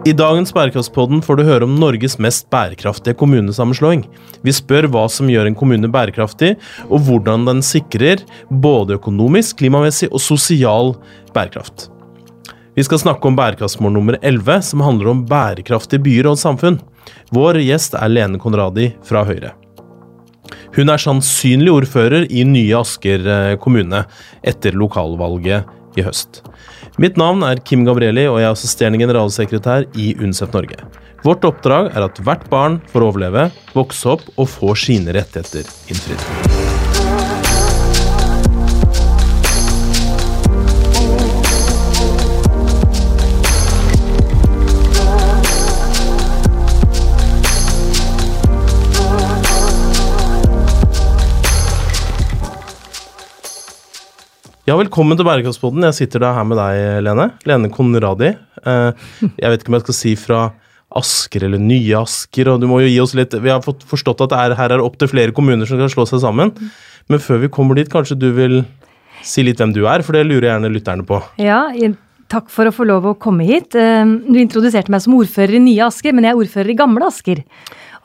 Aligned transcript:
I 0.00 0.12
dagens 0.16 0.48
Bærekraftspodden 0.56 1.18
får 1.20 1.36
du 1.36 1.42
høre 1.44 1.66
om 1.66 1.74
Norges 1.76 2.14
mest 2.24 2.46
bærekraftige 2.48 3.12
kommunesammenslåing. 3.20 4.06
Vi 4.40 4.52
spør 4.56 4.86
hva 4.88 5.02
som 5.12 5.28
gjør 5.28 5.50
en 5.50 5.56
kommune 5.58 5.90
bærekraftig, 5.92 6.54
og 6.88 7.04
hvordan 7.04 7.44
den 7.44 7.60
sikrer 7.60 8.22
både 8.48 8.96
økonomisk, 8.96 9.58
klimamessig 9.60 10.08
og 10.08 10.22
sosial 10.24 10.94
bærekraft. 11.36 11.90
Vi 12.78 12.86
skal 12.86 13.02
snakke 13.02 13.28
om 13.28 13.36
bærekraftsmål 13.36 13.92
nummer 13.98 14.16
11, 14.22 14.62
som 14.70 14.86
handler 14.86 15.12
om 15.12 15.20
bærekraftige 15.28 16.00
byer 16.06 16.30
og 16.32 16.40
samfunn. 16.40 16.80
Vår 17.36 17.60
gjest 17.60 17.98
er 18.00 18.08
Lene 18.08 18.40
Konradi 18.40 18.94
fra 19.04 19.26
Høyre. 19.28 19.52
Hun 20.78 20.88
er 20.88 21.02
sannsynlig 21.02 21.74
ordfører 21.74 22.24
i 22.32 22.46
nye 22.48 22.78
Asker 22.80 23.28
eh, 23.28 23.58
kommune 23.60 24.06
etter 24.40 24.80
lokalvalget 24.80 26.00
i 26.00 26.08
høst. 26.08 26.40
Mitt 27.00 27.16
navn 27.16 27.40
er 27.46 27.62
Kim 27.64 27.86
Gabrielli, 27.86 28.26
og 28.28 28.42
jeg 28.42 28.44
er 28.44 28.52
assisterende 28.52 28.98
generalsekretær 29.00 29.86
i 29.96 30.10
UNICEF 30.20 30.52
Norge. 30.52 30.82
Vårt 31.24 31.46
oppdrag 31.48 31.88
er 31.94 32.04
at 32.04 32.20
hvert 32.26 32.44
barn 32.52 32.76
får 32.92 33.06
overleve, 33.06 33.46
vokse 33.72 34.18
opp 34.18 34.26
og 34.36 34.50
få 34.52 34.76
sine 34.76 35.16
rettigheter 35.16 35.64
innfridd. 35.88 36.69
Ja, 54.70 54.76
velkommen 54.78 55.18
til 55.18 55.26
Bærekraftspodden. 55.26 55.82
Jeg 55.88 55.96
sitter 55.96 56.22
da 56.22 56.28
her 56.36 56.44
med 56.46 56.54
deg, 56.60 57.00
Lene. 57.02 57.24
Lene 57.48 57.68
Konradi. 57.74 58.28
Eh, 58.62 59.00
jeg 59.26 59.50
vet 59.50 59.64
ikke 59.64 59.72
om 59.72 59.76
jeg 59.80 59.82
skal 59.82 59.96
si 59.98 60.12
fra 60.14 60.42
Asker 61.00 61.48
eller 61.48 61.58
nye 61.58 61.96
Asker, 61.98 62.52
og 62.52 62.60
du 62.62 62.68
må 62.70 62.78
jo 62.84 62.92
gi 62.92 63.00
oss 63.02 63.16
litt 63.18 63.34
Vi 63.34 63.50
har 63.50 63.64
fått 63.64 63.82
forstått 63.90 64.22
at 64.22 64.30
det 64.30 64.38
er, 64.38 64.54
her 64.60 64.76
er 64.76 64.84
opptil 64.84 65.10
flere 65.10 65.34
kommuner 65.34 65.66
som 65.66 65.80
skal 65.80 65.90
slå 65.90 66.06
seg 66.06 66.22
sammen. 66.22 66.54
Men 67.10 67.22
før 67.24 67.42
vi 67.42 67.50
kommer 67.50 67.80
dit, 67.80 67.90
kanskje 67.90 68.20
du 68.20 68.28
vil 68.36 68.60
si 69.26 69.42
litt 69.42 69.58
hvem 69.58 69.74
du 69.74 69.82
er, 69.90 70.06
for 70.06 70.14
det 70.14 70.22
lurer 70.28 70.52
gjerne 70.52 70.70
lytterne 70.70 71.02
på. 71.08 71.18
Ja, 71.42 71.64
takk 72.30 72.54
for 72.54 72.70
å 72.70 72.76
få 72.76 72.86
lov 72.86 73.10
å 73.10 73.18
komme 73.18 73.48
hit. 73.50 73.74
Eh, 73.74 74.06
du 74.06 74.38
introduserte 74.38 74.94
meg 74.94 75.02
som 75.02 75.18
ordfører 75.18 75.58
i 75.58 75.66
nye 75.66 75.88
Asker, 75.90 76.14
men 76.14 76.30
jeg 76.30 76.36
er 76.36 76.44
ordfører 76.46 76.70
i 76.70 76.78
gamle 76.78 77.10
Asker. 77.10 77.42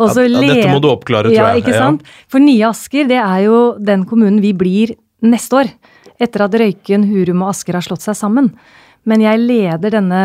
Ja, 0.02 0.14
dette 0.18 0.72
må 0.74 0.82
du 0.82 0.90
oppklare, 0.90 1.30
tror 1.30 1.38
jeg. 1.38 1.44
Ja, 1.46 1.60
ikke 1.62 1.78
sant? 1.78 2.10
For 2.26 2.42
nye 2.42 2.72
Asker, 2.74 3.06
det 3.14 3.22
er 3.22 3.44
jo 3.52 3.68
den 3.78 4.10
kommunen 4.10 4.42
vi 4.42 4.58
blir 4.58 4.98
neste 5.22 5.62
år 5.62 5.78
etter 6.22 6.46
at 6.46 6.58
Røyken, 6.60 7.08
Hurum 7.10 7.44
og 7.46 7.54
Asker 7.54 7.78
har 7.78 7.86
slått 7.86 8.06
seg 8.06 8.18
sammen. 8.20 8.52
Men 9.06 9.24
jeg 9.24 9.42
leder 9.44 9.94
denne, 9.98 10.22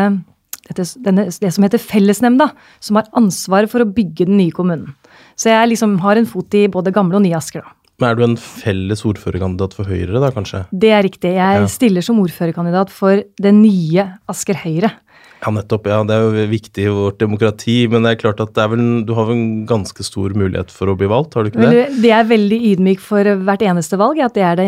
denne, 0.71 1.27
det 1.29 1.51
som 1.53 1.65
heter 1.67 1.81
Fellesnemnda, 1.81 2.51
som 2.79 2.97
har 2.99 3.11
ansvaret 3.17 3.71
for 3.71 3.83
å 3.83 3.89
bygge 3.89 4.29
den 4.29 4.39
nye 4.39 4.55
kommunen. 4.55 4.95
Så 5.35 5.51
jeg 5.51 5.73
liksom 5.73 5.99
har 6.03 6.17
en 6.17 6.29
fot 6.29 6.57
i 6.57 6.67
både 6.71 6.93
gamle 6.95 7.19
og 7.19 7.25
nye 7.25 7.37
Asker. 7.37 7.65
da. 7.65 7.75
Men 8.01 8.09
Er 8.09 8.17
du 8.17 8.23
en 8.25 8.37
felles 8.39 9.03
ordførerkandidat 9.05 9.75
for 9.77 9.85
Høyre, 9.85 10.17
da 10.17 10.31
kanskje? 10.33 10.63
Det 10.73 10.89
er 10.89 11.03
riktig. 11.05 11.35
Jeg 11.37 11.59
ja. 11.61 11.67
stiller 11.69 12.01
som 12.01 12.17
ordførerkandidat 12.23 12.89
for 12.89 13.21
det 13.21 13.53
nye 13.53 14.07
Asker 14.31 14.57
Høyre. 14.57 14.89
Ja, 15.41 15.49
nettopp. 15.49 15.87
ja, 15.89 16.03
Det 16.05 16.13
er 16.13 16.21
jo 16.21 16.43
viktig 16.51 16.83
i 16.85 16.91
vårt 16.93 17.17
demokrati. 17.17 17.87
Men 17.89 18.03
det 18.05 18.11
er 18.11 18.19
klart 18.21 18.41
at 18.43 18.57
er 18.61 18.69
vel, 18.69 18.83
du 19.07 19.13
har 19.17 19.25
vel 19.25 19.39
en 19.39 19.65
ganske 19.65 20.05
stor 20.05 20.35
mulighet 20.37 20.69
for 20.69 20.91
å 20.91 20.95
bli 20.97 21.09
valgt, 21.09 21.33
har 21.33 21.43
du 21.43 21.49
ikke 21.49 21.65
det? 21.65 21.85
Det 22.03 22.11
er 22.13 22.27
veldig 22.29 22.59
ydmyk 22.71 23.01
for 23.01 23.25
hvert 23.41 23.65
eneste 23.65 23.97
valg, 23.97 24.21
at 24.21 24.37
det 24.37 24.45
er 24.45 24.59
det 24.59 24.67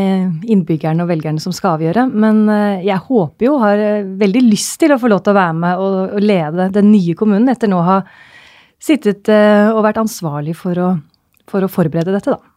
innbyggerne 0.49 1.05
og 1.05 1.11
velgerne 1.11 1.43
som 1.43 1.53
skal 1.53 1.77
avgjøre. 1.77 2.07
Men 2.09 2.47
eh, 2.49 2.87
jeg 2.89 3.05
håper 3.05 3.49
jo, 3.49 3.57
har 3.61 3.83
eh, 3.85 4.07
veldig 4.23 4.43
lyst 4.47 4.79
til 4.81 4.95
å 4.95 4.99
få 5.01 5.11
lov 5.13 5.21
til 5.21 5.35
å 5.35 5.39
være 5.39 5.57
med 5.61 5.83
og, 5.83 6.17
lede 6.23 6.71
den 6.73 6.89
nye 6.89 7.13
kommunen, 7.19 7.51
etter 7.53 7.69
nå 7.69 7.77
å 7.77 7.89
ha 7.91 7.99
sittet 8.81 9.29
eh, 9.29 9.69
og 9.69 9.83
vært 9.85 10.01
ansvarlig 10.01 10.57
for 10.57 10.81
å, 10.81 10.89
for 11.49 11.65
å 11.65 11.71
forberede 11.71 12.15
dette, 12.15 12.33
da. 12.33 12.52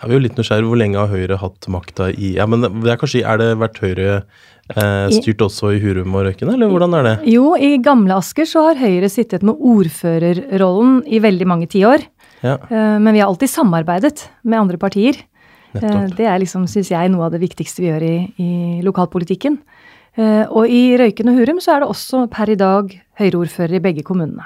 Jeg 0.00 0.08
er 0.08 0.16
jo 0.16 0.22
litt 0.24 0.38
nysgjerrig. 0.38 0.68
Hvor 0.70 0.80
lenge 0.80 0.96
har 0.96 1.10
Høyre 1.12 1.36
hatt 1.42 1.66
makta 1.68 2.08
i 2.12 2.34
Ja, 2.38 2.46
men 2.48 2.64
det 2.64 2.88
er 2.88 3.00
kanskje, 3.00 3.20
er 3.26 3.40
det 3.40 3.50
vært 3.60 3.82
Høyre 3.82 4.22
Eh, 4.70 5.08
styrt 5.16 5.42
også 5.42 5.72
i 5.74 5.80
Hurum 5.82 6.14
og 6.14 6.28
Røyken, 6.28 6.50
eller 6.52 6.70
hvordan 6.70 6.94
er 7.00 7.06
det? 7.06 7.14
Jo, 7.32 7.54
i 7.58 7.72
gamle 7.82 8.14
Asker 8.20 8.46
så 8.46 8.68
har 8.68 8.78
Høyre 8.78 9.08
sittet 9.10 9.42
med 9.46 9.58
ordførerrollen 9.58 11.00
i 11.10 11.18
veldig 11.22 11.48
mange 11.50 11.66
tiår. 11.70 12.04
Ja. 12.44 12.54
Eh, 12.70 12.98
men 13.02 13.10
vi 13.10 13.22
har 13.22 13.30
alltid 13.30 13.50
samarbeidet 13.50 14.28
med 14.44 14.60
andre 14.60 14.78
partier. 14.78 15.18
Eh, 15.74 16.06
Det 16.14 16.26
er 16.26 16.38
liksom, 16.38 16.68
syns 16.70 16.90
jeg, 16.90 17.10
noe 17.10 17.26
av 17.26 17.32
det 17.34 17.42
viktigste 17.42 17.82
vi 17.82 17.90
gjør 17.90 18.06
i, 18.06 18.16
i 18.38 18.50
lokalpolitikken. 18.86 19.58
Og 20.50 20.66
i 20.66 20.98
Røyken 20.98 21.30
og 21.30 21.36
Hurum 21.38 21.60
så 21.62 21.76
er 21.76 21.80
det 21.80 21.88
også 21.88 22.24
per 22.28 22.50
i 22.50 22.56
dag 22.58 22.90
Høyre-ordfører 23.20 23.78
i 23.78 23.80
begge 23.80 24.02
kommunene. 24.02 24.42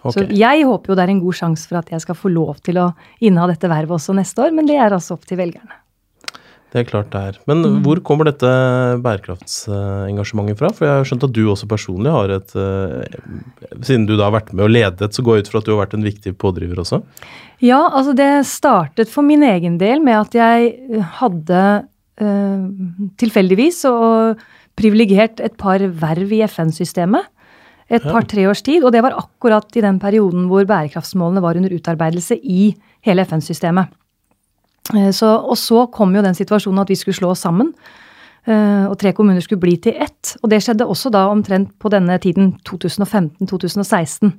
Okay. 0.00 0.14
Så 0.16 0.24
jeg 0.32 0.64
håper 0.64 0.92
jo 0.92 0.96
det 0.96 1.04
er 1.04 1.12
en 1.12 1.22
god 1.22 1.36
sjanse 1.36 1.68
for 1.68 1.80
at 1.82 1.92
jeg 1.92 2.00
skal 2.06 2.16
få 2.16 2.32
lov 2.32 2.62
til 2.64 2.80
å 2.80 2.88
inneha 3.20 3.50
dette 3.50 3.68
vervet 3.68 3.98
også 3.98 4.16
neste 4.16 4.46
år, 4.46 4.54
men 4.56 4.68
det 4.68 4.78
er 4.80 4.96
altså 4.96 5.18
opp 5.18 5.28
til 5.28 5.40
velgerne. 5.40 5.76
Det 6.70 6.84
er 6.84 6.86
klart 6.86 7.10
det 7.10 7.20
er. 7.32 7.38
Men 7.50 7.64
mm. 7.64 7.78
hvor 7.82 7.98
kommer 8.06 8.28
dette 8.28 8.50
bærekraftsengasjementet 9.02 10.60
fra? 10.60 10.70
For 10.76 10.86
jeg 10.86 11.00
har 11.00 11.08
skjønt 11.08 11.26
at 11.26 11.34
du 11.34 11.40
også 11.50 11.66
personlig 11.70 12.12
har 12.14 12.30
et 12.36 12.54
eh, 12.54 13.16
Siden 13.82 14.06
du 14.06 14.14
da 14.14 14.28
har 14.28 14.36
vært 14.36 14.52
med 14.54 14.68
og 14.68 14.70
ledet, 14.70 15.10
så 15.10 15.24
går 15.26 15.40
jeg 15.40 15.46
ut 15.46 15.50
fra 15.50 15.62
at 15.62 15.66
du 15.66 15.72
har 15.74 15.80
vært 15.82 15.96
en 15.98 16.06
viktig 16.06 16.34
pådriver 16.38 16.78
også? 16.84 17.00
Ja, 17.64 17.80
altså 17.88 18.14
det 18.16 18.30
startet 18.48 19.10
for 19.10 19.26
min 19.26 19.42
egen 19.46 19.80
del 19.82 19.98
med 20.04 20.20
at 20.20 20.36
jeg 20.38 21.02
hadde 21.18 21.64
uh, 22.22 22.62
tilfeldigvis 23.20 23.82
og 23.90 24.40
privilegert 24.78 25.42
et 25.44 25.58
par 25.60 25.82
verv 25.82 26.32
i 26.32 26.40
FN-systemet. 26.46 27.26
Et 27.90 28.02
par-tre 28.02 28.46
års 28.46 28.62
tid. 28.62 28.84
Og 28.84 28.92
det 28.94 29.02
var 29.02 29.16
akkurat 29.18 29.76
i 29.76 29.82
den 29.84 29.98
perioden 30.02 30.46
hvor 30.50 30.66
bærekraftsmålene 30.68 31.42
var 31.42 31.58
under 31.58 31.74
utarbeidelse 31.74 32.38
i 32.38 32.70
hele 33.06 33.24
FN-systemet. 33.26 33.90
Eh, 34.94 35.10
og 35.10 35.56
så 35.58 35.86
kom 35.92 36.14
jo 36.14 36.24
den 36.24 36.38
situasjonen 36.38 36.84
at 36.84 36.92
vi 36.92 36.98
skulle 36.98 37.18
slå 37.18 37.34
oss 37.34 37.44
sammen. 37.46 37.74
Eh, 38.48 38.84
og 38.88 38.96
tre 39.00 39.12
kommuner 39.16 39.42
skulle 39.44 39.62
bli 39.62 39.76
til 39.82 39.98
ett. 40.00 40.36
Og 40.42 40.50
det 40.52 40.62
skjedde 40.64 40.88
også 40.88 41.12
da 41.12 41.26
omtrent 41.30 41.74
på 41.78 41.92
denne 41.92 42.16
tiden, 42.22 42.54
2015-2016. 42.68 44.32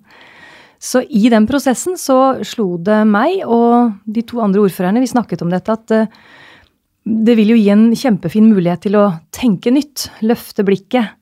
Så 0.81 1.03
i 1.05 1.27
den 1.29 1.45
prosessen 1.45 1.97
så 1.99 2.41
slo 2.47 2.79
det 2.81 3.03
meg 3.05 3.43
og 3.45 3.99
de 4.09 4.23
to 4.25 4.39
andre 4.41 4.63
ordførerne, 4.63 5.03
vi 5.03 5.11
snakket 5.11 5.43
om 5.45 5.51
dette, 5.53 5.75
at 5.75 5.93
eh, 5.93 6.09
det 7.05 7.35
vil 7.37 7.53
jo 7.53 7.59
gi 7.59 7.69
en 7.73 7.89
kjempefin 7.97 8.49
mulighet 8.49 8.87
til 8.87 8.97
å 8.97 9.07
tenke 9.33 9.73
nytt, 9.73 10.09
løfte 10.25 10.65
blikket. 10.65 11.17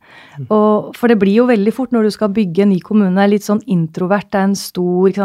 Og, 0.47 0.91
for 0.97 1.11
det 1.11 1.17
blir 1.21 1.41
jo 1.41 1.47
veldig 1.49 1.73
fort 1.75 1.93
når 1.95 2.07
du 2.07 2.13
skal 2.15 2.31
bygge 2.35 2.63
en 2.63 2.71
ny 2.73 2.79
kommune, 2.85 3.25
litt 3.29 3.45
sånn 3.45 3.61
introvert, 3.69 4.29
det 4.31 4.39
er 4.39 4.47
en 4.49 4.59
stor 4.59 5.19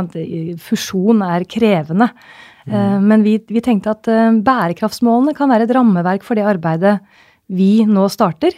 Fusjon 0.65 1.23
er 1.27 1.47
krevende. 1.51 2.11
Mm. 2.65 3.05
Men 3.05 3.25
vi, 3.27 3.37
vi, 3.51 3.61
tenkte 3.61 3.93
at 3.93 4.09
eh, 4.09 4.39
bærekraftsmålene 4.45 5.35
kan 5.37 5.51
være 5.53 5.67
et 5.67 5.75
rammeverk 5.77 6.25
for 6.25 6.39
det 6.39 6.47
arbeidet 6.49 6.97
vi 7.53 7.85
nå 7.85 8.07
starter. 8.09 8.57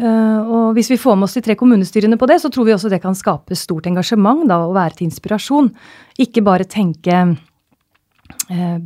Eh, 0.00 0.40
og 0.40 0.74
hvis 0.74 0.90
vi 0.90 0.98
får 0.98 1.14
med 1.18 1.28
oss 1.28 1.38
de 1.38 1.44
tre 1.46 1.54
kommunestyrene 1.58 2.18
på 2.18 2.26
det, 2.26 2.40
så 2.42 2.50
tror 2.50 2.66
vi 2.66 2.74
også 2.74 2.90
det 2.90 3.02
kan 3.04 3.14
skape 3.14 3.58
stort 3.58 3.86
engasjement 3.86 4.42
da, 4.50 4.58
og 4.66 4.74
være 4.74 4.98
til 4.98 5.10
inspirasjon. 5.10 5.70
Ikke 6.26 6.44
bare 6.46 6.68
tenke 6.68 7.22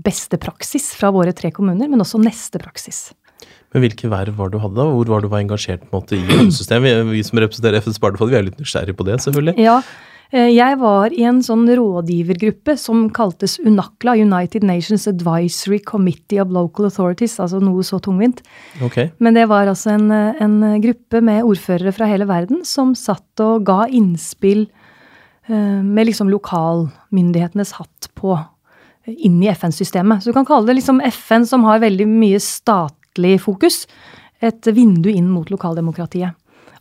beste 0.04 0.36
praksis 0.40 0.90
fra 0.96 1.10
våre 1.12 1.32
tre 1.36 1.50
kommuner, 1.52 1.88
men 1.88 2.00
også 2.00 2.18
neste 2.20 2.60
praksis. 2.60 3.10
Men 3.74 3.84
hvilke 3.84 4.08
verv 4.10 4.38
var 4.38 4.50
du 4.52 4.60
hadde 4.62 4.78
da? 4.78 4.88
Hvor 4.94 5.08
var 5.10 5.24
du 5.24 5.28
var 5.32 5.42
engasjert 5.42 5.84
på 5.84 5.90
en 5.90 6.02
måte 6.02 6.18
i 6.18 6.48
systemet? 6.54 7.02
Vi, 7.04 7.18
vi 7.18 7.22
som 7.26 7.42
representerer 7.42 7.82
FNs 7.82 8.00
Barnefond, 8.02 8.30
vi 8.30 8.38
er 8.38 8.48
litt 8.48 8.60
nysgjerrige 8.62 8.96
på 8.98 9.06
det, 9.08 9.20
selvfølgelig. 9.26 9.56
Ja, 9.62 9.80
Eh, 10.34 10.50
jeg 10.50 10.78
var 10.80 11.12
i 11.14 11.22
en 11.28 11.40
sånn 11.44 11.66
rådgivergruppe 11.68 12.74
som 12.80 13.06
kaltes 13.14 13.58
UNACLA, 13.62 14.16
United 14.24 14.64
Nations 14.66 15.06
Advisory 15.10 15.78
Committee 15.84 16.40
of 16.42 16.50
Local 16.54 16.88
Authorities, 16.88 17.36
altså 17.42 17.60
noe 17.62 17.84
så 17.86 18.00
tungvint. 18.02 18.42
Okay. 18.82 19.12
Men 19.22 19.38
det 19.38 19.46
var 19.52 19.70
altså 19.70 19.94
en, 19.94 20.08
en, 20.10 20.56
gruppe 20.82 21.20
med 21.24 21.44
ordførere 21.46 21.94
fra 21.94 22.08
hele 22.10 22.26
verden 22.30 22.64
som 22.66 22.96
satt 22.98 23.44
og 23.44 23.66
ga 23.68 23.84
innspill 23.86 24.66
eh, 24.66 25.80
med 25.84 26.10
liksom 26.10 26.32
lokalmyndighetenes 26.32 27.76
hatt 27.78 28.10
på 28.18 28.34
inn 29.04 29.36
i 29.44 29.50
FN-systemet. 29.52 30.24
Så 30.24 30.32
du 30.32 30.36
kan 30.36 30.48
kalle 30.48 30.70
det 30.70 30.78
liksom 30.80 31.02
FN 31.12 31.44
som 31.46 31.66
har 31.68 31.82
veldig 31.84 32.08
mye 32.08 32.40
statlig 33.14 33.40
fokus. 33.40 33.86
Et 34.42 34.66
vindu 34.74 35.08
inn 35.10 35.28
mot 35.30 35.50
lokaldemokratiet. 35.50 36.30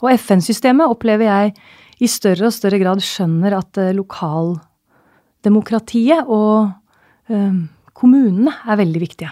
Og 0.02 0.12
FN-systemet 0.18 0.88
opplever 0.90 1.26
jeg 1.30 1.54
i 2.02 2.08
større 2.08 2.46
og 2.50 2.54
større 2.54 2.80
grad 2.82 3.00
skjønner 3.00 3.54
at 3.56 3.78
eh, 3.78 3.94
lokaldemokratiet 3.96 6.26
og 6.28 6.70
øh, 7.30 7.54
kommunene 7.94 8.52
er 8.68 8.76
veldig 8.76 9.00
viktige. 9.00 9.30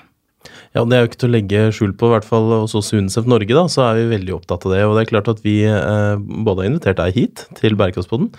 Ja, 0.72 0.86
Det 0.88 0.96
er 0.96 1.02
jo 1.04 1.10
ikke 1.10 1.20
til 1.20 1.30
å 1.30 1.34
legge 1.34 1.62
skjul 1.76 1.92
på, 2.00 2.08
i 2.08 2.14
hvert 2.14 2.26
fall 2.28 2.46
hos 2.54 2.74
oss 2.80 2.94
i 2.94 3.00
UNICEF 3.02 3.26
Norge, 3.30 3.52
da, 3.52 3.64
så 3.72 3.84
er 3.90 3.98
vi 4.00 4.12
veldig 4.14 4.36
opptatt 4.38 4.66
av 4.68 4.74
det. 4.74 4.82
Og 4.88 4.94
det 4.96 5.02
er 5.04 5.10
klart 5.10 5.32
at 5.32 5.42
vi 5.44 5.56
eh, 5.68 6.14
både 6.16 6.64
har 6.64 6.70
invitert 6.70 7.02
deg 7.02 7.18
hit 7.18 7.44
til 7.60 7.76
Bærekraftspodden, 7.80 8.30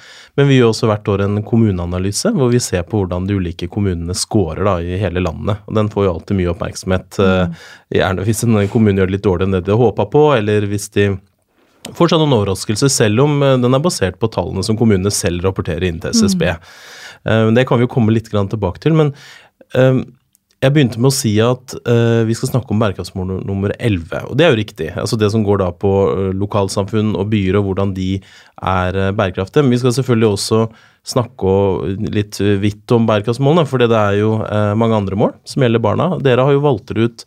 men 0.41 0.49
vi 0.49 0.57
gjør 0.57 0.73
også 0.73 0.89
hvert 0.89 1.11
år 1.13 1.27
en 1.27 1.43
kommuneanalyse 1.45 2.33
hvor 2.33 2.49
vi 2.55 2.63
ser 2.65 2.87
på 2.89 3.03
hvordan 3.03 3.29
de 3.29 3.37
ulike 3.37 3.69
kommunene 3.73 4.17
scorer 4.17 4.65
da, 4.65 4.79
i 4.81 4.97
hele 5.03 5.21
landet. 5.25 5.61
Og 5.69 5.77
Den 5.77 5.91
får 5.93 6.07
jo 6.07 6.15
alltid 6.15 6.41
mye 6.41 6.55
oppmerksomhet. 6.55 7.21
Eh, 7.21 7.43
mm. 7.53 7.61
gjerne 7.99 8.27
hvis 8.31 8.43
en 8.49 8.63
kommune 8.73 9.03
gjør 9.03 9.13
det 9.13 9.17
litt 9.19 9.29
dårligere 9.29 9.51
enn 9.51 9.59
det 9.59 9.69
de 9.69 9.79
håpa 9.83 10.09
på, 10.17 10.25
eller 10.39 10.67
hvis 10.73 10.89
de 10.97 11.11
fortsatt 11.93 12.23
noen 12.23 12.39
overraskelser, 12.39 12.89
selv 12.97 13.27
om 13.27 13.37
eh, 13.45 13.59
den 13.61 13.77
er 13.77 13.85
basert 13.85 14.17
på 14.23 14.33
tallene 14.33 14.65
som 14.65 14.81
kommunene 14.81 15.13
selv 15.13 15.45
rapporterer 15.45 15.85
inn 15.91 16.01
til 16.01 16.17
SSB. 16.17 16.49
Mm. 17.29 17.53
Det 17.55 17.69
kan 17.69 17.79
vi 17.79 17.85
jo 17.85 17.93
komme 17.93 18.11
litt 18.11 18.33
tilbake 18.33 18.81
til. 18.83 18.97
men 18.99 19.13
jeg 20.63 20.75
begynte 20.77 21.01
med 21.03 21.11
å 21.11 21.15
si 21.15 21.33
at 21.43 21.75
uh, 21.89 22.23
vi 22.29 22.37
skal 22.39 22.53
snakke 22.53 22.71
om 22.71 22.83
bærekraftsmål 22.83 23.41
nummer 23.49 23.73
11. 23.83 24.29
Og 24.31 24.39
det 24.39 24.47
er 24.47 24.53
jo 24.53 24.61
riktig. 24.61 24.89
altså 24.95 25.19
Det 25.19 25.31
som 25.33 25.43
går 25.47 25.59
da 25.65 25.73
på 25.75 25.91
uh, 25.91 26.29
lokalsamfunn 26.39 27.17
og 27.19 27.33
byer 27.33 27.59
og 27.59 27.67
hvordan 27.67 27.95
de 27.97 28.13
er 28.63 28.99
uh, 28.99 29.09
bærekraftige. 29.19 29.65
Men 29.67 29.75
vi 29.75 29.81
skal 29.83 29.97
selvfølgelig 29.97 30.29
også 30.29 30.61
snakke 31.11 31.53
litt 32.15 32.39
vidt 32.63 32.95
om 32.95 33.09
bærekraftsmålene, 33.09 33.67
for 33.67 33.83
det 33.83 33.89
er 33.91 34.21
jo 34.21 34.37
mange 34.79 34.95
andre 34.95 35.17
mål 35.19 35.33
som 35.51 35.65
gjelder 35.65 35.83
barna. 35.83 36.07
Dere 36.23 36.45
har 36.47 36.55
jo 36.55 36.61
valgt 36.63 36.93
ut 36.95 37.25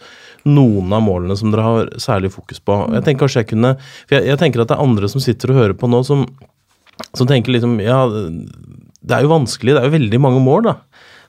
noen 0.48 0.94
av 0.96 1.04
målene 1.04 1.36
som 1.36 1.52
dere 1.52 1.66
har 1.66 1.92
særlig 2.00 2.31
fokus 2.31 2.64
på. 2.64 2.78
Jeg 2.96 3.04
tenker 3.04 3.26
kanskje 3.26 3.44
jeg 3.44 3.50
kunne, 3.50 3.74
for 4.06 4.16
jeg, 4.16 4.30
jeg 4.30 4.40
tenker 4.40 4.64
at 4.64 4.72
det 4.72 4.78
er 4.78 4.86
andre 4.86 5.12
som 5.12 5.24
sitter 5.26 5.52
og 5.52 5.60
hører 5.60 5.76
på 5.76 5.92
nå, 5.92 6.06
som, 6.08 6.24
som 7.12 7.28
tenker 7.28 7.52
liksom 7.52 7.76
Ja, 7.84 8.06
det 8.08 9.18
er 9.18 9.28
jo 9.28 9.34
vanskelig, 9.36 9.76
det 9.76 9.84
er 9.84 9.90
jo 9.90 9.98
veldig 10.00 10.22
mange 10.24 10.40
mål, 10.48 10.70
da. 10.70 10.78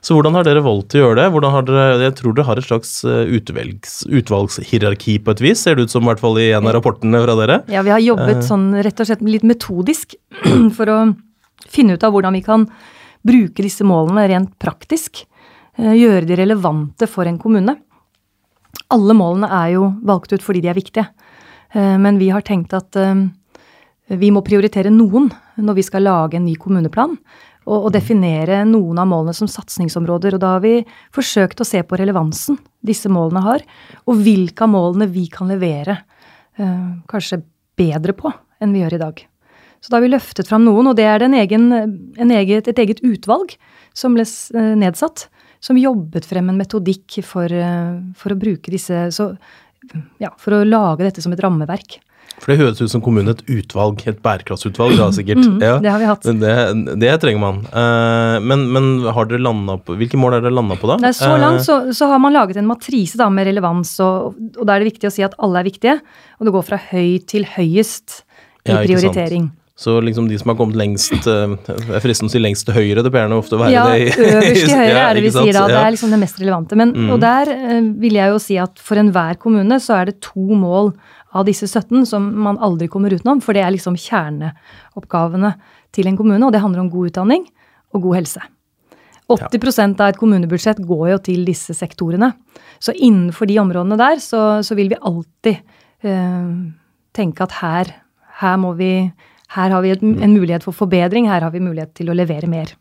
Så 0.01 0.15
hvordan 0.15 0.35
har 0.37 0.45
dere 0.45 0.63
valgt 0.65 0.95
å 0.95 1.01
gjøre 1.01 1.17
det? 1.19 1.27
Hvordan 1.33 1.53
har 1.53 1.65
dere, 1.67 1.85
jeg 2.05 2.15
tror 2.19 2.35
dere 2.35 2.47
har 2.47 2.59
et 2.59 2.67
slags 2.67 2.91
utvelgs, 3.05 3.95
utvalgshierarki 4.05 5.17
på 5.23 5.33
et 5.33 5.43
vis, 5.43 5.63
ser 5.63 5.77
det 5.77 5.87
ut 5.87 5.93
som 5.93 6.05
i 6.05 6.11
hvert 6.11 6.21
fall 6.21 6.37
i 6.41 6.51
en 6.55 6.67
av 6.67 6.75
rapportene 6.77 7.21
fra 7.23 7.37
dere? 7.39 7.61
Ja, 7.73 7.83
vi 7.85 7.93
har 7.93 8.03
jobbet 8.03 8.43
uh, 8.43 8.45
sånn 8.45 8.69
rett 8.85 9.01
og 9.01 9.09
slett 9.09 9.25
litt 9.25 9.47
metodisk 9.47 10.15
for 10.77 10.93
å 10.93 10.99
finne 11.67 11.97
ut 11.97 12.05
av 12.05 12.13
hvordan 12.15 12.37
vi 12.37 12.43
kan 12.45 12.67
bruke 13.27 13.65
disse 13.65 13.87
målene 13.87 14.27
rent 14.29 14.53
praktisk. 14.61 15.25
Uh, 15.79 15.95
gjøre 15.97 16.27
de 16.29 16.37
relevante 16.39 17.09
for 17.09 17.29
en 17.29 17.41
kommune. 17.41 17.75
Alle 18.93 19.17
målene 19.17 19.49
er 19.63 19.73
jo 19.75 19.91
valgt 20.05 20.35
ut 20.35 20.45
fordi 20.45 20.61
de 20.63 20.71
er 20.71 20.77
viktige, 20.77 21.03
men 21.75 22.15
vi 22.21 22.29
har 22.31 22.43
tenkt 22.45 22.71
at 22.77 22.95
vi 24.07 24.29
må 24.31 24.39
prioritere 24.45 24.91
noen 24.93 25.27
når 25.59 25.77
vi 25.79 25.83
skal 25.83 26.05
lage 26.07 26.37
en 26.37 26.45
ny 26.47 26.53
kommuneplan 26.55 27.17
og, 27.67 27.77
og, 27.77 27.91
definere 27.93 28.63
noen 28.67 29.01
av 29.03 29.09
målene 29.11 29.35
som 29.35 29.49
satsingsområder. 29.51 30.37
Og 30.37 30.43
da 30.43 30.55
har 30.55 30.63
vi 30.63 30.79
forsøkt 31.15 31.61
å 31.61 31.67
se 31.67 31.83
på 31.83 31.99
relevansen 31.99 32.59
disse 32.87 33.11
målene 33.11 33.43
har, 33.43 33.65
og 34.07 34.23
hvilke 34.23 34.63
av 34.65 34.71
målene 34.71 35.09
vi 35.11 35.27
kan 35.31 35.51
levere 35.51 35.99
uh, 36.61 36.93
kanskje 37.11 37.41
bedre 37.77 38.15
på 38.17 38.31
enn 38.63 38.73
vi 38.73 38.85
gjør 38.85 38.97
i 38.97 39.03
dag. 39.03 39.25
Så 39.81 39.91
da 39.91 39.99
har 39.99 40.07
vi 40.07 40.13
løftet 40.13 40.49
fram 40.49 40.65
noen, 40.65 40.89
og 40.89 40.97
det 40.97 41.05
er 41.05 41.21
det 41.21 41.29
en 41.29 41.37
egen, 41.37 41.67
en 42.17 42.33
eget, 42.33 42.69
et 42.71 42.79
eget 42.81 43.03
utvalg 43.05 43.53
som 43.97 44.15
ble 44.17 44.25
eh, 44.25 44.73
nedsatt, 44.81 45.27
som 45.63 45.77
jobbet 45.77 46.25
frem 46.27 46.49
en 46.49 46.57
metodikk 46.57 47.19
for, 47.25 47.51
eh, 47.53 47.99
for 48.17 48.33
å 48.33 48.39
bruke 48.41 48.73
disse 48.73 49.07
så, 49.13 49.31
ja, 50.19 50.33
For 50.41 50.57
å 50.57 50.65
lage 50.67 51.05
dette 51.05 51.21
som 51.23 51.31
et 51.31 51.41
rammeverk. 51.43 51.99
For 52.37 52.53
det 52.53 52.59
høres 52.59 52.81
ut 52.83 52.91
som 52.91 53.01
kommunen 53.01 53.33
et 53.33 53.41
utvalg, 53.49 54.03
et 54.09 54.19
bærekraftsutvalg 54.21 54.97
da 54.99 55.09
sikkert. 55.15 55.41
Mm, 55.41 55.57
ja, 55.63 55.77
det 55.81 55.89
har 55.89 56.01
vi 56.01 56.09
hatt. 56.09 56.27
Det, 56.37 56.53
det 57.01 57.13
trenger 57.23 57.41
man. 57.41 57.63
Uh, 57.71 58.37
men, 58.45 58.67
men, 58.75 58.89
har 59.13 59.29
dere 59.29 59.41
landa 59.41 59.79
på, 59.81 59.97
hvilke 59.97 60.19
mål 60.21 60.37
har 60.37 60.45
dere 60.45 60.53
landa 60.53 60.77
på 60.77 60.91
da? 60.91 60.99
Nei, 61.01 61.13
så 61.17 61.33
langt 61.41 61.65
så, 61.65 61.79
så, 61.97 62.11
har 62.11 62.21
man 62.21 62.35
laget 62.37 62.59
en 62.61 62.69
matrise 62.69 63.17
da 63.17 63.31
med 63.33 63.49
relevans, 63.49 63.95
og, 64.05 64.37
og 64.53 64.63
da 64.63 64.75
er 64.75 64.85
det 64.85 64.93
viktig 64.93 65.09
å 65.09 65.15
si 65.17 65.25
at 65.25 65.37
alle 65.41 65.63
er 65.63 65.71
viktige. 65.71 65.97
Og 66.37 66.49
det 66.49 66.53
går 66.59 66.67
fra 66.67 66.81
høy 66.91 67.17
til 67.25 67.47
høyest 67.57 68.21
i 68.67 68.75
ja, 68.75 68.83
prioritering. 68.83 69.49
Så 69.77 69.99
liksom 70.01 70.25
de 70.29 70.37
som 70.41 70.49
har 70.49 70.55
kommet 70.57 70.77
lengst 70.79 71.13
jeg 71.13 71.57
er 71.69 72.01
fristende 72.01 72.31
å 72.31 72.33
si 72.33 72.39
lengst 72.41 72.65
til 72.65 72.73
høyre, 72.73 73.03
det 73.05 73.11
pleier 73.13 73.33
ofte 73.35 73.53
å 73.57 73.59
være 73.61 73.75
ja, 73.75 73.83
det. 73.93 74.07
Ja, 74.09 74.31
øverst 74.39 74.63
til 74.63 74.73
høyre 74.73 75.03
er 75.09 75.17
det 75.17 75.21
vi 75.25 75.33
sier 75.35 75.53
da. 75.53 75.67
Det 75.69 75.81
er 75.83 75.93
liksom 75.93 76.13
det 76.15 76.19
mest 76.21 76.39
relevante. 76.41 76.79
Men, 76.81 76.93
mm. 76.97 77.11
Og 77.13 77.21
der 77.21 77.51
vil 78.01 78.17
jeg 78.17 78.33
jo 78.33 78.39
si 78.41 78.57
at 78.61 78.81
for 78.81 78.97
enhver 78.97 79.37
kommune 79.41 79.77
så 79.83 79.99
er 79.99 80.09
det 80.09 80.17
to 80.25 80.47
mål 80.57 80.95
av 81.35 81.47
disse 81.47 81.67
17 81.67 82.05
som 82.07 82.27
man 82.43 82.59
aldri 82.63 82.87
kommer 82.91 83.13
utenom, 83.13 83.41
for 83.43 83.55
det 83.57 83.63
er 83.65 83.73
liksom 83.75 83.97
kjerneoppgavene 83.99 85.53
til 85.95 86.09
en 86.09 86.19
kommune, 86.19 86.43
og 86.45 86.53
det 86.55 86.61
handler 86.63 86.85
om 86.85 86.91
god 86.93 87.11
utdanning 87.11 87.47
og 87.95 88.05
god 88.07 88.21
helse. 88.21 88.43
80% 89.27 89.99
av 89.99 90.13
et 90.13 90.19
kommunebudsjett 90.19 90.79
går 90.87 91.07
jo 91.11 91.17
til 91.25 91.43
disse 91.47 91.75
sektorene. 91.75 92.31
Så 92.79 92.93
innenfor 92.95 93.49
de 93.49 93.59
områdene 93.59 93.97
der 93.99 94.21
så, 94.23 94.63
så 94.63 94.77
vil 94.77 94.93
vi 94.93 94.99
alltid 95.03 95.57
eh, 96.07 96.51
tenke 97.17 97.43
at 97.43 97.57
her, 97.59 97.91
her, 98.39 98.67
vi, 98.79 98.91
her 99.57 99.75
har 99.75 99.83
vi 99.83 99.95
en 99.99 100.35
mulighet 100.35 100.63
for 100.63 100.75
forbedring, 100.75 101.27
her 101.27 101.43
har 101.43 101.51
vi 101.51 101.63
mulighet 101.63 101.91
til 101.97 102.11
å 102.11 102.15
levere 102.15 102.47
mer. 102.47 102.71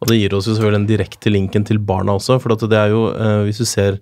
Og 0.00 0.08
det 0.08 0.18
gir 0.18 0.34
oss 0.36 0.48
jo 0.48 0.56
selvfølgelig 0.56 0.80
den 0.80 0.90
direkte 0.90 1.32
linken 1.32 1.64
til 1.68 1.80
barna 1.80 2.16
også, 2.16 2.36
for 2.40 2.56
det 2.60 2.76
er 2.76 2.92
jo, 2.92 3.06
eh, 3.12 3.40
hvis 3.48 3.60
du 3.60 3.68
ser 3.68 4.00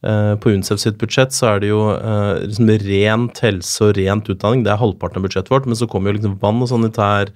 på 0.00 0.54
UNCEF 0.54 0.80
sitt 0.80 1.00
budsjett 1.00 1.34
så 1.36 1.54
er 1.54 1.58
det 1.60 1.72
jo 1.72 1.80
uh, 1.92 2.40
liksom 2.40 2.70
rent 2.86 3.40
helse 3.44 3.84
og 3.84 3.96
rent 3.98 4.28
utdanning. 4.32 4.64
Det 4.64 4.72
er 4.72 4.80
halvparten 4.80 5.20
av 5.20 5.26
budsjettet 5.26 5.52
vårt, 5.52 5.66
men 5.68 5.76
så 5.76 5.88
kommer 5.90 6.10
jo 6.10 6.16
liksom 6.16 6.38
vann 6.40 6.62
og 6.64 6.70
sanitær, 6.70 7.32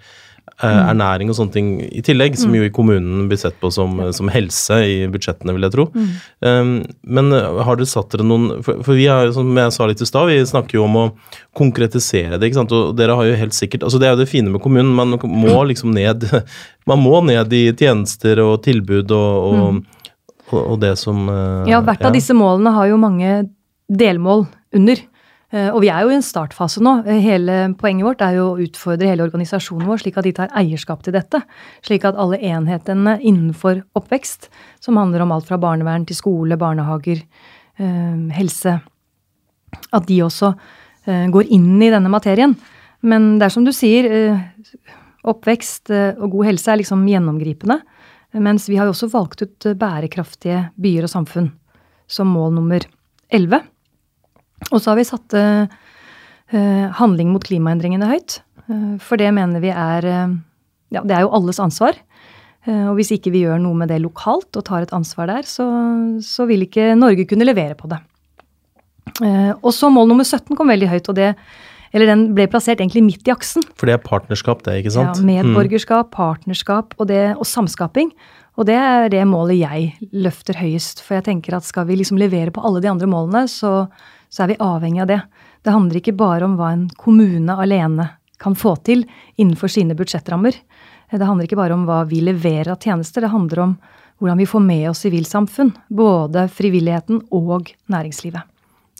uh, 0.62 0.64
mm. 0.64 0.78
ernæring 0.94 1.28
og 1.28 1.36
sånne 1.36 1.52
ting 1.52 1.68
i 1.84 2.00
tillegg, 2.04 2.38
som 2.40 2.54
mm. 2.54 2.56
jo 2.56 2.64
i 2.64 2.72
kommunen 2.72 3.26
blir 3.28 3.40
sett 3.40 3.58
på 3.60 3.68
som, 3.74 4.00
som 4.16 4.32
helse 4.32 4.80
i 4.88 4.96
budsjettene, 5.12 5.52
vil 5.56 5.68
jeg 5.68 5.74
tro. 5.76 5.86
Mm. 5.92 6.10
Um, 6.48 6.72
men 7.18 7.32
har 7.36 7.76
dere 7.76 7.90
satt 7.90 8.14
dere 8.14 8.24
noen 8.28 8.62
For, 8.64 8.80
for 8.86 8.96
vi 8.96 9.10
har, 9.12 9.28
som 9.36 9.50
jeg 9.60 9.74
sa 9.76 9.88
litt 9.90 10.00
i 10.00 10.08
stad, 10.08 10.32
vi 10.32 10.40
snakker 10.48 10.78
jo 10.78 10.86
om 10.86 11.00
å 11.02 11.06
konkretisere 11.56 12.38
det, 12.38 12.48
ikke 12.48 12.62
sant. 12.62 12.72
Og 12.72 12.94
dere 12.96 13.18
har 13.18 13.28
jo 13.28 13.40
helt 13.44 13.56
sikkert 13.56 13.84
Altså 13.84 14.00
det 14.00 14.08
er 14.08 14.16
jo 14.16 14.22
det 14.24 14.30
fine 14.32 14.52
med 14.52 14.64
kommunen, 14.64 14.96
man 14.96 15.18
må 15.20 15.58
liksom 15.68 15.92
ned 15.94 16.24
Man 16.88 17.00
må 17.00 17.20
ned 17.24 17.52
i 17.56 17.66
tjenester 17.76 18.40
og 18.44 18.62
tilbud 18.64 19.12
og, 19.12 19.52
og 19.52 19.93
mm 20.54 20.70
og 20.74 20.78
det 20.82 20.94
som 21.00 21.26
uh, 21.28 21.66
Ja, 21.68 21.80
hvert 21.84 22.04
av 22.04 22.14
disse 22.14 22.34
målene 22.36 22.74
har 22.74 22.88
jo 22.90 23.00
mange 23.00 23.44
delmål 23.88 24.46
under. 24.74 25.02
Uh, 25.54 25.70
og 25.74 25.80
vi 25.84 25.90
er 25.92 26.04
jo 26.04 26.12
i 26.12 26.16
en 26.18 26.24
startfase 26.24 26.82
nå. 26.82 26.96
Hele 27.06 27.58
Poenget 27.80 28.06
vårt 28.06 28.24
er 28.26 28.38
jo 28.38 28.46
å 28.52 28.60
utfordre 28.64 29.10
hele 29.10 29.26
organisasjonen 29.26 29.86
vår, 29.88 30.02
slik 30.02 30.18
at 30.20 30.28
de 30.28 30.34
tar 30.36 30.54
eierskap 30.56 31.04
til 31.04 31.16
dette. 31.16 31.42
Slik 31.86 32.06
at 32.08 32.18
alle 32.20 32.40
enhetene 32.40 33.18
innenfor 33.20 33.84
oppvekst, 33.98 34.48
som 34.84 34.98
handler 35.00 35.24
om 35.24 35.34
alt 35.34 35.48
fra 35.50 35.60
barnevern 35.60 36.06
til 36.08 36.18
skole, 36.18 36.58
barnehager, 36.60 37.22
uh, 37.80 38.16
helse 38.38 38.78
At 39.92 40.06
de 40.06 40.22
også 40.22 40.54
går 41.04 41.50
inn 41.52 41.82
i 41.84 41.90
denne 41.92 42.08
materien. 42.08 42.54
Men 43.04 43.34
det 43.36 43.44
er 43.44 43.52
som 43.52 43.64
du 43.66 43.74
sier, 43.76 44.06
oppvekst 45.20 45.90
og 45.92 46.30
god 46.32 46.46
helse 46.48 46.70
er 46.72 46.78
liksom 46.80 47.02
gjennomgripende. 47.04 47.76
Mens 48.42 48.66
vi 48.68 48.78
har 48.78 48.88
jo 48.88 48.94
også 48.94 49.10
valgt 49.12 49.44
ut 49.44 49.68
eh, 49.68 49.76
bærekraftige 49.78 50.68
byer 50.80 51.06
og 51.06 51.12
samfunn 51.12 51.52
som 52.10 52.32
mål 52.34 52.56
nummer 52.56 52.84
11. 53.32 53.60
Og 54.70 54.80
så 54.80 54.90
har 54.90 54.98
vi 54.98 55.06
satt 55.08 55.34
uh, 55.36 55.66
handling 56.98 57.30
mot 57.32 57.44
klimaendringene 57.44 58.08
høyt. 58.10 58.36
For 59.02 59.20
det 59.20 59.30
mener 59.36 59.60
vi 59.60 59.72
er 59.72 60.06
Ja, 60.92 61.00
det 61.02 61.16
er 61.16 61.24
jo 61.24 61.32
alles 61.36 61.58
ansvar. 61.60 61.96
Og 62.68 62.94
hvis 62.96 63.10
ikke 63.16 63.32
vi 63.34 63.42
gjør 63.42 63.58
noe 63.60 63.76
med 63.76 63.90
det 63.92 63.98
lokalt 64.04 64.56
og 64.56 64.64
tar 64.68 64.84
et 64.84 64.92
ansvar 64.96 65.28
der, 65.28 65.48
så, 65.48 65.66
så 66.24 66.46
vil 66.48 66.64
ikke 66.64 66.94
Norge 66.96 67.26
kunne 67.28 67.48
levere 67.48 67.76
på 67.76 67.90
det. 67.90 67.98
Og 69.60 69.72
så 69.74 69.90
mål 69.92 70.12
nummer 70.12 70.24
17 70.24 70.56
kom 70.56 70.72
veldig 70.72 70.88
høyt, 70.92 71.10
og 71.12 71.18
det 71.18 71.34
eller 71.94 72.10
den 72.10 72.24
ble 72.34 72.48
plassert 72.50 72.80
egentlig 72.82 73.04
midt 73.06 73.28
i 73.28 73.32
aksen. 73.32 73.62
For 73.78 73.86
det 73.86 73.94
er 73.94 74.02
partnerskap, 74.02 74.64
det, 74.66 74.80
ikke 74.82 74.92
sant? 74.96 75.20
Ja, 75.20 75.26
medborgerskap, 75.28 76.10
mm. 76.10 76.14
partnerskap 76.16 76.96
og, 76.98 77.06
det, 77.10 77.22
og 77.38 77.46
samskaping. 77.46 78.10
Og 78.58 78.66
det 78.68 78.76
er 78.78 79.08
det 79.10 79.22
målet 79.30 79.60
jeg 79.60 80.10
løfter 80.14 80.58
høyest. 80.58 81.02
For 81.06 81.18
jeg 81.18 81.28
tenker 81.30 81.56
at 81.56 81.66
skal 81.66 81.86
vi 81.88 81.98
liksom 82.00 82.18
levere 82.18 82.54
på 82.54 82.62
alle 82.66 82.82
de 82.82 82.90
andre 82.90 83.08
målene, 83.10 83.46
så, 83.50 83.86
så 84.30 84.44
er 84.44 84.52
vi 84.52 84.60
avhengig 84.62 85.04
av 85.04 85.10
det. 85.10 85.20
Det 85.64 85.74
handler 85.74 86.00
ikke 86.00 86.16
bare 86.18 86.46
om 86.46 86.58
hva 86.58 86.72
en 86.74 86.88
kommune 86.98 87.56
alene 87.62 88.10
kan 88.42 88.58
få 88.58 88.74
til 88.86 89.06
innenfor 89.38 89.70
sine 89.72 89.96
budsjettrammer. 89.96 90.58
Det 91.14 91.26
handler 91.26 91.46
ikke 91.46 91.60
bare 91.60 91.76
om 91.76 91.86
hva 91.86 92.02
vi 92.10 92.18
leverer 92.24 92.72
av 92.74 92.82
tjenester, 92.82 93.22
det 93.22 93.30
handler 93.30 93.62
om 93.62 93.76
hvordan 94.18 94.40
vi 94.40 94.48
får 94.48 94.62
med 94.62 94.88
oss 94.90 95.04
sivilsamfunn. 95.04 95.72
Både 95.94 96.48
frivilligheten 96.50 97.22
og 97.34 97.70
næringslivet. 97.90 98.42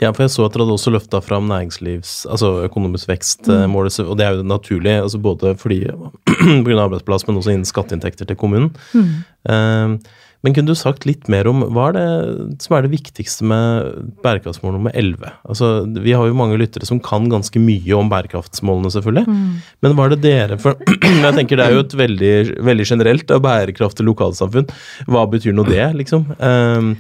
Ja, 0.03 0.11
for 0.11 0.25
jeg 0.25 0.33
så 0.35 0.43
at 0.47 0.57
dere 0.57 0.65
hadde 0.67 0.75
også 0.75 0.91
løfta 0.91 1.21
fram 1.23 1.47
næringslivs, 1.47 2.25
altså 2.27 2.51
økonomisk 2.67 3.07
vekst-målet, 3.13 3.95
mm. 4.01 4.11
og 4.11 4.19
det 4.19 4.27
er 4.27 4.41
jo 4.41 4.49
naturlig, 4.51 4.97
altså 5.05 5.21
både 5.23 5.55
fordi 5.61 5.85
pga. 6.67 6.83
arbeidsplass, 6.83 7.29
men 7.29 7.39
også 7.39 7.55
innen 7.55 7.69
skatteinntekter 7.69 8.27
til 8.27 8.39
kommunen. 8.41 8.73
Mm. 8.91 9.13
Uh, 9.47 10.21
men 10.45 10.53
kunne 10.53 10.69
du 10.69 10.77
sagt 10.77 11.07
litt 11.09 11.25
mer 11.33 11.49
om 11.49 11.63
hva 11.73 11.87
er 11.89 11.95
det 11.97 12.57
som 12.61 12.75
er 12.77 12.85
det 12.85 12.93
viktigste 12.93 13.47
med 13.49 14.11
bærekraftsmål 14.21 14.75
nummer 14.75 14.93
11? 14.93 15.31
Altså, 15.49 15.71
vi 16.05 16.13
har 16.13 16.29
jo 16.29 16.37
mange 16.37 16.59
lyttere 16.61 16.85
som 16.85 17.01
kan 17.01 17.31
ganske 17.33 17.63
mye 17.63 17.95
om 17.97 18.11
bærekraftsmålene, 18.13 18.93
selvfølgelig. 18.93 19.25
Mm. 19.25 19.55
Men 19.81 19.97
hva 19.97 20.05
er 20.05 20.13
det 20.13 20.21
dere 20.27 20.59
For 20.61 20.77
jeg 21.25 21.33
tenker 21.39 21.57
det 21.57 21.65
er 21.65 21.79
jo 21.79 21.87
et 21.87 21.97
veldig, 21.97 22.35
veldig 22.69 22.89
generelt 22.91 23.35
bærekraftig 23.47 24.05
lokalsamfunn. 24.05 24.69
Hva 25.09 25.25
betyr 25.33 25.57
nå 25.57 25.65
det, 25.71 25.87
liksom? 26.03 26.29
Uh, 26.37 26.93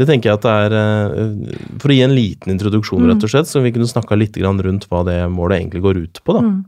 det 0.00 0.06
tenker 0.08 0.30
jeg 0.30 0.38
at 0.38 0.44
det 0.46 0.52
er 0.66 0.74
eh, 0.78 1.56
For 1.82 1.92
å 1.92 1.96
gi 1.96 2.04
en 2.06 2.14
liten 2.16 2.54
introduksjon, 2.54 3.04
rett 3.04 3.20
og 3.20 3.28
mm. 3.28 3.32
slett, 3.34 3.50
så 3.50 3.60
vi 3.64 3.72
kunne 3.74 3.90
snakka 3.90 4.16
litt 4.16 4.38
rundt 4.40 4.88
hva 4.88 5.02
det 5.08 5.18
målet 5.28 5.60
egentlig 5.60 5.82
går 5.84 6.04
ut 6.06 6.22
på. 6.24 6.36
da. 6.38 6.44
Mm. 6.46 6.60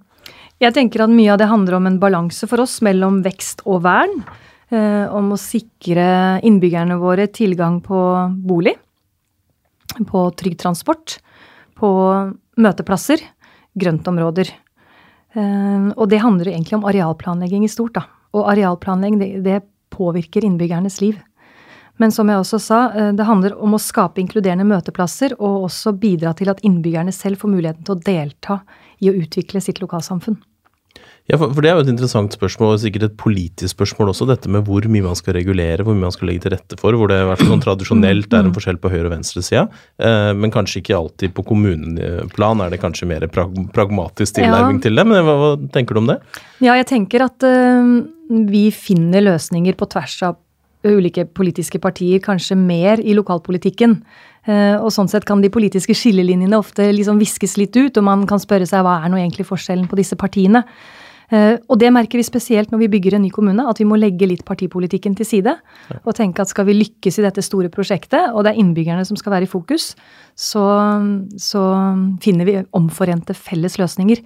Jeg 0.63 0.77
tenker 0.77 1.03
at 1.05 1.13
mye 1.13 1.33
av 1.33 1.41
det 1.41 1.51
handler 1.51 1.79
om 1.79 1.87
en 1.89 2.01
balanse 2.01 2.47
for 2.49 2.63
oss 2.63 2.79
mellom 2.85 3.23
vekst 3.25 3.65
og 3.67 3.83
vern. 3.85 4.23
Eh, 4.73 5.07
om 5.13 5.33
å 5.35 5.41
sikre 5.41 6.41
innbyggerne 6.47 6.97
våre 7.01 7.27
tilgang 7.29 7.81
på 7.85 7.99
bolig, 8.49 8.75
på 10.09 10.23
trygg 10.41 10.57
transport, 10.61 11.19
på 11.79 11.91
møteplasser, 12.57 13.23
grøntområder. 13.77 14.51
Eh, 15.35 15.91
og 15.95 16.09
det 16.11 16.23
handler 16.23 16.55
egentlig 16.55 16.79
om 16.79 16.89
arealplanlegging 16.89 17.67
i 17.67 17.73
stort, 17.73 17.97
da. 17.99 18.07
Og 18.35 18.49
arealplanlegging, 18.55 19.21
det, 19.21 19.31
det 19.45 19.61
påvirker 19.95 20.47
innbyggernes 20.47 21.01
liv. 21.05 21.21
Men 22.03 22.15
som 22.15 22.31
jeg 22.31 22.41
også 22.41 22.59
sa, 22.63 22.81
eh, 22.93 23.13
det 23.13 23.27
handler 23.29 23.55
om 23.63 23.77
å 23.77 23.83
skape 23.83 24.23
inkluderende 24.23 24.67
møteplasser, 24.67 25.37
og 25.39 25.69
også 25.69 25.95
bidra 25.99 26.35
til 26.35 26.51
at 26.51 26.63
innbyggerne 26.67 27.15
selv 27.15 27.39
får 27.43 27.55
muligheten 27.55 27.85
til 27.87 27.95
å 27.95 28.03
delta 28.03 28.61
i 29.01 29.11
å 29.11 29.15
utvikle 29.15 29.63
sitt 29.63 29.81
lokalsamfunn. 29.83 30.41
Ja, 31.25 31.39
for, 31.41 31.49
Det 31.57 31.71
er 31.71 31.79
jo 31.79 31.85
et 31.87 31.89
interessant 31.89 32.35
spørsmål, 32.37 32.75
og 32.75 32.81
sikkert 32.83 33.07
et 33.07 33.17
politisk 33.17 33.73
spørsmål 33.73 34.11
også, 34.13 34.27
dette 34.29 34.51
med 34.53 34.67
hvor 34.67 34.85
mye 34.85 35.07
man 35.07 35.17
skal 35.17 35.39
regulere, 35.39 35.81
hvor 35.81 35.97
mye 35.97 36.05
man 36.05 36.13
skal 36.13 36.29
legge 36.29 36.45
til 36.45 36.53
rette 36.53 36.77
for. 36.77 36.93
Hvor 36.93 37.09
det 37.09 37.17
i 37.17 37.29
hvert 37.31 37.41
fall 37.41 37.53
sånn 37.55 37.65
tradisjonelt 37.65 38.37
er 38.37 38.45
en 38.45 38.53
forskjell 38.53 38.81
på 38.83 38.93
høyre- 38.93 39.09
og 39.09 39.15
venstresida. 39.15 39.65
Eh, 39.97 40.33
men 40.37 40.53
kanskje 40.53 40.83
ikke 40.83 40.99
alltid 40.99 41.33
på 41.33 41.47
kommuneplan 41.49 42.61
er 42.61 42.75
det 42.75 42.83
kanskje 42.83 43.09
mer 43.09 43.25
pragmatisk 43.33 44.37
tilnærming 44.37 44.83
ja. 44.83 44.85
til 44.85 45.01
det. 45.01 45.07
Men 45.09 45.25
hva, 45.25 45.39
hva, 45.41 45.53
tenker 45.73 45.97
du 45.97 46.03
om 46.03 46.13
det? 46.13 46.19
Ja, 46.61 46.77
jeg 46.77 46.91
tenker 46.93 47.25
at 47.25 47.49
uh, 47.49 48.05
vi 48.53 48.67
finner 48.75 49.25
løsninger 49.25 49.81
på 49.81 49.89
tvers 49.97 50.21
av 50.29 50.37
ulike 50.89 51.27
politiske 51.37 51.81
partier, 51.83 52.21
kanskje 52.25 52.57
mer 52.59 53.01
i 53.01 53.17
lokalpolitikken. 53.17 53.99
Uh, 54.45 54.77
og 54.77 54.91
sånn 54.93 55.09
sett 55.09 55.25
kan 55.25 55.41
de 55.41 55.53
politiske 55.53 55.97
skillelinjene 55.97 56.59
ofte 56.59 56.91
liksom 56.93 57.21
viskes 57.23 57.57
litt 57.61 57.77
ut, 57.79 57.97
og 57.97 58.05
man 58.05 58.27
kan 58.29 58.43
spørre 58.43 58.69
seg 58.69 58.85
hva 58.85 58.99
er 59.01 59.13
nå 59.13 59.21
egentlig 59.21 59.49
forskjellen 59.49 59.89
på 59.89 59.99
disse 60.01 60.19
partiene. 60.21 60.65
Uh, 61.33 61.57
og 61.73 61.79
det 61.81 61.89
merker 61.95 62.21
vi 62.21 62.27
spesielt 62.27 62.69
når 62.71 62.83
vi 62.83 62.91
bygger 62.93 63.17
en 63.17 63.25
ny 63.25 63.31
kommune, 63.33 63.65
at 63.65 63.81
vi 63.81 63.87
må 63.89 63.97
legge 63.97 64.29
litt 64.29 64.45
partipolitikken 64.45 65.17
til 65.17 65.29
side. 65.29 65.57
Og 66.03 66.13
tenke 66.19 66.45
at 66.45 66.53
skal 66.53 66.69
vi 66.69 66.77
lykkes 66.77 67.19
i 67.19 67.25
dette 67.25 67.45
store 67.45 67.73
prosjektet, 67.73 68.35
og 68.35 68.45
det 68.45 68.53
er 68.53 68.61
innbyggerne 68.61 69.07
som 69.09 69.17
skal 69.17 69.39
være 69.39 69.49
i 69.49 69.51
fokus, 69.51 69.95
så, 70.37 70.67
så 71.41 71.65
finner 72.25 72.51
vi 72.51 72.59
omforente 72.77 73.37
felles 73.39 73.81
løsninger. 73.81 74.21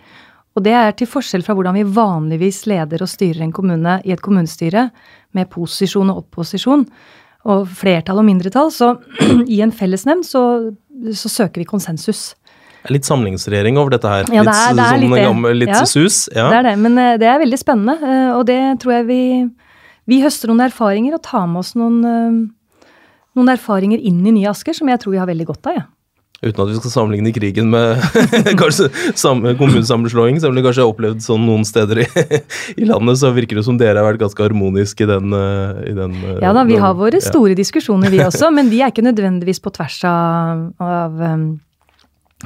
Og 0.57 0.65
det 0.65 0.75
er 0.75 0.95
til 0.97 1.11
forskjell 1.11 1.45
fra 1.47 1.55
hvordan 1.55 1.77
vi 1.79 1.87
vanligvis 1.87 2.65
leder 2.71 3.05
og 3.05 3.11
styrer 3.11 3.45
en 3.45 3.55
kommune 3.55 3.99
i 4.05 4.15
et 4.15 4.23
kommunestyre, 4.25 4.89
med 5.37 5.51
posisjon 5.53 6.11
og 6.11 6.25
opposisjon, 6.25 6.87
og 7.49 7.69
flertall 7.79 8.21
og 8.23 8.27
mindretall. 8.27 8.73
Så 8.75 8.95
i 9.57 9.61
en 9.65 9.75
fellesnemnd 9.75 10.27
så, 10.27 10.43
så 11.15 11.31
søker 11.31 11.63
vi 11.63 11.69
konsensus. 11.69 12.33
Litt 12.89 13.07
samlingsregjering 13.09 13.79
over 13.81 13.93
dette 13.97 14.11
her. 14.11 14.29
Ja, 14.33 14.45
det 14.47 14.55
er, 14.55 14.77
det 14.79 14.85
er 14.85 15.01
litt, 15.03 15.13
litt, 15.13 15.27
gammel, 15.27 15.59
litt 15.65 15.75
ja, 15.75 15.83
sus. 15.89 16.27
Ja. 16.33 16.47
Det 16.53 16.61
er 16.61 16.69
det, 16.71 16.77
men 16.81 17.01
eh, 17.03 17.17
det 17.21 17.29
er 17.29 17.41
veldig 17.43 17.59
spennende. 17.61 17.97
Eh, 17.99 18.31
og 18.37 18.45
det 18.49 18.61
tror 18.83 19.01
jeg 19.01 19.09
vi 19.11 19.23
Vi 20.09 20.23
høster 20.23 20.49
noen 20.49 20.63
erfaringer 20.65 21.19
og 21.19 21.21
tar 21.21 21.45
med 21.51 21.61
oss 21.61 21.75
noen, 21.77 21.99
eh, 22.09 22.89
noen 23.37 23.51
erfaringer 23.53 24.01
inn 24.01 24.23
i 24.25 24.33
Nye 24.39 24.49
Asker 24.55 24.73
som 24.73 24.89
jeg 24.89 25.03
tror 25.03 25.13
vi 25.13 25.21
har 25.21 25.29
veldig 25.29 25.47
godt 25.51 25.69
av. 25.69 25.75
Ja. 25.77 25.85
Uten 26.39 26.63
at 26.63 26.71
vi 26.71 26.77
skal 26.79 26.93
sammenligne 26.93 27.33
krigen 27.35 27.71
med 27.73 27.99
kanskje 28.61 28.87
kommunesammenslåing, 29.59 30.39
selv 30.39 30.53
om 30.53 30.59
det 30.59 30.63
kanskje 30.69 30.85
har 30.85 30.93
opplevd 30.93 31.25
sånn 31.25 31.43
noen 31.43 31.65
steder 31.67 32.05
i, 32.05 32.09
i, 32.77 32.87
landet, 32.87 33.19
så 33.19 33.33
virker 33.35 33.59
det 33.59 33.65
som 33.67 33.79
dere 33.81 33.99
har 33.99 34.07
vært 34.07 34.23
ganske 34.23 34.47
harmoniske 34.47 35.03
i 35.03 35.09
den, 35.11 35.35
i 35.83 35.95
den 35.99 36.15
Ja 36.39 36.53
da, 36.55 36.63
vi 36.69 36.79
har 36.79 36.95
våre 36.99 37.19
store 37.25 37.57
ja. 37.57 37.59
diskusjoner 37.59 38.15
vi 38.15 38.23
også, 38.29 38.53
men 38.55 38.71
vi 38.71 38.85
er 38.85 38.95
ikke 38.95 39.07
nødvendigvis 39.09 39.59
på 39.65 39.75
tvers 39.75 39.99
av, 40.07 40.69
av 40.79 41.25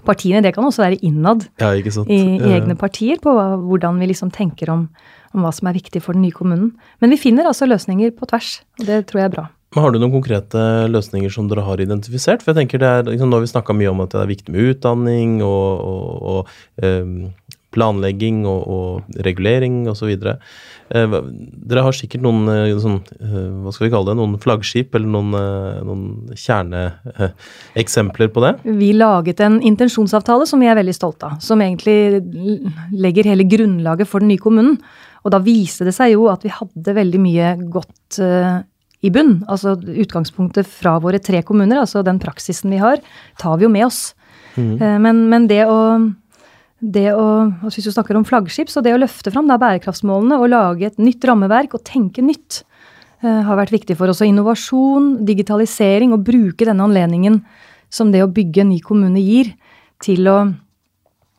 partiene. 0.00 0.42
Det 0.44 0.54
kan 0.56 0.64
også 0.64 0.86
være 0.86 1.00
innad 1.04 1.46
ja, 1.60 1.72
i, 1.76 1.90
i, 2.16 2.52
egne 2.56 2.76
partier, 2.80 3.20
på 3.22 3.32
hvordan 3.32 4.00
vi 4.00 4.08
liksom 4.12 4.32
tenker 4.32 4.72
om, 4.72 4.86
om, 5.34 5.44
hva 5.44 5.52
som 5.54 5.68
er 5.68 5.76
viktig 5.76 6.02
for 6.04 6.16
den 6.16 6.24
nye 6.24 6.36
kommunen. 6.36 6.72
Men 7.04 7.12
vi 7.12 7.20
finner 7.20 7.48
altså 7.48 7.68
løsninger 7.68 8.14
på 8.16 8.28
tvers, 8.30 8.62
og 8.80 8.88
det 8.88 9.04
tror 9.10 9.22
jeg 9.22 9.30
er 9.30 9.36
bra. 9.36 9.50
Men 9.72 9.86
Har 9.86 9.92
du 9.92 9.98
noen 9.98 10.12
konkrete 10.12 10.62
løsninger 10.92 11.32
som 11.32 11.48
dere 11.48 11.64
har 11.64 11.80
identifisert? 11.80 12.44
For 12.44 12.52
jeg 12.52 12.62
tenker 12.62 12.82
det 12.82 12.90
er, 12.90 13.06
liksom, 13.08 13.30
Nå 13.30 13.38
har 13.38 13.46
vi 13.46 13.52
snakka 13.54 13.76
mye 13.76 13.92
om 13.92 14.02
at 14.04 14.12
det 14.12 14.20
er 14.20 14.32
viktig 14.34 14.52
med 14.52 14.74
utdanning 14.74 15.38
og, 15.40 15.86
og, 15.88 16.10
og 16.32 16.84
eh, 16.84 17.30
planlegging 17.72 18.42
og, 18.48 18.62
og 18.68 19.18
regulering 19.26 19.82
osv. 19.90 20.10
Eh, 20.92 21.14
dere 21.70 21.84
har 21.86 21.96
sikkert 21.96 22.24
noen 22.24 22.50
eh, 22.52 22.74
sånn, 22.82 22.98
eh, 23.16 23.36
hva 23.64 23.72
skal 23.74 23.86
vi 23.86 23.92
kalle 23.94 24.10
det, 24.10 24.16
noen 24.20 24.40
flaggskip 24.42 24.96
eller 24.98 25.12
noen, 25.14 25.36
noen 25.88 26.34
kjerneeksempler 26.36 28.32
på 28.34 28.44
det? 28.44 28.54
Vi 28.82 28.92
laget 28.96 29.40
en 29.44 29.60
intensjonsavtale 29.72 30.48
som 30.48 30.62
vi 30.62 30.68
er 30.70 30.78
veldig 30.78 30.96
stolte 30.96 31.30
av. 31.30 31.40
Som 31.44 31.64
egentlig 31.64 32.20
legger 32.92 33.32
hele 33.32 33.48
grunnlaget 33.48 34.10
for 34.10 34.22
den 34.22 34.32
nye 34.34 34.42
kommunen. 34.42 34.76
Og 35.22 35.30
da 35.32 35.38
viste 35.42 35.86
det 35.86 35.94
seg 35.94 36.16
jo 36.16 36.26
at 36.32 36.42
vi 36.44 36.50
hadde 36.52 36.98
veldig 36.98 37.22
mye 37.22 37.54
godt 37.72 38.18
i 39.02 39.10
bunn. 39.12 39.40
Altså 39.50 39.76
utgangspunktet 39.76 40.68
fra 40.70 40.96
våre 41.02 41.20
tre 41.22 41.42
kommuner, 41.46 41.82
altså 41.82 42.04
den 42.06 42.20
praksisen 42.22 42.72
vi 42.72 42.80
har, 42.82 43.02
tar 43.40 43.58
vi 43.58 43.66
jo 43.66 43.72
med 43.72 43.86
oss. 43.88 44.12
Mm. 44.56 44.76
Men, 45.00 45.22
men, 45.32 45.46
det 45.48 45.62
å 45.64 45.78
det 46.82 47.12
å, 47.14 47.26
altså 47.62 47.78
Hvis 47.78 47.86
du 47.86 47.94
snakker 47.94 48.18
om 48.18 48.26
flaggskip, 48.26 48.70
så 48.70 48.82
det 48.82 48.92
å 48.94 48.98
løfte 48.98 49.30
fram 49.30 49.46
da 49.46 49.54
bærekraftsmålene 49.60 50.38
og 50.42 50.50
lage 50.50 50.88
et 50.88 50.98
nytt 50.98 51.22
rammeverk 51.28 51.76
og 51.78 51.84
tenke 51.86 52.24
nytt 52.26 52.64
uh, 53.22 53.42
har 53.46 53.58
vært 53.60 53.74
viktig 53.74 53.94
for 54.00 54.10
oss. 54.10 54.22
Og 54.24 54.32
innovasjon, 54.32 55.12
digitalisering 55.28 56.14
og 56.16 56.24
bruke 56.26 56.66
denne 56.66 56.82
anledningen 56.82 57.38
som 57.92 58.10
det 58.10 58.24
å 58.24 58.30
bygge 58.34 58.64
en 58.64 58.72
ny 58.72 58.80
kommune 58.82 59.22
gir, 59.22 59.52
til 60.02 60.26
å 60.26 60.36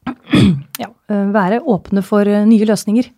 ja, 0.83 0.87
uh, 0.87 1.27
være 1.35 1.59
åpne 1.67 2.05
for 2.07 2.29
nye 2.47 2.69
løsninger. 2.71 3.11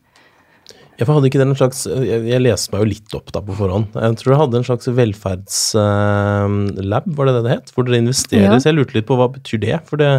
Jeg 0.96 1.10
hadde 1.10 1.28
ikke 1.28 1.42
den 1.42 1.50
slags, 1.60 1.82
jeg, 1.92 2.22
jeg 2.30 2.40
leste 2.40 2.72
meg 2.72 2.82
jo 2.82 2.86
litt 2.88 3.16
opp 3.18 3.28
da 3.36 3.42
på 3.44 3.52
forhånd. 3.58 3.92
Jeg 4.00 4.16
tror 4.22 4.32
jeg 4.32 4.40
hadde 4.40 4.60
en 4.62 4.68
slags 4.68 4.88
velferdslab, 4.96 7.10
var 7.18 7.28
det 7.28 7.34
det 7.36 7.42
det 7.44 7.52
het? 7.52 7.68
Hvor 7.76 7.84
dere 7.88 8.00
investerer. 8.00 8.48
Ja. 8.48 8.60
Så 8.64 8.70
jeg 8.72 8.78
lurte 8.78 8.96
litt 8.96 9.08
på 9.10 9.18
hva 9.20 9.28
betyr 9.34 9.60
det? 9.66 9.78
For 9.90 9.96
det, 10.00 10.12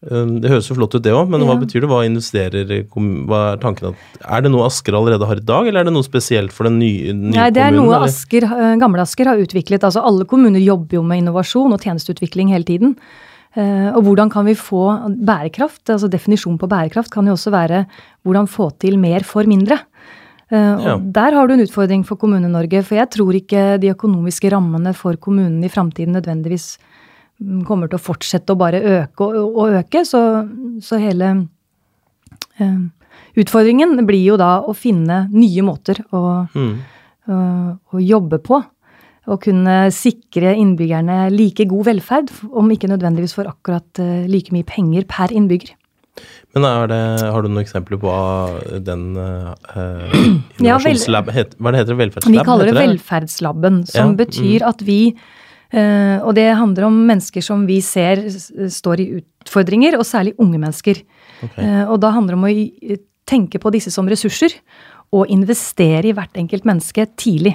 det 0.00 0.52
høres 0.52 0.68
jo 0.70 0.76
flott 0.78 0.94
ut 0.94 1.02
det 1.02 1.14
òg, 1.16 1.26
men 1.32 1.42
ja. 1.42 1.46
hva 1.50 1.56
betyr 1.64 1.80
det? 1.82 1.90
Hva 1.90 2.06
investerer 2.06 2.62
Hva 2.94 3.40
er 3.48 3.58
tanken 3.64 3.90
at 3.90 3.96
Er 4.22 4.40
det 4.46 4.52
noe 4.54 4.68
Asker 4.68 4.92
allerede 4.96 5.28
har 5.32 5.38
i 5.42 5.48
dag, 5.50 5.64
eller 5.66 5.80
er 5.82 5.86
det 5.90 5.96
noe 5.96 6.06
spesielt 6.06 6.54
for 6.54 6.62
den 6.70 6.78
nye, 6.78 7.10
nye 7.10 7.34
Nei, 7.34 7.50
det 7.50 7.64
er 7.64 7.74
kommunen, 7.74 7.90
noe 7.90 8.06
Asker, 8.06 8.46
gamle 8.84 9.02
Asker 9.02 9.26
har 9.32 9.42
utviklet. 9.42 9.82
Altså 9.88 10.00
alle 10.06 10.24
kommuner 10.30 10.62
jobber 10.62 10.94
jo 11.00 11.02
med 11.10 11.24
innovasjon 11.24 11.74
og 11.74 11.82
tjenesteutvikling 11.82 12.54
hele 12.54 12.70
tiden. 12.70 12.94
Uh, 13.58 13.90
og 13.98 14.06
hvordan 14.06 14.30
kan 14.30 14.46
vi 14.46 14.54
få 14.54 14.94
bærekraft? 15.26 15.82
altså 15.90 16.06
Definisjonen 16.06 16.54
på 16.60 16.70
bærekraft 16.70 17.10
kan 17.10 17.26
jo 17.26 17.34
også 17.34 17.50
være 17.50 17.80
hvordan 18.22 18.46
få 18.46 18.70
til 18.78 18.94
mer 19.02 19.26
for 19.26 19.42
mindre. 19.50 19.80
Og 20.50 20.86
ja. 20.86 20.96
Der 20.98 21.36
har 21.36 21.46
du 21.46 21.54
en 21.54 21.62
utfordring 21.62 22.02
for 22.06 22.18
Kommune-Norge. 22.18 22.82
For 22.86 22.98
jeg 22.98 23.10
tror 23.14 23.36
ikke 23.38 23.78
de 23.82 23.92
økonomiske 23.94 24.50
rammene 24.50 24.92
for 24.98 25.18
kommunene 25.22 25.68
i 25.68 25.72
framtiden 25.72 26.16
nødvendigvis 26.18 26.72
mm, 27.38 27.62
kommer 27.68 27.90
til 27.90 28.00
å 28.00 28.02
fortsette 28.02 28.54
å 28.54 28.58
bare 28.58 28.80
øke 28.80 29.28
og, 29.28 29.54
og 29.54 29.78
øke. 29.78 30.02
Så, 30.08 30.22
så 30.82 30.98
hele 31.02 31.30
uh, 32.58 32.82
utfordringen 33.38 33.94
blir 34.08 34.24
jo 34.32 34.40
da 34.40 34.56
å 34.66 34.74
finne 34.74 35.22
nye 35.30 35.66
måter 35.66 36.02
å, 36.10 36.24
mm. 36.50 36.76
uh, 37.30 37.72
å 37.94 38.02
jobbe 38.02 38.42
på. 38.42 38.62
Å 39.30 39.36
kunne 39.38 39.84
sikre 39.94 40.56
innbyggerne 40.58 41.28
like 41.30 41.62
god 41.70 41.86
velferd, 41.92 42.30
om 42.56 42.70
ikke 42.72 42.88
nødvendigvis 42.90 43.36
for 43.36 43.46
akkurat 43.46 44.00
like 44.26 44.50
mye 44.50 44.66
penger 44.66 45.04
per 45.06 45.30
innbygger. 45.30 45.76
Men 46.54 46.64
det, 46.90 46.96
har 47.30 47.44
du 47.44 47.48
noen 47.48 47.62
eksempler 47.62 48.00
på 48.02 48.12
den 48.82 49.04
uh, 49.18 49.52
innovasjonslab 50.58 51.30
ja, 51.30 51.44
Hva 51.56 51.72
det 51.72 51.82
heter 51.82 51.94
det? 51.94 52.00
Velferdslab? 52.00 52.34
Vi 52.34 52.46
kaller 52.48 52.70
det, 52.70 52.74
det? 52.74 52.86
Velferdslaben, 52.88 53.78
som 53.90 54.14
ja, 54.14 54.18
betyr 54.18 54.64
mm. 54.64 54.66
at 54.72 54.82
vi 54.86 54.98
uh, 55.14 56.18
Og 56.26 56.34
det 56.38 56.48
handler 56.58 56.88
om 56.88 56.98
mennesker 57.12 57.46
som 57.46 57.62
vi 57.70 57.78
ser 57.84 58.24
står 58.30 59.04
i 59.04 59.08
utfordringer, 59.20 59.98
og 60.00 60.06
særlig 60.08 60.34
unge 60.42 60.58
mennesker. 60.58 61.02
Okay. 61.46 61.62
Uh, 61.62 61.84
og 61.94 62.00
da 62.02 62.12
handler 62.16 62.34
det 62.34 62.40
om 62.40 62.50
å 62.50 63.00
tenke 63.30 63.62
på 63.62 63.70
disse 63.70 63.94
som 63.94 64.10
ressurser, 64.10 64.58
og 65.14 65.30
investere 65.30 66.10
i 66.10 66.14
hvert 66.14 66.34
enkelt 66.38 66.66
menneske 66.66 67.06
tidlig. 67.18 67.54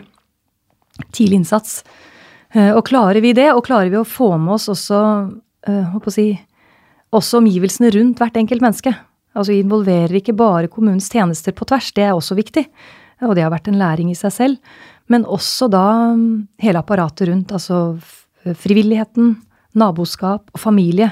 Tidlig 1.12 1.42
innsats. 1.42 1.82
Og 2.56 2.82
klarer 2.88 3.20
vi 3.24 3.34
det, 3.36 3.50
og 3.52 3.66
klarer 3.68 3.92
vi 3.92 3.98
å 4.00 4.08
få 4.08 4.30
med 4.40 4.54
oss 4.56 4.70
også, 4.72 5.00
håper 5.92 6.12
å 6.12 6.14
si, 6.14 6.30
også 7.16 7.40
omgivelsene 7.42 7.92
rundt 7.96 8.22
hvert 8.22 8.38
enkelt 8.40 8.64
menneske. 8.64 8.94
Altså 9.36 9.56
involverer 9.56 10.20
ikke 10.20 10.36
bare 10.38 10.72
kommunens 10.72 11.10
tjenester 11.12 11.56
på 11.56 11.68
tvers, 11.68 11.92
det 11.96 12.06
er 12.08 12.14
også 12.16 12.38
viktig. 12.38 12.66
Og 13.24 13.36
det 13.36 13.46
har 13.46 13.54
vært 13.54 13.70
en 13.72 13.80
læring 13.80 14.12
i 14.12 14.18
seg 14.18 14.34
selv. 14.36 14.78
Men 15.12 15.26
også 15.28 15.70
da 15.72 15.86
mm, 16.18 16.30
hele 16.64 16.82
apparatet 16.82 17.30
rundt, 17.30 17.52
altså 17.56 17.98
frivilligheten, 18.46 19.36
naboskap 19.76 20.48
og 20.54 20.62
familie. 20.62 21.12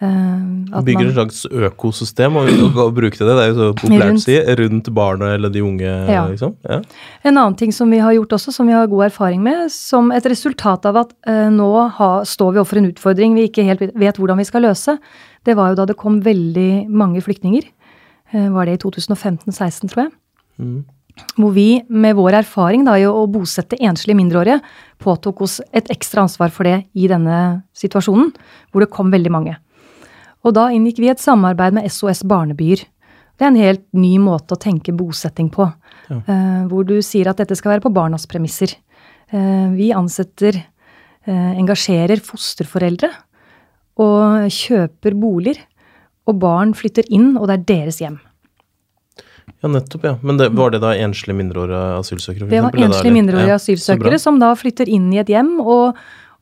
Uh, 0.00 0.80
Bygger 0.80 1.10
et 1.10 1.12
slags 1.12 1.42
økosystem 1.44 2.38
og, 2.40 2.46
og, 2.48 2.78
og 2.86 2.94
bruke 2.96 3.18
det, 3.18 3.26
det 3.28 3.42
er 3.42 3.50
jo 3.50 3.56
så 3.58 3.66
populært 3.76 4.16
å 4.16 4.22
si, 4.22 4.36
rundt 4.62 4.86
barna 4.96 5.34
eller 5.36 5.52
de 5.52 5.60
unge. 5.60 5.90
Ja. 6.08 6.22
liksom. 6.30 6.54
Ja. 6.64 6.78
En 7.20 7.34
annen 7.34 7.58
ting 7.60 7.74
som 7.76 7.92
vi 7.92 7.98
har 8.00 8.14
gjort 8.16 8.32
også, 8.38 8.54
som 8.56 8.70
vi 8.70 8.72
har 8.72 8.88
god 8.88 9.10
erfaring 9.10 9.42
med, 9.44 9.66
som 9.74 10.08
et 10.16 10.24
resultat 10.32 10.88
av 10.88 11.02
at 11.02 11.12
uh, 11.28 11.50
nå 11.52 11.68
ha, 11.98 12.10
står 12.24 12.54
vi 12.54 12.62
overfor 12.62 12.80
en 12.80 12.88
utfordring 12.94 13.36
vi 13.36 13.50
ikke 13.50 13.66
helt 13.68 13.84
vet 13.92 14.22
hvordan 14.22 14.40
vi 14.40 14.48
skal 14.48 14.64
løse, 14.70 14.96
det 15.46 15.56
var 15.58 15.72
jo 15.72 15.80
da 15.80 15.88
det 15.88 15.98
kom 16.00 16.20
veldig 16.24 16.88
mange 16.88 17.22
flyktninger. 17.24 17.66
Uh, 18.34 18.48
var 18.54 18.68
det 18.68 18.78
i 18.78 18.82
2015-16, 18.82 19.90
tror 19.90 20.04
jeg. 20.06 20.12
Mm. 20.60 20.80
Hvor 21.36 21.52
vi 21.52 21.82
med 21.88 22.16
vår 22.16 22.38
erfaring 22.42 22.84
da, 22.86 22.94
i 22.98 23.08
å 23.08 23.26
bosette 23.30 23.78
enslige 23.82 24.18
mindreårige 24.18 24.60
påtok 25.02 25.42
oss 25.44 25.58
et 25.76 25.90
ekstra 25.92 26.24
ansvar 26.24 26.52
for 26.54 26.68
det 26.68 26.84
i 26.94 27.08
denne 27.10 27.40
situasjonen, 27.76 28.30
hvor 28.70 28.84
det 28.84 28.92
kom 28.94 29.10
veldig 29.12 29.32
mange. 29.34 29.56
Og 30.46 30.54
da 30.56 30.70
inngikk 30.72 31.00
vi 31.02 31.10
et 31.12 31.20
samarbeid 31.20 31.76
med 31.76 31.88
SOS 31.92 32.22
Barnebyer. 32.28 32.82
Det 33.36 33.46
er 33.46 33.50
en 33.52 33.60
helt 33.60 33.84
ny 33.96 34.14
måte 34.22 34.56
å 34.56 34.60
tenke 34.60 34.94
bosetting 34.96 35.50
på. 35.52 35.66
Ja. 36.10 36.20
Eh, 36.20 36.62
hvor 36.70 36.86
du 36.88 36.98
sier 37.04 37.30
at 37.30 37.40
dette 37.40 37.56
skal 37.58 37.74
være 37.74 37.84
på 37.84 37.92
barnas 37.94 38.26
premisser. 38.28 38.72
Eh, 39.32 39.68
vi 39.76 39.90
ansetter, 39.96 40.56
eh, 41.26 41.52
engasjerer 41.60 42.20
fosterforeldre 42.24 43.10
og 43.98 44.48
kjøper 44.54 45.16
boliger. 45.18 45.62
Og 46.28 46.36
barn 46.38 46.74
flytter 46.76 47.06
inn, 47.10 47.32
og 47.40 47.48
det 47.50 47.56
er 47.58 47.68
deres 47.70 47.98
hjem. 48.02 48.20
Ja, 49.60 49.68
nettopp, 49.68 50.04
ja. 50.04 50.14
Men 50.22 50.38
det, 50.40 50.48
var 50.56 50.72
det 50.72 50.80
da 50.84 50.94
enslige 50.96 51.36
mindreårige 51.36 51.80
asylsøkere? 51.98 52.48
Det 52.48 52.62
var 52.64 52.76
enslige 52.86 53.12
mindreårige 53.12 53.52
ja, 53.52 53.60
asylsøkere 53.60 54.20
som 54.22 54.38
da 54.40 54.54
flytter 54.56 54.88
inn 54.88 55.10
i 55.12 55.20
et 55.20 55.32
hjem 55.32 55.58
og, 55.60 55.98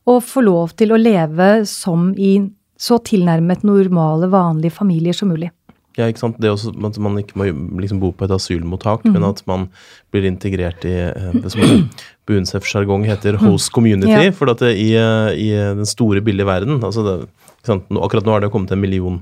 og, 0.07 0.19
får 0.23 0.45
lov 0.45 0.75
til 0.79 0.93
å 0.95 0.99
leve 0.99 1.49
som 1.67 2.11
i 2.15 2.37
så 2.79 2.99
tilnærmet 3.03 3.65
normale, 3.67 4.29
vanlige 4.31 4.77
familier 4.77 5.17
som 5.17 5.33
mulig. 5.33 5.49
Ja, 5.97 6.07
ikke 6.07 6.21
sant. 6.21 6.37
Det 6.39 6.47
er 6.47 6.53
også 6.53 6.71
at 6.71 6.99
man 7.03 7.17
ikke 7.19 7.41
må 7.41 7.49
liksom 7.81 7.99
bo 7.99 8.13
på 8.15 8.23
et 8.23 8.31
asylmottak, 8.31 9.03
mm. 9.03 9.17
men 9.17 9.25
at 9.27 9.41
man 9.49 9.67
blir 10.13 10.29
integrert 10.29 10.85
i 10.87 10.93
eh, 11.09 11.33
det 11.35 11.51
som 11.51 11.89
på 12.29 12.37
UNICEF-sjargong 12.37 13.07
heter 13.09 13.39
mm. 13.39 13.47
host 13.47 13.73
community. 13.73 14.13
Ja. 14.13 14.29
For 14.35 14.53
at 14.53 14.61
det, 14.61 14.75
i, 14.77 14.93
eh, 14.99 15.33
i, 15.33 15.49
den 15.81 15.89
store, 15.89 16.21
billige 16.25 16.47
verden 16.47 16.81
altså 16.85 17.05
det, 17.05 17.17
Akkurat 17.69 18.23
nå 18.23 18.31
har 18.31 18.41
det 18.41 18.53
kommet 18.53 18.71
en 18.71 18.79
million 18.79 19.19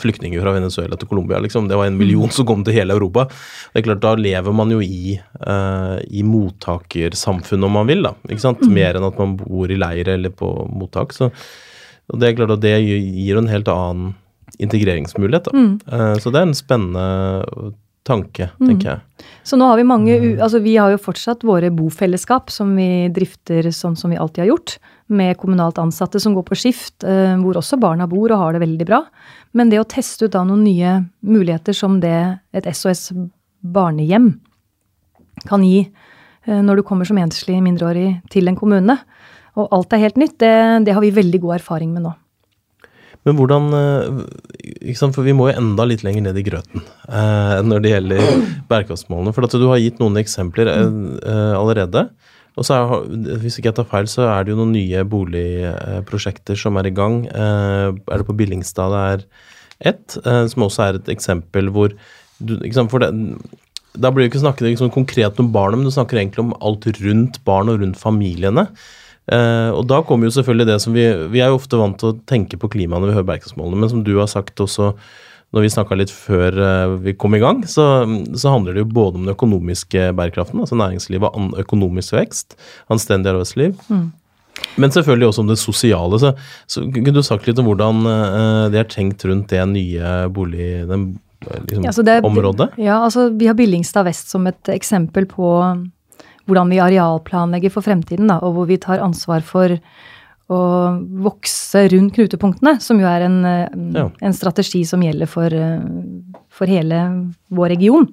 flyktninger 0.00 0.40
fra 0.40 0.54
Venezuela 0.54 0.96
til 0.96 1.08
Colombia. 1.10 1.38
Liksom. 1.44 1.68
Det 1.68 1.76
var 1.76 1.86
en 1.86 1.98
million 1.98 2.30
som 2.32 2.46
kom 2.48 2.64
til 2.64 2.74
hele 2.74 2.96
Europa. 2.96 3.26
Det 3.72 3.82
er 3.82 3.86
klart, 3.86 4.00
Da 4.02 4.14
lever 4.18 4.56
man 4.56 4.72
jo 4.72 4.80
i, 4.82 5.18
uh, 5.46 6.00
i 6.08 6.24
mottakersamfunnet, 6.26 7.68
om 7.68 7.76
man 7.78 7.86
vil. 7.86 8.02
da, 8.02 8.14
ikke 8.28 8.42
sant? 8.42 8.64
Mm. 8.64 8.74
Mer 8.74 8.98
enn 8.98 9.06
at 9.06 9.20
man 9.20 9.36
bor 9.38 9.70
i 9.70 9.78
leir 9.78 10.08
eller 10.16 10.34
på 10.34 10.50
mottak. 10.72 11.14
Så 11.14 11.30
det 12.10 12.30
er 12.30 12.36
klart 12.40 12.56
at 12.56 12.64
det 12.64 12.74
gir 12.80 13.38
en 13.38 13.52
helt 13.52 13.70
annen 13.70 14.14
integreringsmulighet. 14.58 15.50
da. 15.50 15.52
Mm. 15.52 15.72
Uh, 15.86 16.16
så 16.18 16.32
det 16.32 16.40
er 16.40 16.48
en 16.48 16.58
spennende 16.58 17.74
tanke, 18.04 18.50
mm. 18.60 18.66
tenker 18.68 18.90
jeg. 18.90 19.26
Så 19.46 19.56
nå 19.56 19.66
har 19.68 19.78
vi 19.80 19.86
mange 19.88 20.16
Altså 20.34 20.60
vi 20.64 20.76
har 20.76 20.92
jo 20.92 21.00
fortsatt 21.00 21.44
våre 21.46 21.70
bofellesskap 21.72 22.52
som 22.52 22.74
vi 22.76 23.08
drifter 23.14 23.70
sånn 23.72 23.96
som 23.96 24.12
vi 24.12 24.18
alltid 24.20 24.44
har 24.44 24.50
gjort. 24.52 24.76
Med 25.08 25.36
kommunalt 25.40 25.80
ansatte 25.80 26.20
som 26.20 26.36
går 26.36 26.46
på 26.48 26.58
skift, 26.58 27.04
uh, 27.04 27.36
hvor 27.40 27.60
også 27.60 27.80
barna 27.80 28.08
bor 28.08 28.32
og 28.32 28.40
har 28.40 28.56
det 28.56 28.64
veldig 28.64 28.88
bra. 28.88 29.02
Men 29.56 29.72
det 29.72 29.80
å 29.80 29.88
teste 29.88 30.26
ut 30.28 30.34
da 30.36 30.44
noen 30.46 30.64
nye 30.66 30.96
muligheter 31.24 31.76
som 31.76 31.98
det 32.02 32.16
et 32.56 32.68
SOS 32.72 33.10
barnehjem 33.64 34.34
kan 35.48 35.64
gi 35.64 35.80
eh, 35.84 36.60
når 36.62 36.80
du 36.80 36.86
kommer 36.86 37.08
som 37.08 37.18
enslig 37.20 37.60
mindreårig 37.64 38.20
til 38.32 38.50
en 38.50 38.58
kommune, 38.58 38.98
og 39.54 39.70
alt 39.74 39.94
er 39.94 40.02
helt 40.02 40.18
nytt, 40.20 40.36
det, 40.42 40.54
det 40.86 40.94
har 40.96 41.02
vi 41.04 41.14
veldig 41.14 41.40
god 41.42 41.56
erfaring 41.60 41.94
med 41.94 42.06
nå. 42.06 42.12
Men 43.24 43.38
hvordan 43.38 43.70
sant, 44.92 45.14
For 45.16 45.24
vi 45.24 45.32
må 45.36 45.48
jo 45.48 45.56
enda 45.56 45.86
litt 45.88 46.04
lenger 46.04 46.26
ned 46.26 46.38
i 46.40 46.44
grøten 46.44 46.82
eh, 47.08 47.58
når 47.64 47.84
det 47.84 47.92
gjelder 47.94 48.22
bærekraftsmålene. 48.70 49.32
For 49.36 49.46
at 49.46 49.56
du 49.56 49.66
har 49.70 49.80
gitt 49.82 50.00
noen 50.02 50.20
eksempler 50.20 50.70
eh, 50.70 51.54
allerede. 51.56 52.08
Og 52.54 52.66
så 52.66 52.76
er, 52.76 53.38
hvis 53.42 53.58
ikke 53.58 53.72
jeg 53.72 53.78
tar 53.80 53.88
feil, 53.90 54.08
så 54.10 54.28
er 54.28 54.44
det 54.44 54.54
jo 54.54 54.60
noen 54.60 54.74
nye 54.76 55.02
boligprosjekter 55.10 56.58
som 56.58 56.78
er 56.78 56.90
i 56.90 56.94
gang. 56.94 57.24
Eh, 57.26 57.88
er 57.90 58.20
det 58.20 58.28
på 58.28 58.36
Billingstad 58.38 58.94
det 58.94 59.04
er 59.14 59.24
ett, 59.90 60.18
eh, 60.22 60.44
som 60.50 60.66
også 60.68 60.84
er 60.84 61.00
et 61.00 61.10
eksempel 61.16 61.72
hvor 61.74 61.96
du, 62.38 62.54
for 62.90 63.02
det, 63.02 63.10
Da 63.94 64.10
blir 64.10 64.24
det 64.24 64.32
ikke 64.32 64.42
snakket 64.42 64.68
liksom 64.68 64.90
konkret 64.94 65.38
om 65.38 65.52
barnet, 65.54 65.78
men 65.78 65.86
du 65.86 65.94
snakker 65.94 66.18
egentlig 66.18 66.44
om 66.44 66.54
alt 66.60 66.86
rundt 66.98 67.40
barn 67.46 67.70
og 67.70 67.80
rundt 67.80 67.98
familiene. 67.98 68.68
Uh, 69.24 69.70
og 69.72 69.86
da 69.88 70.02
kommer 70.04 70.28
jo 70.28 70.34
selvfølgelig 70.36 70.66
det 70.68 70.74
som 70.84 70.92
vi 70.92 71.04
Vi 71.32 71.40
er 71.40 71.48
jo 71.48 71.56
ofte 71.56 71.78
vant 71.80 71.96
til 71.96 72.10
å 72.10 72.16
tenke 72.28 72.58
på 72.60 72.68
klima 72.68 72.98
når 72.98 73.08
vi 73.08 73.14
hører 73.16 73.28
bærekraftsmålene, 73.30 73.78
men 73.80 73.92
som 73.92 74.02
du 74.04 74.18
har 74.18 74.28
sagt 74.28 74.60
også 74.60 74.90
når 75.54 75.64
vi 75.64 75.70
snakka 75.70 75.96
litt 75.96 76.10
før 76.10 76.56
uh, 76.58 76.96
vi 77.00 77.14
kom 77.14 77.36
i 77.36 77.40
gang, 77.40 77.62
så, 77.70 77.86
så, 78.34 78.50
handler 78.50 78.74
det 78.74 78.82
jo 78.82 78.90
både 78.90 79.20
om 79.20 79.24
den 79.24 79.36
økonomiske 79.36 80.10
bærekraften, 80.18 80.60
altså 80.64 80.76
næringslivet 80.80 81.30
og 81.30 81.54
økonomisk 81.62 82.16
vekst, 82.16 82.56
anstendig 82.90 83.30
arbeidsliv. 83.30 83.76
Mm. 83.86 84.08
Men 84.82 84.94
selvfølgelig 84.94 85.28
også 85.28 85.44
om 85.44 85.52
det 85.52 85.58
sosiale. 85.62 86.18
Så, 86.18 86.32
så 86.70 86.82
kunne 86.88 87.14
du 87.14 87.22
sagt 87.26 87.46
litt 87.46 87.60
om 87.62 87.70
hvordan 87.70 88.02
uh, 88.02 88.64
det 88.74 88.82
er 88.82 88.90
tenkt 88.90 89.24
rundt 89.28 89.54
det 89.54 89.62
nye 89.70 90.16
bolig... 90.34 90.68
Den, 90.90 91.12
liksom, 91.44 91.86
ja, 91.86 91.94
det, 92.10 92.18
området? 92.26 92.72
Ja, 92.80 92.98
altså 93.04 93.28
vi 93.30 93.46
har 93.50 93.56
Billingstad 93.58 94.08
vest 94.08 94.34
som 94.34 94.48
et 94.50 94.74
eksempel 94.74 95.28
på 95.30 95.54
hvordan 96.48 96.72
vi 96.72 96.82
arealplanlegger 96.82 97.72
for 97.72 97.86
fremtiden, 97.86 98.28
da, 98.28 98.40
og 98.44 98.58
hvor 98.58 98.68
vi 98.68 98.80
tar 98.80 99.02
ansvar 99.04 99.44
for 99.46 99.76
å 100.52 100.60
vokse 101.24 101.86
rundt 101.88 102.16
knutepunktene, 102.18 102.76
som 102.82 103.00
jo 103.00 103.08
er 103.08 103.24
en, 103.26 103.38
eh, 103.48 103.76
ja. 103.96 104.08
en 104.20 104.36
strategi 104.36 104.84
som 104.84 105.00
gjelder 105.00 105.30
for, 105.30 105.52
eh, 105.52 105.80
for, 106.52 106.66
hele 106.66 107.00
vår 107.48 107.68
region. 107.76 108.08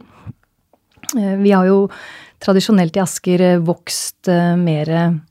Eh, 1.17 1.35
vi 1.35 1.51
har 1.51 1.65
jo 1.67 1.89
tradisjonelt 2.39 2.95
i 2.95 3.03
Asker 3.03 3.59
vokst 3.59 4.27
mer 4.57 5.21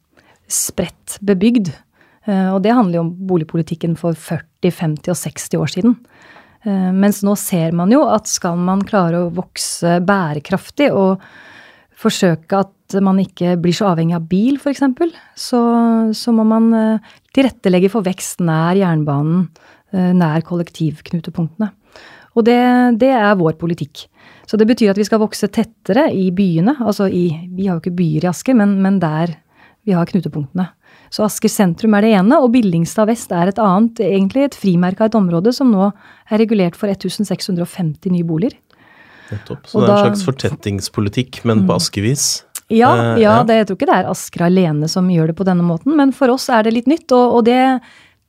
spredt 0.46 1.18
bebygd. 1.24 1.72
Og 2.30 2.62
det 2.62 2.70
handler 2.70 3.00
jo 3.00 3.00
om 3.00 3.26
boligpolitikken 3.26 3.96
for 3.98 4.14
40, 4.14 4.70
50 4.70 5.10
og 5.10 5.16
60 5.16 5.58
år 5.58 5.72
siden. 5.72 5.96
Mens 6.94 7.24
nå 7.26 7.34
ser 7.36 7.72
man 7.72 7.90
jo 7.90 8.04
at 8.06 8.28
skal 8.28 8.54
man 8.60 8.84
klare 8.86 9.24
å 9.24 9.32
vokse 9.34 9.98
bærekraftig 10.06 10.92
og 10.94 11.18
forsøke 11.98 12.60
at 12.60 12.70
man 13.04 13.20
ikke 13.22 13.54
blir 13.62 13.74
så 13.76 13.92
avhengig 13.92 14.16
av 14.18 14.26
bil, 14.30 14.58
f.eks., 14.58 14.82
så, 15.38 15.60
så 16.16 16.34
må 16.34 16.46
man 16.48 16.70
eh, 16.76 17.12
tilrettelegge 17.36 17.90
for 17.92 18.06
vekst 18.06 18.42
nær 18.44 18.78
jernbanen, 18.78 19.44
eh, 19.94 20.10
nær 20.16 20.42
kollektivknutepunktene. 20.46 21.70
Og 22.38 22.46
det, 22.46 22.58
det, 23.02 23.10
er 23.14 23.38
vår 23.38 23.56
politikk. 23.60 24.06
Så 24.46 24.58
det 24.58 24.66
betyr 24.70 24.92
at 24.92 24.98
vi 24.98 25.06
skal 25.06 25.22
vokse 25.22 25.50
tettere 25.50 26.08
i 26.14 26.28
byene. 26.34 26.76
Altså 26.78 27.08
i 27.10 27.24
Vi 27.54 27.66
har 27.66 27.76
jo 27.76 27.82
ikke 27.82 27.98
byer 27.98 28.26
i 28.26 28.30
Asker, 28.30 28.54
men, 28.58 28.76
men 28.82 29.00
der 29.02 29.34
vi 29.86 29.94
har 29.96 30.06
knutepunktene. 30.06 30.68
Så 31.10 31.24
Asker 31.26 31.50
sentrum 31.50 31.94
er 31.98 32.06
det 32.06 32.12
ene, 32.20 32.38
og 32.38 32.52
Billingstad 32.54 33.08
vest 33.10 33.32
er 33.34 33.50
et 33.50 33.58
annet. 33.62 34.02
Egentlig 34.06 34.46
et 34.46 34.58
frimerke 34.58 35.02
av 35.02 35.10
et 35.10 35.18
område 35.18 35.54
som 35.54 35.70
nå 35.72 35.88
er 35.90 36.42
regulert 36.42 36.78
for 36.78 36.90
1650 36.92 38.14
nye 38.14 38.26
boliger. 38.26 38.54
Nettopp. 39.30 39.66
Så 39.66 39.78
og 39.78 39.86
det 39.86 39.90
er 39.90 39.96
en 39.96 40.06
slags 40.10 40.26
fortettingspolitikk, 40.26 41.42
men 41.46 41.64
på 41.64 41.72
mm. 41.72 41.76
askevis? 41.76 42.28
Ja, 42.70 42.90
uh, 42.94 43.18
ja, 43.20 43.40
Det, 43.46 43.58
jeg 43.58 43.68
tror 43.68 43.78
ikke 43.78 43.90
det 43.90 43.98
er 43.98 44.10
Asker 44.10 44.46
alene 44.46 44.88
som 44.90 45.08
gjør 45.10 45.32
det 45.32 45.38
på 45.40 45.46
denne 45.46 45.66
måten, 45.66 45.96
men 45.98 46.14
for 46.16 46.32
oss 46.32 46.48
er 46.52 46.66
det 46.66 46.74
litt 46.76 46.90
nytt. 46.90 47.08
Og, 47.16 47.40
og 47.40 47.46
det, 47.48 47.58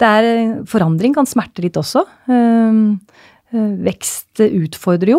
det, 0.02 0.10
er 0.10 0.30
Forandring 0.70 1.16
kan 1.18 1.30
smerte 1.30 1.64
litt 1.66 1.78
også. 1.80 2.06
Uh, 2.32 2.98
vekst 3.52 4.40
utfordrer 4.40 5.12
jo 5.12 5.18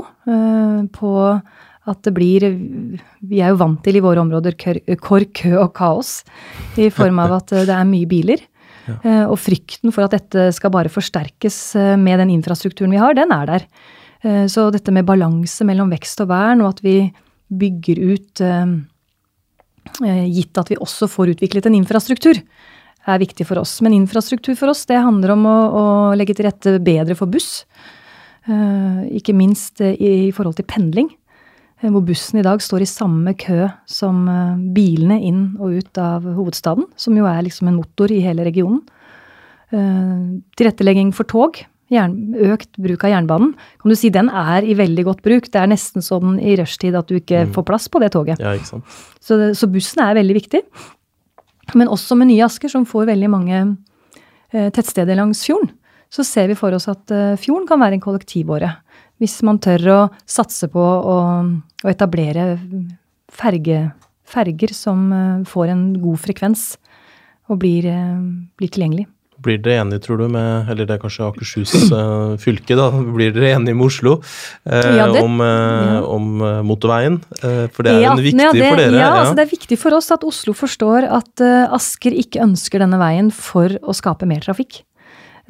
på 0.97 1.11
at 1.29 1.99
det 2.07 2.13
blir 2.17 2.47
Vi 3.29 3.43
er 3.45 3.51
jo 3.53 3.59
vant 3.61 3.83
til 3.85 3.99
i 3.99 4.01
våre 4.01 4.23
områder 4.23 4.57
kork, 4.57 5.35
kø 5.37 5.51
og 5.61 5.75
kaos 5.77 6.23
i 6.81 6.87
form 6.89 7.21
av 7.21 7.35
at 7.43 7.53
det 7.69 7.75
er 7.75 7.89
mye 7.89 8.09
biler. 8.09 8.41
Ja. 8.83 9.29
Og 9.31 9.37
frykten 9.39 9.93
for 9.95 10.03
at 10.03 10.11
dette 10.11 10.49
skal 10.57 10.73
bare 10.75 10.91
forsterkes 10.91 11.77
med 12.03 12.19
den 12.19 12.33
infrastrukturen 12.35 12.91
vi 12.91 12.99
har, 12.99 13.15
den 13.15 13.31
er 13.31 13.47
der. 13.47 13.67
Så 14.51 14.65
dette 14.75 14.91
med 14.91 15.07
balanse 15.07 15.63
mellom 15.63 15.93
vekst 15.95 16.25
og 16.25 16.33
vern, 16.33 16.65
og 16.67 16.73
at 16.73 16.83
vi 16.83 16.97
bygger 17.47 18.01
ut 18.03 18.43
Eh, 18.43 18.67
gitt 20.01 20.59
at 20.59 20.71
vi 20.73 20.81
også 20.81 21.09
får 21.11 21.35
utviklet 21.35 21.67
en 21.69 21.79
infrastruktur, 21.79 22.39
er 23.03 23.19
viktig 23.19 23.47
for 23.49 23.59
oss. 23.63 23.81
Men 23.83 23.97
infrastruktur 23.97 24.55
for 24.59 24.71
oss, 24.71 24.85
det 24.87 25.01
handler 25.03 25.35
om 25.35 25.49
å, 25.49 25.57
å 25.73 25.85
legge 26.19 26.37
til 26.39 26.47
rette 26.47 26.77
bedre 26.85 27.17
for 27.19 27.31
buss. 27.31 27.65
Eh, 28.47 29.03
ikke 29.19 29.35
minst 29.35 29.83
i 29.83 30.31
forhold 30.35 30.61
til 30.61 30.69
pendling. 30.71 31.11
Eh, 31.83 31.91
hvor 31.91 32.05
bussen 32.07 32.39
i 32.39 32.47
dag 32.47 32.63
står 32.63 32.85
i 32.85 32.91
samme 32.91 33.35
kø 33.39 33.67
som 33.91 34.23
bilene 34.75 35.19
inn 35.19 35.45
og 35.59 35.83
ut 35.83 36.03
av 36.03 36.29
hovedstaden. 36.39 36.87
Som 36.95 37.19
jo 37.19 37.27
er 37.27 37.43
liksom 37.43 37.73
en 37.73 37.81
motor 37.81 38.15
i 38.15 38.23
hele 38.23 38.47
regionen. 38.47 38.85
Tilrettelegging 39.73 41.15
for 41.17 41.25
tog 41.25 41.63
økt 41.93 42.71
bruk 42.81 43.05
av 43.05 43.13
jernbanen, 43.13 43.53
kan 43.83 43.93
du 43.93 43.97
si 43.99 44.11
den 44.13 44.31
er 44.31 44.65
i 44.65 44.77
veldig 44.79 45.05
godt 45.09 45.23
bruk. 45.25 45.51
Det 45.53 45.61
er 45.61 45.71
nesten 45.71 46.05
sånn 46.05 46.39
i 46.41 46.57
rushtid 46.61 46.97
at 46.99 47.11
du 47.11 47.19
ikke 47.19 47.47
mm. 47.47 47.53
får 47.57 47.67
plass 47.69 47.89
på 47.93 48.01
det 48.03 48.13
toget. 48.15 48.43
Ja, 48.43 48.55
ikke 48.57 48.71
sant. 48.71 48.99
Så, 49.21 49.39
så, 49.59 49.69
bussen 49.71 50.03
er 50.05 50.17
veldig 50.19 50.37
viktig. 50.41 50.63
Men 51.79 51.93
også 51.93 52.17
med 52.19 52.31
nye 52.33 52.47
Asker, 52.47 52.73
som 52.73 52.87
får 52.89 53.11
veldig 53.13 53.31
mange 53.33 53.61
eh, 53.63 54.69
tettsteder 54.75 55.19
langs 55.19 55.45
fjorden, 55.47 55.71
så 56.13 56.25
ser 56.27 56.51
vi 56.51 56.59
for 56.59 56.75
oss 56.77 56.89
at 56.93 57.13
eh, 57.15 57.39
fjorden 57.41 57.69
kan 57.69 57.81
være 57.81 57.97
en 57.97 58.05
kollektivåre. 58.05 58.73
Hvis 59.23 59.39
man 59.47 59.61
tør 59.63 59.89
å 59.93 60.01
satse 60.29 60.69
på 60.73 60.83
å, 60.83 61.19
å 61.47 61.89
etablere 61.89 62.57
ferge, 63.33 63.87
ferger 64.29 64.75
som 64.77 65.07
eh, 65.13 65.49
får 65.49 65.73
en 65.73 65.87
god 66.03 66.21
frekvens 66.25 66.73
og 67.51 67.61
blir, 67.63 67.89
eh, 67.89 68.21
blir 68.59 68.73
tilgjengelig. 68.73 69.09
Blir 69.43 69.59
dere 69.63 69.83
enige, 69.83 70.05
tror 70.07 70.23
du, 70.23 70.27
med 70.33 70.71
Eller 70.73 70.89
det 70.89 70.97
er 70.97 71.03
kanskje 71.03 71.27
Akershus 71.27 71.75
uh, 71.91 72.37
fylke, 72.43 72.77
da. 72.79 72.91
Blir 72.93 73.35
dere 73.35 73.57
enige 73.57 73.77
med 73.79 73.89
Oslo 73.89 74.19
uh, 74.21 74.73
ja, 74.73 75.09
det, 75.13 75.25
om, 75.25 75.41
uh, 75.43 75.49
ja. 75.49 75.99
om 76.07 76.31
motorveien? 76.69 77.21
for 77.43 77.85
det 77.87 77.97
er 77.97 78.07
jo 78.07 78.15
viktig 78.23 78.45
ja, 78.45 78.55
det, 78.55 78.69
for 78.69 78.81
dere? 78.81 79.01
Ja, 79.01 79.11
altså 79.23 79.35
det 79.39 79.47
er 79.47 79.53
viktig 79.53 79.79
for 79.81 79.99
oss 79.99 80.13
at 80.15 80.25
Oslo 80.27 80.55
forstår 80.57 81.09
at 81.11 81.43
Asker 81.75 82.15
ikke 82.17 82.43
ønsker 82.45 82.83
denne 82.83 82.99
veien 83.01 83.31
for 83.35 83.75
å 83.83 83.95
skape 83.97 84.29
mer 84.29 84.45
trafikk. 84.45 84.83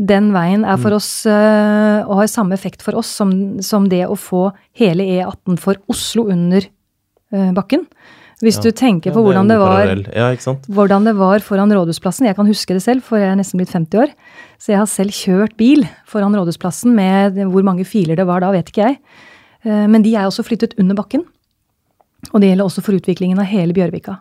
Den 0.00 0.30
veien 0.32 0.64
er 0.64 0.78
for 0.80 0.96
oss 0.96 1.10
uh, 1.28 2.00
og 2.06 2.22
har 2.22 2.30
samme 2.30 2.56
effekt 2.56 2.82
for 2.84 2.96
oss 2.98 3.10
som, 3.12 3.60
som, 3.62 3.88
det 3.92 4.06
å 4.08 4.16
få 4.16 4.48
hele 4.78 5.04
E18 5.04 5.58
for 5.60 5.78
Oslo 5.92 6.26
under 6.32 6.64
uh, 6.64 7.50
bakken. 7.52 7.84
Hvis 8.42 8.58
ja. 8.58 8.64
du 8.66 8.74
tenker 8.74 9.14
på 9.14 9.20
ja, 9.20 9.26
hvordan, 9.28 9.50
det 9.50 9.58
var, 9.60 9.90
ja, 10.10 10.30
hvordan 10.66 11.04
det 11.06 11.12
var 11.14 11.44
foran 11.46 11.70
Rådhusplassen. 11.70 12.26
Jeg 12.26 12.34
kan 12.34 12.48
huske 12.48 12.74
det 12.74 12.82
selv, 12.82 13.04
for 13.06 13.20
jeg 13.20 13.30
er 13.30 13.38
nesten 13.38 13.60
blitt 13.60 13.70
50 13.70 14.02
år. 14.02 14.14
Så 14.58 14.72
jeg 14.74 14.80
har 14.80 14.90
selv 14.90 15.14
kjørt 15.14 15.54
bil 15.60 15.86
foran 16.10 16.34
Rådhusplassen 16.34 16.90
med 16.96 17.38
hvor 17.52 17.62
mange 17.66 17.86
filer 17.86 18.18
det 18.18 18.26
var 18.26 18.42
da, 18.42 18.50
vet 18.54 18.72
ikke 18.72 18.88
jeg. 18.88 18.98
Uh, 19.62 19.86
men 19.86 20.02
de 20.02 20.16
er 20.16 20.26
også 20.26 20.42
flyttet 20.42 20.74
under 20.82 20.98
bakken. 20.98 21.22
Og 22.32 22.42
det 22.42 22.50
gjelder 22.50 22.66
også 22.66 22.82
for 22.82 22.98
utviklingen 22.98 23.38
av 23.42 23.46
hele 23.50 23.74
Bjørvika. 23.76 24.18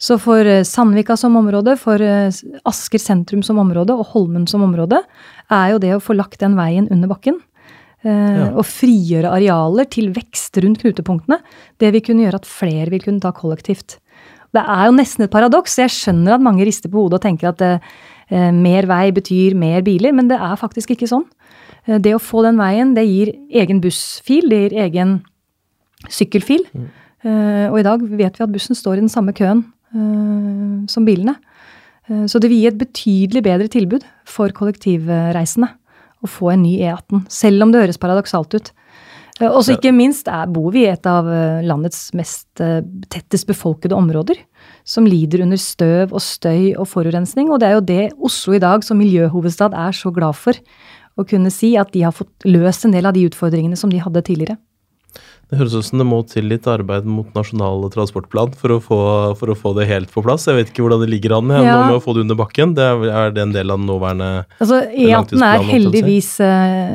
Så 0.00 0.16
for 0.20 0.48
eh, 0.48 0.64
Sandvika 0.64 1.16
som 1.20 1.36
område, 1.36 1.74
for 1.80 2.00
eh, 2.00 2.32
Asker 2.68 3.00
sentrum 3.00 3.42
som 3.44 3.60
område 3.60 3.92
og 3.92 4.08
Holmen 4.14 4.46
som 4.48 4.64
område, 4.64 5.02
er 5.52 5.74
jo 5.74 5.80
det 5.82 5.92
å 5.96 6.00
få 6.00 6.16
lagt 6.16 6.40
den 6.40 6.56
veien 6.56 6.88
under 6.88 7.10
bakken. 7.10 7.36
Eh, 8.04 8.10
ja. 8.10 8.50
Og 8.54 8.64
frigjøre 8.68 9.32
arealer 9.36 9.88
til 9.92 10.12
vekst 10.16 10.56
rundt 10.64 10.82
knutepunktene. 10.84 11.40
Det 11.80 11.92
vil 11.94 12.04
kunne 12.04 12.26
gjøre 12.26 12.40
at 12.40 12.48
flere 12.48 12.90
vil 12.92 13.04
kunne 13.04 13.22
ta 13.22 13.32
kollektivt. 13.36 13.98
Det 14.50 14.62
er 14.62 14.86
jo 14.88 14.94
nesten 14.96 15.26
et 15.26 15.32
paradoks. 15.32 15.78
Jeg 15.78 15.92
skjønner 15.94 16.36
at 16.36 16.44
mange 16.44 16.64
rister 16.66 16.90
på 16.90 17.04
hodet 17.04 17.20
og 17.20 17.26
tenker 17.26 17.52
at 17.52 17.66
eh, 17.66 18.50
mer 18.54 18.88
vei 18.90 19.10
betyr 19.14 19.58
mer 19.58 19.84
biler, 19.86 20.14
men 20.16 20.30
det 20.30 20.40
er 20.40 20.58
faktisk 20.58 20.94
ikke 20.94 21.10
sånn. 21.10 21.26
Det 21.86 22.12
å 22.12 22.20
få 22.20 22.42
den 22.44 22.58
veien, 22.60 22.92
det 22.94 23.06
gir 23.08 23.30
egen 23.56 23.80
bussfil, 23.82 24.50
det 24.50 24.58
gir 24.62 24.74
egen 24.84 25.14
sykkelfil. 26.08 26.64
Mm. 26.76 26.88
Eh, 27.20 27.66
og 27.68 27.76
i 27.80 27.84
dag 27.84 28.02
vet 28.04 28.38
vi 28.38 28.46
at 28.46 28.52
bussen 28.52 28.78
står 28.78 28.98
i 28.98 29.04
den 29.04 29.12
samme 29.12 29.34
køen 29.36 29.64
eh, 29.92 30.76
som 30.88 31.04
bilene. 31.04 31.36
Eh, 32.08 32.24
så 32.30 32.40
det 32.40 32.48
vil 32.52 32.62
gi 32.62 32.70
et 32.70 32.80
betydelig 32.80 33.42
bedre 33.44 33.68
tilbud 33.72 34.06
for 34.28 34.52
kollektivreisende 34.56 35.74
å 36.20 36.28
få 36.30 36.52
en 36.54 36.62
ny 36.64 36.76
E18, 36.82 37.24
selv 37.32 37.64
om 37.64 37.72
det 37.72 37.82
høres 37.84 38.00
paradoksalt 38.00 38.56
ut. 38.56 38.70
Og 39.40 39.62
så 39.64 39.72
ikke 39.72 39.94
minst 39.96 40.28
er, 40.28 40.50
bor 40.52 40.68
vi 40.74 40.82
i 40.84 40.90
et 40.90 41.06
av 41.08 41.24
landets 41.64 42.10
mest 42.12 42.60
tettest 42.60 43.48
befolkede 43.48 43.96
områder, 43.96 44.36
som 44.84 45.08
lider 45.08 45.46
under 45.46 45.56
støv 45.56 46.12
og 46.12 46.20
støy 46.20 46.74
og 46.74 46.84
forurensning. 46.90 47.48
Og 47.48 47.62
det 47.62 47.70
er 47.70 47.78
jo 47.78 47.86
det 47.88 48.02
Oslo 48.20 48.58
i 48.58 48.60
dag 48.60 48.84
som 48.84 49.00
miljøhovedstad 49.00 49.72
er 49.72 49.96
så 49.96 50.12
glad 50.12 50.36
for. 50.36 50.60
Å 51.16 51.24
kunne 51.24 51.48
si 51.54 51.72
at 51.80 51.88
de 51.96 52.04
har 52.04 52.12
fått 52.12 52.44
løst 52.44 52.84
en 52.84 52.92
del 52.92 53.08
av 53.08 53.16
de 53.16 53.24
utfordringene 53.30 53.80
som 53.80 53.88
de 53.92 54.02
hadde 54.04 54.26
tidligere. 54.28 54.60
Det 55.50 55.58
høres 55.58 55.72
ut 55.74 55.82
som 55.82 55.98
det 55.98 56.04
må 56.06 56.20
til 56.30 56.46
litt 56.46 56.66
arbeid 56.70 57.06
mot 57.10 57.26
Nasjonal 57.34 57.88
transportplan 57.90 58.52
for 58.58 58.70
å, 58.70 58.78
få, 58.84 58.98
for 59.40 59.50
å 59.50 59.56
få 59.58 59.72
det 59.74 59.88
helt 59.90 60.12
på 60.14 60.22
plass. 60.22 60.44
Jeg 60.46 60.54
vet 60.54 60.68
ikke 60.70 60.84
hvordan 60.84 61.00
det 61.02 61.08
ligger 61.10 61.34
an 61.40 61.50
ja. 61.50 61.62
nå 61.66 61.78
med 61.88 61.96
å 61.96 62.02
få 62.04 62.12
det 62.14 62.22
under 62.22 62.36
bakken. 62.38 62.76
Det 62.78 62.84
er, 62.86 63.06
er 63.10 63.32
det 63.34 63.42
en 63.42 63.54
del 63.56 63.72
av 63.74 63.80
den 63.80 63.88
nåværende 63.90 64.28
altså, 64.62 64.78
E18 64.86 65.42
er 65.48 65.64
heldigvis, 65.66 66.28
eh, 66.46 66.92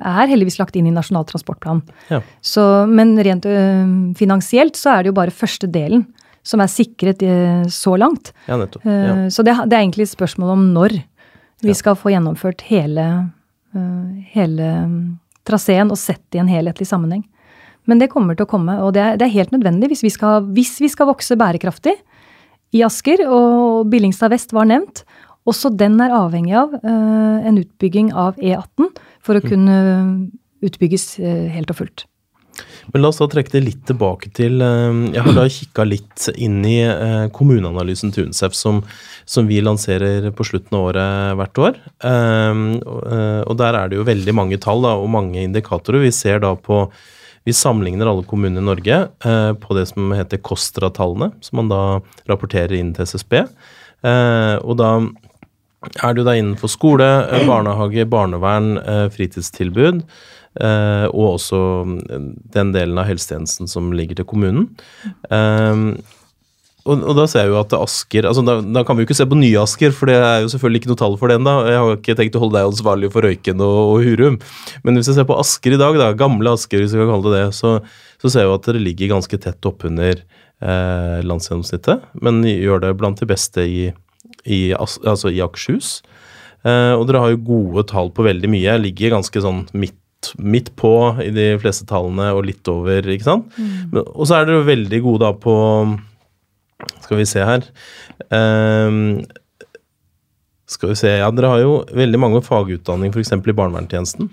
er 0.00 0.30
heldigvis 0.32 0.56
lagt 0.62 0.78
inn 0.80 0.88
i 0.88 0.94
Nasjonal 0.94 1.26
transportplan. 1.28 1.82
Ja. 2.08 2.22
Så, 2.40 2.64
men 2.88 3.12
rent 3.20 3.44
ø, 3.44 3.58
finansielt 4.16 4.80
så 4.80 4.94
er 4.94 5.04
det 5.04 5.12
jo 5.12 5.18
bare 5.18 5.34
første 5.36 5.68
delen 5.68 6.06
som 6.40 6.62
er 6.64 6.72
sikret 6.72 7.20
ø, 7.20 7.34
så 7.68 7.98
langt. 8.00 8.30
Ja, 8.46 8.56
nettopp. 8.62 8.86
Ja. 8.88 9.26
Så 9.28 9.44
det, 9.44 9.58
det, 9.66 9.74
er 9.74 9.82
egentlig 9.82 10.06
et 10.08 10.14
spørsmål 10.14 10.54
om 10.54 10.62
når 10.72 11.02
vi 11.60 11.76
skal 11.76 12.00
få 12.00 12.14
gjennomført 12.14 12.64
hele, 12.70 13.04
hele 14.32 14.70
traseen 15.44 15.92
og 15.92 16.00
sett 16.00 16.24
i 16.32 16.40
en 16.40 16.48
helhetlig 16.48 16.88
sammenheng. 16.88 17.26
Men 17.88 18.00
det 18.00 18.10
kommer 18.12 18.36
til 18.36 18.46
å 18.46 18.50
komme, 18.50 18.76
og 18.84 18.92
det 18.96 19.02
er, 19.02 19.16
det 19.20 19.26
er 19.26 19.36
helt 19.38 19.54
nødvendig 19.54 19.90
hvis 19.92 20.04
vi, 20.04 20.12
skal, 20.12 20.44
hvis 20.56 20.76
vi, 20.82 20.90
skal, 20.92 21.08
vokse 21.10 21.36
bærekraftig 21.38 21.96
i 22.76 22.84
Asker. 22.86 23.24
Og 23.26 23.88
Billingstad 23.90 24.34
vest 24.34 24.54
var 24.56 24.68
nevnt. 24.70 25.04
Også 25.48 25.72
den 25.72 25.96
er 26.04 26.14
avhengig 26.14 26.54
av 26.58 26.76
uh, 26.84 27.40
en 27.48 27.58
utbygging 27.62 28.12
av 28.12 28.38
E18 28.38 28.90
for 29.24 29.38
å 29.38 29.42
mm. 29.42 29.48
kunne 29.48 29.76
utbygges 30.64 31.14
uh, 31.22 31.48
helt 31.54 31.72
og 31.72 31.80
fullt. 31.80 32.06
Men 32.92 33.00
la 33.00 33.08
oss 33.08 33.20
da 33.22 33.28
trekke 33.30 33.54
det 33.54 33.62
litt 33.62 33.84
tilbake 33.88 34.32
til 34.36 34.60
eh, 34.60 34.96
Jeg 35.14 35.22
har 35.22 35.36
da 35.36 35.44
kikka 35.48 35.84
litt 35.86 36.26
inn 36.34 36.58
i 36.66 36.74
kommuneanalysen 37.32 38.10
til 38.12 38.26
UNCEF 38.26 38.56
som, 38.58 38.82
som, 39.24 39.46
vi 39.48 39.62
lanserer 39.64 40.26
på 40.36 40.44
slutten 40.44 40.76
av 40.76 40.88
året 40.90 41.38
hvert 41.38 41.60
år. 41.62 41.78
Og 42.02 43.54
der 43.62 43.78
er 43.78 43.88
det 43.88 44.00
jo 44.00 44.04
veldig 44.10 44.34
mange 44.36 44.58
tall 44.60 44.82
da, 44.84 44.96
og 44.98 45.08
mange 45.14 45.46
indikatorer. 45.46 46.02
Vi 46.02 46.12
ser 46.12 46.42
da 46.44 46.52
på 46.58 46.82
vi 47.44 47.54
sammenligner 47.56 48.10
alle 48.10 48.26
kommunene 48.28 48.60
i 48.60 48.68
Norge 48.68 48.96
eh, 49.24 49.52
på 49.56 49.76
det 49.76 49.86
som 49.90 50.12
heter 50.12 50.42
KOSTRA-tallene, 50.44 51.30
som 51.40 51.62
man 51.62 51.70
da 51.72 51.82
rapporterer 52.28 52.76
inn 52.76 52.92
til 52.96 53.08
SSB. 53.08 53.40
Eh, 54.04 54.56
og 54.60 54.76
da 54.80 54.90
er 56.04 56.18
jo 56.20 56.26
da 56.26 56.36
innenfor 56.36 56.68
skole, 56.68 57.08
eh, 57.24 57.46
barnehage, 57.48 58.04
barnevern, 58.12 58.76
eh, 58.78 59.08
fritidstilbud. 59.14 60.04
Eh, 60.60 61.06
og 61.14 61.36
også 61.38 61.60
den 62.52 62.72
delen 62.74 62.98
av 62.98 63.06
helsetjenesten 63.06 63.68
som 63.70 63.92
ligger 63.94 64.18
til 64.18 64.26
kommunen. 64.26 64.66
Og, 66.86 67.02
og, 67.02 67.12
da 67.18 67.26
ser 67.28 67.44
jeg 67.44 67.52
jo 67.52 67.58
at 67.60 67.74
Asker 67.76 68.26
altså 68.28 68.44
da, 68.46 68.56
da, 68.64 68.82
kan 68.86 68.96
vi 68.96 69.04
jo 69.04 69.08
ikke 69.08 69.18
se 69.18 69.26
på 69.28 69.38
nye 69.38 69.60
Asker, 69.60 69.92
for 69.96 70.10
det 70.10 70.16
er 70.16 70.44
jo 70.44 70.50
selvfølgelig 70.52 70.82
ikke 70.82 70.92
noe 70.92 71.00
tall 71.02 71.16
for 71.20 71.30
det 71.30 71.36
ennå. 71.40 71.54
Jeg 71.68 71.80
har 71.80 71.96
ikke 71.98 72.16
tenkt 72.18 72.38
å 72.38 72.44
holde 72.44 72.56
deg 72.56 72.70
ansvarlig 72.70 73.10
for 73.14 73.26
Røyken 73.26 73.64
og, 73.66 73.78
og, 73.82 74.06
Hurum. 74.06 74.38
Men 74.86 74.98
hvis 74.98 75.10
jeg 75.10 75.18
ser 75.18 75.28
på 75.28 75.38
Asker 75.40 75.76
i 75.76 75.80
dag, 75.80 75.98
da, 76.00 76.12
gamle 76.18 76.54
Asker 76.56 76.82
hvis 76.82 76.96
vi 76.96 77.02
kan 77.02 77.12
kalle 77.12 77.34
det 77.34 77.42
det, 77.44 77.56
så, 77.58 77.76
så 78.22 78.32
ser 78.32 78.46
jeg 78.46 78.50
jo 78.50 78.56
at 78.56 78.68
dere 78.70 78.84
ligger 78.84 79.12
ganske 79.14 79.42
tett 79.44 79.68
oppunder 79.68 80.24
eh, 80.24 81.20
landsgjennomsnittet. 81.26 82.10
Men 82.24 82.42
gjør 82.48 82.86
det 82.86 82.96
blant 83.00 83.20
de 83.20 83.28
beste 83.28 83.64
i, 83.66 83.88
i, 84.44 84.60
altså 84.72 85.32
i 85.32 85.42
Akershus. 85.44 85.98
Eh, 86.64 86.92
og 86.96 87.06
dere 87.08 87.24
har 87.24 87.34
jo 87.34 87.44
gode 87.52 87.88
tall 87.92 88.12
på 88.16 88.24
veldig 88.26 88.52
mye. 88.52 88.66
Jeg 88.68 88.86
Ligger 88.88 89.18
ganske 89.18 89.44
sånn 89.44 89.66
midt 89.72 89.96
midt 90.36 90.66
på 90.76 90.92
i 91.24 91.30
de 91.32 91.54
fleste 91.62 91.86
tallene 91.88 92.26
og 92.36 92.42
litt 92.44 92.68
over, 92.68 93.06
ikke 93.08 93.24
sant. 93.24 93.54
Mm. 93.56 94.02
og 94.02 94.26
så 94.28 94.36
er 94.36 94.50
dere 94.50 94.66
veldig 94.66 94.98
gode 95.00 95.22
da 95.24 95.30
på 95.32 95.54
skal 97.10 97.18
vi 97.18 97.26
se 97.26 97.42
her 97.42 97.66
um, 98.30 99.18
Skal 100.70 100.92
vi 100.92 101.00
se 101.00 101.16
Ja, 101.18 101.32
dere 101.34 101.50
har 101.50 101.64
jo 101.64 101.80
veldig 101.90 102.20
mange 102.22 102.44
fagutdanning 102.46 103.10
f.eks. 103.10 103.34
i 103.34 103.58
barnevernstjenesten. 103.58 104.30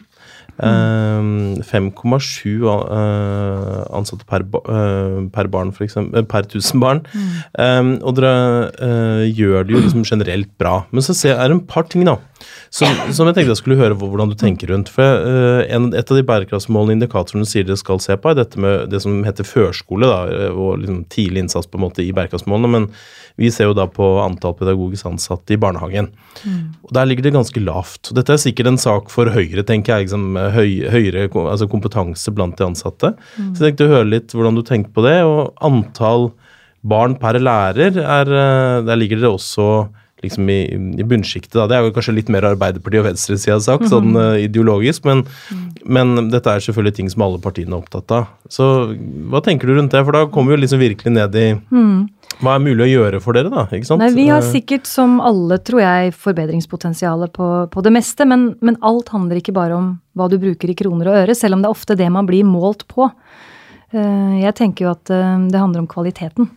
Mm. 0.58 1.62
5,7 1.62 2.66
uh, 2.66 3.86
ansatte 3.94 4.26
per, 4.30 4.46
uh, 4.70 5.26
per 5.34 5.50
barn, 5.54 5.74
for 5.74 5.86
eksempel, 5.86 6.26
per 6.30 6.46
1000 6.46 6.82
barn. 6.82 7.02
Mm. 7.14 7.34
Um, 7.58 7.92
og 8.06 8.18
dere 8.18 8.70
uh, 8.78 9.26
gjør 9.26 9.66
det 9.66 9.74
jo 9.74 9.82
liksom 9.82 10.06
generelt 10.06 10.54
bra. 10.62 10.84
Men 10.92 11.06
så 11.06 11.18
ser, 11.18 11.38
er 11.38 11.50
det 11.50 11.58
en 11.58 11.66
par 11.70 11.90
ting 11.90 12.06
da, 12.06 12.20
som, 12.70 12.94
som, 13.12 13.28
jeg 13.30 13.38
tenkte 13.38 13.54
jeg 13.54 13.62
skulle 13.62 13.80
høre 13.80 13.98
hvordan 13.98 14.32
du 14.32 14.36
tenker 14.40 14.72
rundt. 14.74 14.92
For 14.94 15.28
en, 15.68 15.92
Et 15.94 16.12
av 16.12 16.20
de 16.20 16.26
bærekraftsmålene 16.28 16.98
indikatorene 16.98 17.48
sier 17.48 17.68
dere 17.68 17.80
skal 17.80 18.02
se 18.04 18.18
på, 18.18 18.32
er 18.32 18.42
dette 18.42 18.60
med 18.62 18.90
det 18.92 19.02
som 19.04 19.22
heter 19.28 19.48
førskole. 19.48 20.10
da, 20.10 20.50
og 20.52 20.82
liksom 20.82 21.06
tidlig 21.14 21.46
innsats 21.46 21.70
på 21.70 21.80
en 21.80 21.88
måte 21.88 22.06
i 22.06 22.12
bærekraftsmålene. 22.16 22.74
men 22.76 22.92
vi 23.38 23.52
ser 23.54 23.70
jo 23.70 23.76
da 23.78 23.86
på 23.86 24.06
antall 24.24 24.56
pedagogisk 24.58 25.06
ansatte 25.12 25.54
i 25.54 25.60
barnehagen. 25.62 26.10
Mm. 26.42 26.62
Og 26.82 26.94
Der 26.98 27.06
ligger 27.06 27.28
det 27.28 27.36
ganske 27.36 27.62
lavt. 27.62 28.10
Dette 28.18 28.34
er 28.34 28.42
sikkert 28.42 28.72
en 28.72 28.82
sak 28.82 29.12
for 29.14 29.30
Høyre, 29.30 29.62
tenker 29.62 29.94
jeg. 29.94 30.08
Liksom, 30.08 30.40
høy, 30.56 30.72
høyere 30.90 31.28
altså 31.44 31.70
kompetanse 31.70 32.34
blant 32.34 32.58
de 32.58 32.66
ansatte. 32.66 33.14
Mm. 33.38 33.52
Så 33.54 33.62
jeg 33.62 33.76
tenkte 33.76 33.86
å 33.86 33.94
høre 33.94 34.10
litt 34.10 34.34
hvordan 34.34 34.58
du 34.58 34.64
tenker 34.66 34.90
på 34.96 35.06
det. 35.06 35.20
Og 35.30 35.54
antall 35.62 36.32
barn 36.82 37.14
per 37.22 37.38
lærer, 37.38 37.94
er, 38.02 38.34
eh, 38.42 38.82
der 38.90 38.98
ligger 38.98 39.22
det 39.22 39.30
også 39.30 39.70
liksom 40.24 40.50
i, 40.50 40.62
i 40.74 41.06
bunnsjiktet. 41.06 41.58
Det 41.70 41.78
er 41.78 41.86
jo 41.86 41.94
kanskje 41.94 42.16
litt 42.18 42.30
mer 42.34 42.46
Arbeiderpartiet 42.50 43.04
og 43.04 43.08
venstresida 43.12 43.60
sak, 43.62 43.82
mm 43.82 43.86
-hmm. 43.86 43.92
sånn 43.94 44.18
uh, 44.18 44.42
ideologisk, 44.42 45.06
men, 45.06 45.24
mm. 45.52 45.66
men, 45.86 46.30
dette 46.32 46.50
er 46.50 46.60
selvfølgelig 46.60 46.96
ting 46.96 47.10
som 47.10 47.22
alle 47.22 47.40
partiene 47.40 47.76
er 47.76 47.82
opptatt 47.82 48.12
av. 48.12 48.26
Så 48.50 48.96
hva 49.30 49.44
tenker 49.44 49.68
du 49.68 49.76
rundt 49.76 49.92
det? 49.92 50.04
For 50.06 50.12
da 50.12 50.26
kommer 50.26 50.56
vi 50.56 50.62
liksom 50.62 50.80
virkelig 50.80 51.14
ned 51.14 51.36
i 51.36 51.50
mm. 51.54 52.10
Hva 52.38 52.54
er 52.56 52.60
mulig 52.62 52.84
å 52.86 52.90
gjøre 53.02 53.20
for 53.20 53.34
dere, 53.34 53.50
da? 53.50 53.66
ikke 53.72 53.86
sant? 53.86 54.00
Nei, 54.00 54.14
Vi 54.14 54.28
har 54.30 54.44
eh, 54.44 54.52
sikkert, 54.52 54.86
som 54.86 55.20
alle, 55.20 55.58
tror 55.58 55.82
jeg, 55.82 56.14
forbedringspotensialet 56.14 57.34
på, 57.34 57.68
på 57.72 57.82
det 57.82 57.92
meste. 57.92 58.26
Men, 58.26 58.56
men, 58.62 58.78
alt 58.82 59.10
handler 59.10 59.38
ikke 59.38 59.56
bare 59.56 59.74
om 59.74 59.88
hva 60.14 60.28
du 60.30 60.38
bruker 60.38 60.70
i 60.70 60.76
kroner 60.76 61.08
og 61.08 61.18
øre, 61.24 61.34
selv 61.34 61.56
om 61.56 61.62
det 61.62 61.66
er 61.66 61.74
ofte 61.74 61.96
det 61.98 62.10
man 62.14 62.28
blir 62.28 62.46
målt 62.46 62.86
på. 62.88 63.10
Uh, 63.90 64.38
jeg 64.38 64.54
tenker 64.54 64.86
jo 64.86 64.92
at 64.92 65.06
det 65.08 65.58
handler 65.58 65.82
om 65.82 65.88
kvaliteten 65.90 66.52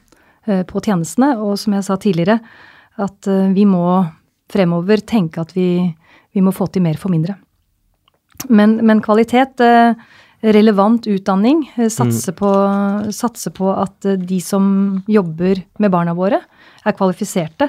på 0.44 0.80
tjenestene. 0.84 1.38
Og 1.38 1.56
som 1.56 1.72
jeg 1.72 1.84
sa 1.86 1.96
tidligere, 1.96 2.40
at 2.98 3.28
eh, 3.30 3.52
vi 3.54 3.66
må 3.68 3.84
fremover 4.50 5.02
tenke 5.06 5.42
at 5.42 5.54
vi, 5.54 5.84
vi 6.34 6.42
må 6.42 6.54
få 6.54 6.66
til 6.72 6.84
mer 6.84 6.98
for 7.00 7.12
mindre. 7.12 7.36
Men, 8.48 8.78
men 8.86 9.02
kvalitet, 9.04 9.60
eh, 9.62 9.94
relevant 10.56 11.06
utdanning, 11.10 11.66
eh, 11.76 11.90
satse, 11.92 12.32
mm. 12.32 12.38
på, 12.40 12.52
satse 13.14 13.52
på 13.54 13.70
at 13.74 14.10
de 14.24 14.40
som 14.42 15.02
jobber 15.10 15.62
med 15.78 15.92
barna 15.92 16.16
våre, 16.16 16.42
er 16.80 16.96
kvalifiserte, 16.96 17.68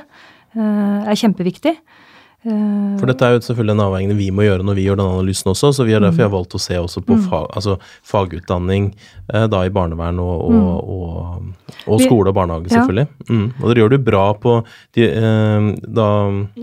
er 0.52 1.16
kjempeviktig. 1.16 1.72
Eh, 2.44 2.98
For 2.98 3.06
dette 3.06 3.22
er 3.28 3.36
jo 3.36 3.42
selvfølgelig 3.46 3.76
en 3.76 3.84
avveining 3.86 4.18
vi 4.18 4.32
må 4.34 4.42
gjøre 4.48 4.64
når 4.66 4.78
vi 4.80 4.86
gjør 4.88 4.98
den 4.98 5.06
analysen 5.12 5.52
også, 5.52 5.70
så 5.78 5.86
vi 5.86 5.94
har 5.94 6.02
derfor 6.02 6.24
jeg 6.24 6.30
har 6.30 6.34
valgt 6.34 6.56
å 6.58 6.62
se 6.64 6.74
også 6.82 7.04
på 7.06 7.18
fag, 7.30 7.52
altså 7.54 7.76
fagutdanning 8.02 8.88
eh, 9.34 9.46
da 9.52 9.60
i 9.68 9.70
barnevern 9.70 10.18
og, 10.24 10.48
og, 10.50 10.90
og, 10.96 11.76
og 11.86 12.00
Vi- 12.00 12.06
skole 12.08 12.30
og 12.34 12.36
barnehage, 12.40 12.72
Ja. 12.72 12.80
selvfølgelig. 12.82 13.08
Mm. 13.30 13.46
Og 13.62 13.68
dere 13.70 13.84
gjør 13.84 13.90
det 13.94 14.04
bra 14.06 14.24
på 14.34 14.56
de, 14.98 15.04
eh, 15.06 15.68
da, 15.86 16.08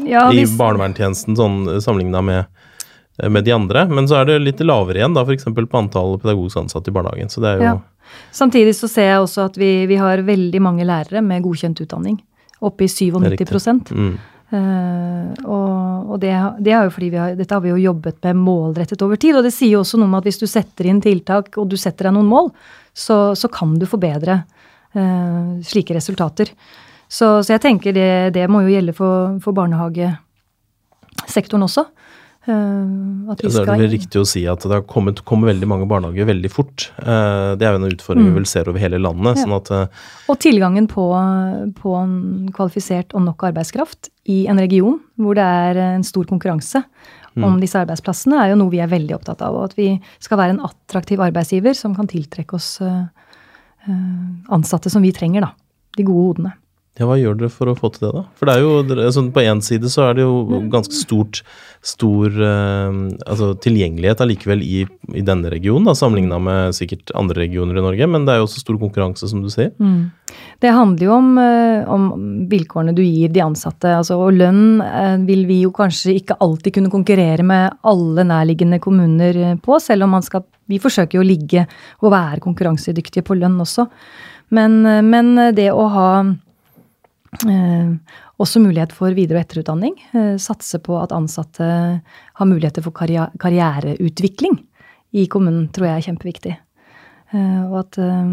Ja, 0.03 0.25
i 0.33 0.41
hvis- 0.43 0.57
barnevernstjenesten 0.59 1.37
sånn 1.39 1.81
sammenligna 1.81 2.23
med, 2.25 2.47
med 3.31 3.45
de 3.45 3.53
andre, 3.53 3.87
men 3.89 4.07
så 4.07 4.21
er 4.21 4.25
det 4.27 4.41
litt 4.43 4.59
lavere 4.67 4.99
igjen, 4.99 5.15
da, 5.15 5.23
f.eks. 5.25 5.45
på 5.45 5.79
antall 5.79 6.19
pedagogisk 6.19 6.57
ansatte 6.57 6.89
i 6.89 6.93
barnehagen. 6.95 7.29
Så 7.31 7.41
det 7.41 7.55
er 7.55 7.57
jo 7.59 7.63
Ja. 7.63 7.79
Samtidig 8.33 8.73
så 8.75 8.89
ser 8.89 9.03
jeg 9.13 9.19
også 9.21 9.45
at 9.45 9.57
vi, 9.57 9.85
vi 9.87 9.97
har 9.97 10.17
veldig 10.25 10.61
mange 10.63 10.83
lærere 10.87 11.23
med 11.23 11.43
godkjent 11.43 11.79
utdanning. 11.85 12.19
Oppe 12.63 12.85
i 12.85 12.89
97 12.89 13.93
mm. 13.93 14.19
Eh, 14.49 15.45
og 15.45 15.89
og 16.09 16.17
det, 16.23 16.31
det 16.65 16.73
er 16.73 16.87
jo 16.87 16.93
fordi 16.95 17.09
har, 17.15 17.35
dette 17.37 17.55
har 17.55 17.61
vi 17.63 17.69
jo 17.73 17.79
jobbet 17.83 18.17
med 18.25 18.37
målrettet 18.41 19.03
over 19.05 19.17
tid. 19.21 19.37
Og 19.39 19.45
det 19.47 19.53
sier 19.55 19.73
jo 19.77 19.81
også 19.83 19.97
noe 20.01 20.09
om 20.09 20.19
at 20.19 20.27
hvis 20.27 20.41
du 20.41 20.47
setter 20.49 20.85
inn 20.89 21.03
tiltak 21.05 21.59
og 21.61 21.65
du 21.71 21.77
setter 21.81 22.03
deg 22.09 22.15
noen 22.17 22.31
mål, 22.31 22.47
så, 22.97 23.17
så 23.39 23.47
kan 23.53 23.71
du 23.79 23.87
forbedre 23.89 24.35
uh, 24.97 25.49
slike 25.67 25.95
resultater. 25.97 26.49
Så, 27.09 27.27
så 27.45 27.51
jeg 27.55 27.65
tenker 27.65 27.91
det, 27.97 28.11
det 28.37 28.51
må 28.51 28.59
jo 28.65 28.73
gjelde 28.73 28.93
for, 28.97 29.15
for 29.45 29.53
barnehagesektoren 29.57 31.67
også. 31.69 31.85
Eh, 32.49 33.31
at 33.33 33.43
vi 33.43 33.51
Ja, 33.51 33.61
det 33.61 33.75
er 33.75 33.83
vel 33.83 33.91
riktig 33.93 34.21
å 34.23 34.27
si 34.27 34.47
at 34.49 34.63
det 34.65 34.73
har 34.73 34.85
kommet, 34.89 35.21
kommet, 35.29 35.51
veldig 35.51 35.69
mange 35.69 35.89
barnehager 35.91 36.29
veldig 36.31 36.51
fort. 36.53 36.89
Eh, 37.03 37.57
det 37.61 37.67
er 37.67 37.75
jo 37.75 37.81
en 37.83 37.91
utfordring 37.91 38.31
vi 38.31 38.37
vel 38.39 38.49
ser 38.49 38.71
over 38.71 38.81
hele 38.81 39.01
landet. 39.03 39.37
Ja. 39.37 39.45
sånn 39.45 39.57
at 39.59 39.71
eh, 39.75 40.07
Og 40.33 40.41
tilgangen 40.41 40.89
på, 40.89 41.05
på 41.77 41.95
en 41.99 42.49
kvalifisert 42.57 43.13
og 43.13 43.27
nok 43.27 43.45
arbeidskraft 43.51 44.09
i 44.33 44.47
en 44.49 44.61
region 44.61 44.97
hvor 45.21 45.37
det 45.37 45.45
er 45.45 45.83
en 45.91 46.07
stor 46.07 46.29
konkurranse 46.29 46.85
om 47.39 47.61
disse 47.63 47.79
arbeidsplassene, 47.79 48.35
er 48.35 48.49
jo 48.51 48.57
noe 48.59 48.73
vi 48.73 48.81
er 48.83 48.91
veldig 48.91 49.15
opptatt 49.15 49.45
av. 49.47 49.55
Og 49.55 49.69
at 49.69 49.77
vi 49.79 49.93
skal 50.19 50.41
være 50.41 50.57
en 50.57 50.65
attraktiv 50.67 51.21
arbeidsgiver 51.23 51.77
som 51.77 51.93
kan 51.95 52.09
tiltrekke 52.11 52.57
oss 52.59 52.81
ansatte 54.51 54.91
som 54.91 55.05
vi 55.07 55.13
trenger, 55.15 55.47
da. 55.47 55.53
De 55.95 56.03
gode 56.09 56.25
hodene. 56.33 56.57
Ja, 56.99 57.07
Hva 57.07 57.17
gjør 57.21 57.37
dere 57.39 57.53
for 57.55 57.71
å 57.71 57.77
få 57.79 57.93
til 57.95 58.09
det, 58.09 58.13
da? 58.17 58.25
For 58.39 58.49
det 58.49 58.57
er 58.57 58.65
jo, 58.65 59.11
sånn, 59.15 59.33
På 59.35 59.45
én 59.45 59.63
side 59.63 59.91
så 59.93 60.09
er 60.09 60.19
det 60.19 60.27
jo 60.27 60.63
ganske 60.73 60.95
stort 60.95 61.43
stor 61.85 62.35
eh, 62.43 62.97
altså 63.23 63.53
tilgjengelighet 63.63 64.23
allikevel 64.25 64.65
i, 64.67 64.81
i 65.15 65.23
denne 65.23 65.51
regionen, 65.53 65.87
da, 65.87 65.95
sammenligna 65.95 66.41
med 66.43 66.75
sikkert 66.77 67.13
andre 67.19 67.45
regioner 67.45 67.79
i 67.79 67.85
Norge, 67.85 68.09
men 68.11 68.27
det 68.27 68.35
er 68.35 68.41
jo 68.41 68.49
også 68.49 68.65
stor 68.65 68.81
konkurranse, 68.83 69.29
som 69.31 69.45
du 69.45 69.51
sier. 69.53 69.71
Det 70.59 70.73
handler 70.75 71.07
jo 71.07 71.13
om, 71.15 71.29
eh, 71.39 71.89
om 71.89 72.09
vilkårene 72.51 72.95
du 72.97 73.03
gir 73.05 73.31
de 73.33 73.45
ansatte. 73.45 73.93
Altså, 74.01 74.19
og 74.19 74.35
lønn 74.37 74.83
eh, 74.83 75.15
vil 75.29 75.47
vi 75.49 75.61
jo 75.63 75.73
kanskje 75.75 76.17
ikke 76.19 76.39
alltid 76.45 76.75
kunne 76.79 76.93
konkurrere 76.93 77.47
med 77.47 77.79
alle 77.87 78.27
nærliggende 78.27 78.81
kommuner 78.83 79.39
eh, 79.53 79.55
på, 79.63 79.79
selv 79.83 80.09
om 80.09 80.17
man 80.19 80.27
skal 80.27 80.47
Vi 80.69 80.77
forsøker 80.77 81.17
jo 81.17 81.23
å 81.23 81.25
ligge 81.25 81.63
og 82.05 82.11
være 82.13 82.43
konkurransedyktige 82.45 83.25
på 83.25 83.39
lønn 83.41 83.55
også. 83.63 83.87
Men, 84.53 84.83
men 85.09 85.31
det 85.57 85.71
å 85.73 85.87
ha 85.89 86.09
også 87.37 88.61
mulighet 88.63 88.93
for 88.93 89.13
videre- 89.13 89.37
og 89.39 89.45
etterutdanning, 89.45 89.95
eh, 90.15 90.37
satse 90.41 90.79
på 90.79 90.97
at 91.03 91.13
ansatte 91.13 92.01
har 92.35 92.47
muligheter 92.47 92.83
for 92.83 92.91
karriere, 92.91 93.31
karriereutvikling 93.39 94.65
i 95.13 95.27
kommunen, 95.27 95.69
tror 95.69 95.87
jeg 95.87 95.97
er 95.97 96.07
kjempeviktig. 96.13 96.57
Eh, 97.35 97.63
og 97.69 97.81
at 97.81 97.99
eh, 97.99 98.25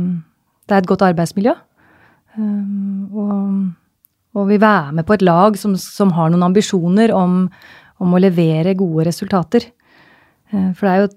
det 0.67 0.71
er 0.71 0.77
et 0.77 0.87
godt 0.87 1.01
arbeidsmiljø. 1.01 1.53
Og, 2.35 3.73
og 4.35 4.47
vil 4.49 4.59
være 4.59 4.91
med 4.91 5.05
på 5.07 5.13
et 5.13 5.21
lag 5.21 5.55
som, 5.55 5.75
som 5.79 6.11
har 6.11 6.29
noen 6.29 6.43
ambisjoner 6.43 7.13
om, 7.15 7.45
om 8.03 8.15
å 8.15 8.19
levere 8.19 8.75
gode 8.75 9.05
resultater. 9.07 9.69
Eh, 10.51 10.73
For 10.75 10.87
det 10.87 10.91
er 10.91 11.05
jo 11.05 11.13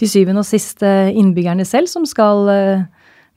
til 0.00 0.08
syvende 0.08 0.40
og 0.40 0.48
sist 0.48 0.82
eh, 0.86 1.12
innbyggerne 1.12 1.66
selv 1.68 1.90
som 1.92 2.06
skal 2.08 2.48
eh, 2.52 2.86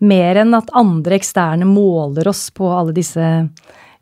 Mer 0.02 0.42
enn 0.42 0.56
at 0.58 0.72
andre 0.78 1.20
eksterne 1.20 1.68
måler 1.70 2.28
oss 2.32 2.48
på 2.56 2.70
alle 2.74 2.94
disse 2.96 3.22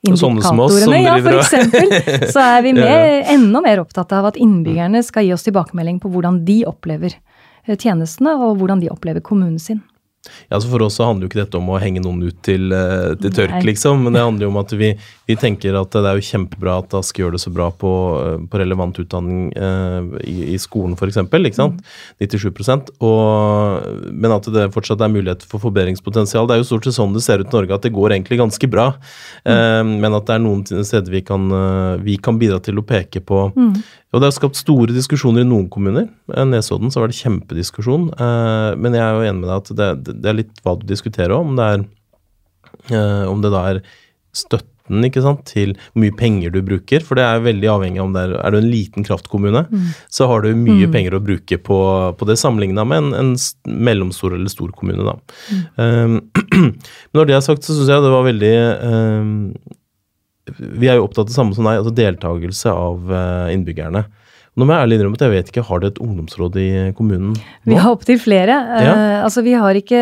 indikatorene. 0.01 1.01
Ja, 1.03 1.17
for 1.19 1.39
eksempel. 1.41 1.91
Så 2.33 2.39
er 2.39 2.63
vi 2.63 2.73
mer, 2.77 3.23
enda 3.33 3.61
mer 3.63 3.81
opptatt 3.83 4.13
av 4.15 4.29
at 4.31 4.39
innbyggerne 4.39 5.03
skal 5.03 5.27
gi 5.27 5.33
oss 5.35 5.43
tilbakemelding 5.47 5.99
på 5.99 6.11
hvordan 6.13 6.43
de 6.47 6.61
opplever 6.69 7.17
eh, 7.17 7.75
tjenestene, 7.75 8.37
og 8.39 8.61
hvordan 8.61 8.83
de 8.83 8.91
opplever 8.93 9.23
kommunen 9.25 9.59
sin. 9.59 9.81
Ja, 10.49 10.57
altså 10.57 10.69
For 10.73 10.83
oss 10.83 10.97
så 10.99 11.05
handler 11.07 11.25
jo 11.25 11.29
ikke 11.31 11.39
dette 11.39 11.59
om 11.59 11.69
å 11.71 11.79
henge 11.79 12.01
noen 12.03 12.25
ut 12.27 12.39
til, 12.43 12.73
eh, 12.75 13.13
til 13.21 13.31
tørk, 13.31 13.53
Nei. 13.55 13.69
liksom. 13.71 14.01
Men 14.03 14.17
det 14.17 14.23
handler 14.25 14.45
jo 14.45 14.51
om 14.51 14.59
at 14.59 14.73
vi, 14.75 14.89
vi 15.29 15.37
tenker 15.39 15.77
at 15.79 15.95
det 15.95 16.09
er 16.09 16.19
jo 16.19 16.25
kjempebra 16.27 16.79
at 16.81 16.95
Ask 16.99 17.21
gjør 17.21 17.37
det 17.37 17.41
så 17.43 17.53
bra 17.55 17.69
på, 17.71 17.91
eh, 18.19 18.41
på 18.51 18.59
relevant 18.59 18.99
utdanning 18.99 19.47
eh, 19.55 20.09
i, 20.27 20.37
i 20.55 20.57
skolen, 20.59 20.97
f.eks. 20.99 21.21
Ikke 21.23 21.55
sant? 21.55 21.79
97% 22.19 22.91
og, 22.99 23.87
Men 24.11 24.35
at 24.35 24.49
det 24.51 24.67
fortsatt 24.75 25.05
er 25.05 25.13
mulighet 25.13 25.45
for 25.47 25.63
forbedringspotensial. 25.63 26.49
Det 26.49 26.57
er 26.57 26.63
jo 26.63 26.67
stort 26.73 26.89
sett 26.89 26.99
sånn 26.99 27.15
det 27.15 27.23
ser 27.23 27.39
ut 27.39 27.47
i 27.47 27.55
Norge, 27.55 27.79
at 27.79 27.87
det 27.87 27.95
går 27.95 28.17
egentlig 28.17 28.41
ganske 28.41 28.71
bra. 28.71 28.89
Eh, 29.47 29.83
men 29.87 30.11
at 30.17 30.27
det 30.27 30.35
er 30.35 30.43
noen 30.43 30.67
steder 30.67 31.15
vi 31.15 31.23
kan, 31.23 31.47
eh, 31.47 31.95
vi 32.03 32.19
kan 32.19 32.41
bidra 32.41 32.59
til 32.63 32.81
å 32.81 32.85
peke 32.85 33.23
på. 33.23 33.47
Og 34.09 34.21
det 34.21 34.29
har 34.29 34.33
skapt 34.33 34.57
store 34.57 34.93
diskusjoner 34.95 35.45
i 35.45 35.49
noen 35.49 35.67
kommuner. 35.69 36.07
Eh, 36.33 36.47
Nesodden 36.49 36.89
så 36.93 37.03
var 37.03 37.11
det 37.11 37.19
kjempediskusjon. 37.19 38.09
eh, 38.17 38.75
Men 38.81 38.97
jeg 38.97 39.05
er 39.05 39.13
jo 39.13 39.27
enig 39.29 39.43
med 39.43 39.49
deg 39.49 39.57
at 39.59 39.75
det, 39.77 40.17
det 40.23 40.29
er 40.31 40.39
litt 40.41 40.63
hva 40.65 40.73
du 40.79 40.87
diskuterer 40.89 41.35
om. 41.37 41.53
Er, 41.59 41.85
eh, 42.89 43.25
om 43.29 43.41
det 43.45 43.53
da 43.53 43.63
er 43.69 43.81
støtten 44.33 45.05
ikke 45.05 45.21
sant, 45.21 45.43
til 45.45 45.75
hvor 45.77 46.01
mye 46.01 46.15
penger 46.17 46.49
du 46.49 46.63
bruker. 46.65 47.03
For 47.05 47.13
det 47.19 47.21
er 47.21 47.45
veldig 47.45 47.69
avhengig 47.69 48.01
av 48.01 48.07
om 48.07 48.15
det 48.15 48.23
er 48.25 48.31
Er 48.39 48.51
du 48.51 48.57
en 48.57 48.71
liten 48.71 49.05
kraftkommune, 49.05 49.67
så 50.09 50.25
har 50.25 50.41
du 50.41 50.55
mye 50.57 50.89
penger 50.89 51.13
å 51.13 51.21
bruke 51.21 51.59
på, 51.61 51.79
på 52.17 52.25
det 52.25 52.39
sammenligna 52.41 52.87
med 52.89 52.97
en, 52.97 53.13
en 53.13 53.35
mellomstor 53.69 54.33
eller 54.33 54.49
stor 54.49 54.73
kommune. 54.73 55.05
Da. 55.05 55.19
Um, 55.77 56.31
men 56.57 57.13
når 57.13 57.29
det 57.29 57.35
er 57.37 57.45
sagt, 57.45 57.61
så 57.61 57.77
syns 57.77 57.93
jeg 57.93 58.01
det 58.01 58.15
var 58.15 58.25
veldig 58.25 58.55
um, 58.81 59.53
vi 60.57 60.89
er 60.89 60.99
jo 60.99 61.05
opptatt 61.07 61.27
av 61.27 61.31
det 61.31 61.35
samme 61.35 61.57
som 61.57 61.67
deg, 61.67 61.81
altså 61.81 61.93
deltakelse 61.95 62.73
av 62.73 63.13
eh, 63.13 63.53
innbyggerne. 63.55 64.05
Nå 64.59 64.65
må 64.67 64.73
jeg 64.73 64.83
ærlig 64.83 64.97
innrømme 64.97 65.15
at 65.15 65.23
jeg 65.23 65.31
vet 65.31 65.49
ikke, 65.51 65.63
har 65.69 65.81
dere 65.81 65.93
et 65.93 66.01
ungdomsråd 66.03 66.57
i 66.59 66.69
kommunen 66.97 67.29
nå? 67.31 67.43
Vi 67.69 67.77
har 67.79 67.93
opptil 67.93 68.17
flere. 68.19 68.55
Ja. 68.83 68.95
Eh, 68.95 69.19
altså, 69.23 69.43
vi 69.45 69.53
har 69.55 69.77
ikke 69.77 70.01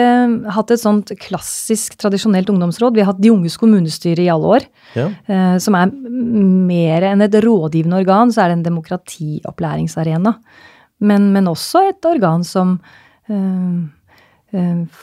hatt 0.55 0.73
et 0.73 0.81
sånt 0.81 1.11
klassisk, 1.21 1.97
tradisjonelt 2.01 2.49
ungdomsråd. 2.53 2.97
Vi 2.97 3.03
har 3.03 3.11
hatt 3.11 3.21
De 3.21 3.33
unges 3.33 3.59
kommunestyre 3.59 4.23
i 4.23 4.31
alle 4.33 4.55
år. 4.57 4.65
Ja. 4.97 5.11
eh, 5.29 5.57
som 5.61 5.77
er 5.77 5.91
mer 5.91 7.05
enn 7.11 7.21
et 7.25 7.37
rådgivende 7.43 7.99
organ, 7.99 8.33
så 8.33 8.43
er 8.43 8.49
det 8.53 8.59
en 8.59 8.67
demokratiopplæringsarena. 8.71 10.33
Men, 11.05 11.29
men 11.35 11.51
også 11.51 11.83
et 11.91 12.09
organ 12.09 12.45
som 12.47 12.77
eh, 13.29 13.77
eh, 14.57 15.01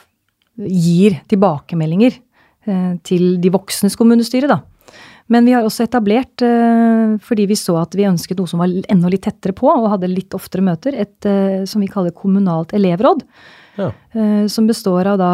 gir 0.67 1.21
tilbakemeldinger 1.31 2.17
eh, 2.19 2.93
til 3.07 3.37
de 3.43 3.53
voksnes 3.55 3.95
kommunestyre, 3.99 4.51
da. 4.51 4.63
Men 5.33 5.47
vi 5.49 5.55
har 5.57 5.65
også 5.65 5.87
etablert, 5.87 6.43
eh, 6.45 7.17
fordi 7.25 7.47
vi 7.49 7.57
så 7.57 7.79
at 7.81 7.95
vi 7.97 8.05
ønsket 8.09 8.39
noe 8.39 8.51
som 8.51 8.61
var 8.61 8.73
enda 8.93 9.09
litt 9.09 9.25
tettere 9.25 9.57
på, 9.57 9.71
og 9.71 9.89
hadde 9.95 10.11
litt 10.13 10.37
oftere 10.37 10.65
møter, 10.65 10.97
et 11.01 11.29
eh, 11.29 11.65
som 11.69 11.81
vi 11.81 11.89
kaller 11.89 12.13
kommunalt 12.13 12.75
elevråd. 12.77 13.25
Ja. 13.81 13.91
eh, 14.13 14.45
Som 14.53 14.69
består 14.69 15.09
av 15.15 15.19
da 15.19 15.33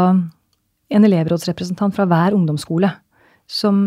en 0.90 1.06
elevrådsrepresentant 1.06 1.94
fra 1.94 2.06
hver 2.06 2.34
ungdomsskole. 2.38 2.92
Som, 3.50 3.82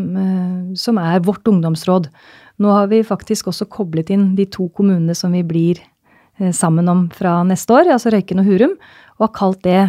som 0.75 0.97
er 0.99 1.21
vårt 1.23 1.47
ungdomsråd. 1.47 2.09
Nå 2.59 2.71
har 2.75 2.89
vi 2.91 2.97
faktisk 2.99 3.47
også 3.47 3.69
koblet 3.71 4.09
inn 4.11 4.33
de 4.35 4.43
to 4.51 4.65
kommunene 4.75 5.15
som 5.15 5.31
vi 5.31 5.39
blir 5.39 5.79
sammen 6.51 6.89
om 6.91 7.05
fra 7.15 7.37
neste 7.47 7.71
år, 7.71 7.87
altså 7.95 8.11
Røyken 8.11 8.41
og 8.43 8.49
Hurum, 8.49 8.73
og 9.15 9.23
har 9.29 9.31
kalt 9.37 9.61
det 9.63 9.85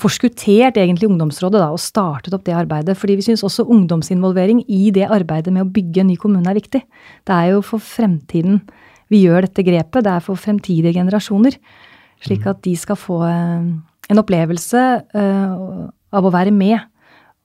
forskuttert 0.00 0.78
egentlig 0.80 1.10
ungdomsrådet 1.10 1.60
da, 1.60 1.68
og 1.74 1.80
startet 1.82 2.32
opp 2.32 2.44
det 2.46 2.54
arbeidet. 2.56 2.96
Fordi 2.96 3.18
vi 3.18 3.26
syns 3.26 3.44
også 3.44 3.66
ungdomsinvolvering 3.68 4.62
i 4.64 4.90
det 4.94 5.04
arbeidet 5.12 5.52
med 5.52 5.66
å 5.66 5.72
bygge 5.72 6.00
en 6.00 6.08
ny 6.08 6.16
kommune 6.16 6.48
er 6.48 6.56
viktig. 6.56 6.80
Det 7.28 7.36
er 7.36 7.52
jo 7.52 7.60
for 7.66 7.82
fremtiden 7.82 8.62
vi 9.12 9.26
gjør 9.26 9.44
dette 9.44 9.64
grepet. 9.66 10.04
Det 10.06 10.12
er 10.12 10.24
for 10.24 10.40
fremtidige 10.40 10.94
generasjoner. 10.96 11.58
Slik 12.22 12.46
at 12.48 12.62
de 12.64 12.72
skal 12.78 12.96
få 12.96 13.18
eh, 13.26 13.68
en 14.12 14.22
opplevelse 14.22 14.80
eh, 15.18 15.52
av 16.12 16.24
å 16.28 16.32
være 16.32 16.54
med 16.54 16.78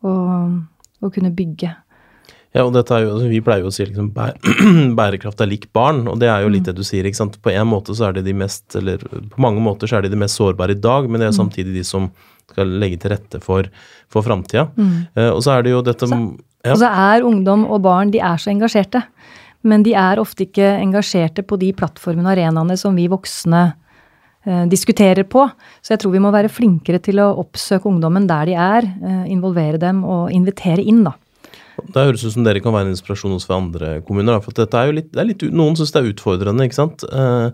og, 0.06 0.62
og 1.02 1.14
kunne 1.14 1.34
bygge. 1.36 1.74
Ja, 2.56 2.64
og 2.64 2.72
dette 2.74 2.96
er 2.96 3.04
jo, 3.04 3.12
altså, 3.18 3.28
Vi 3.30 3.42
pleier 3.44 3.66
jo 3.66 3.72
å 3.72 3.76
si 3.76 3.86
liksom, 3.86 4.10
bæ 4.16 4.32
bærekraft 5.00 5.42
er 5.44 5.52
lik 5.52 5.68
barn, 5.76 6.06
og 6.08 6.20
det 6.22 6.30
er 6.32 6.46
jo 6.46 6.54
litt 6.54 6.70
det 6.70 6.78
du 6.78 6.84
sier. 6.88 7.06
ikke 7.06 7.20
sant? 7.20 7.38
På 7.44 7.52
en 7.54 7.70
måte 7.70 7.96
så 7.98 8.10
er 8.10 8.18
det 8.18 8.26
de 8.28 8.36
mest, 8.38 8.66
eller 8.80 9.04
på 9.04 9.44
mange 9.44 9.64
måter 9.64 9.90
så 9.90 10.00
er 10.00 10.08
de 10.08 10.14
de 10.16 10.20
mest 10.24 10.40
sårbare 10.40 10.78
i 10.78 10.82
dag, 10.82 11.10
men 11.10 11.22
det 11.22 11.30
er 11.30 11.38
samtidig 11.38 11.76
de 11.76 11.86
som 11.88 12.10
skal 12.48 12.70
legge 12.80 13.02
til 13.04 13.12
rette 13.12 13.42
for, 13.44 13.68
for 14.12 14.26
framtida. 14.26 14.70
Eh, 15.18 15.32
og 15.34 15.42
så 15.44 15.58
er 15.58 15.68
det 15.68 15.76
jo 15.76 15.84
dette 15.86 16.08
ja. 16.66 16.74
Og 16.74 16.80
så 16.82 16.90
er 16.90 17.26
ungdom 17.26 17.66
og 17.70 17.84
barn 17.86 18.12
de 18.12 18.22
er 18.24 18.40
så 18.42 18.52
engasjerte. 18.52 19.04
Men 19.68 19.84
de 19.86 19.94
er 19.98 20.20
ofte 20.22 20.46
ikke 20.46 20.78
engasjerte 20.82 21.44
på 21.48 21.58
de 21.60 21.74
plattformene 21.76 22.28
og 22.30 22.36
arenaene 22.36 22.78
som 22.80 22.96
vi 22.98 23.08
voksne 23.12 23.62
eh, 24.48 24.66
diskuterer 24.72 25.28
på. 25.28 25.46
Så 25.82 25.96
jeg 25.96 26.04
tror 26.04 26.14
vi 26.16 26.24
må 26.24 26.32
være 26.34 26.52
flinkere 26.52 27.02
til 27.04 27.22
å 27.24 27.34
oppsøke 27.44 27.90
ungdommen 27.90 28.28
der 28.30 28.50
de 28.50 28.58
er, 28.58 28.88
eh, 28.88 29.24
involvere 29.34 29.80
dem 29.82 30.04
og 30.06 30.32
invitere 30.36 30.86
inn, 30.86 31.04
da. 31.08 31.16
Det 31.86 32.06
høres 32.10 32.24
ut 32.26 32.34
som 32.34 32.46
dere 32.46 32.62
kan 32.64 32.74
være 32.76 32.90
en 32.90 32.96
inspirasjon 32.96 33.36
også 33.36 33.50
for 33.50 33.58
andre 33.60 33.90
kommuner. 34.08 34.40
For 34.44 34.64
er 34.66 34.96
litt, 34.96 35.12
er 35.16 35.28
litt 35.30 35.46
Noen 35.54 35.78
syns 35.78 35.94
det 35.94 36.02
er 36.02 36.10
utfordrende, 36.12 36.66
ikke 36.68 36.80
sant. 36.80 37.06
Uh, 37.12 37.54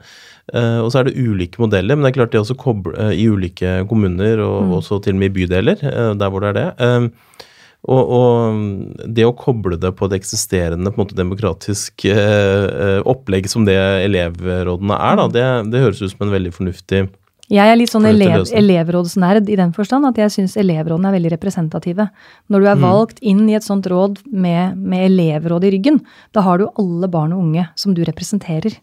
uh, 0.56 0.80
og 0.84 0.92
så 0.94 1.02
er 1.02 1.10
det 1.10 1.18
ulike 1.20 1.62
modeller, 1.62 1.98
men 1.98 2.06
det 2.06 2.14
er 2.14 2.20
klart 2.22 2.36
det 2.36 2.42
også 2.42 2.58
koble, 2.60 2.96
uh, 2.98 3.12
i 3.12 3.28
ulike 3.30 3.82
kommuner, 3.90 4.42
og 4.44 4.70
mm. 4.70 4.76
også 4.80 5.02
til 5.04 5.18
og 5.18 5.22
med 5.22 5.32
i 5.32 5.36
bydeler, 5.42 5.84
der 6.20 6.32
hvor 6.32 6.44
det 6.44 6.54
er 6.54 6.60
det. 6.62 7.10
Og, 7.84 8.12
og, 8.16 9.02
det 9.12 9.26
å 9.28 9.34
koble 9.36 9.76
det 9.76 9.90
på 10.00 10.08
det 10.08 10.22
eksisterende 10.22 10.94
på 10.94 11.02
måte 11.02 11.18
demokratisk 11.20 12.06
opplegg 13.12 13.50
som 13.52 13.66
det 13.68 13.76
elevrådene 13.76 14.96
er, 14.96 15.20
da, 15.20 15.28
mm. 15.28 15.34
det, 15.36 15.50
det 15.74 15.84
høres 15.84 16.00
ut 16.00 16.14
som 16.14 16.24
en 16.24 16.32
veldig 16.38 16.54
fornuftig 16.56 17.04
jeg 17.54 17.70
er 17.70 17.78
litt 17.78 17.92
sånn 17.92 18.08
elev, 18.10 18.48
elevrådsnerd 18.58 19.50
i 19.52 19.58
den 19.60 19.74
forstand 19.76 20.08
at 20.10 20.18
jeg 20.18 20.34
syns 20.34 20.56
elevrådene 20.58 21.12
er 21.12 21.18
veldig 21.18 21.34
representative. 21.36 22.08
Når 22.50 22.63
du 22.63 22.70
er 22.70 22.80
mm. 22.80 22.86
valgt 22.88 23.22
inn 23.22 23.44
i 23.46 23.58
et 23.58 23.66
sånt 23.66 23.88
råd 23.89 24.24
med, 24.32 24.80
med 24.80 25.06
elevråd 25.12 25.68
i 25.68 25.74
ryggen, 25.76 26.02
da 26.34 26.46
har 26.48 26.60
du 26.60 26.66
alle 26.72 27.10
barn 27.13 27.36
og 27.36 27.44
unge 27.46 27.68
som 27.80 27.94
du 27.94 28.02
representerer 28.08 28.80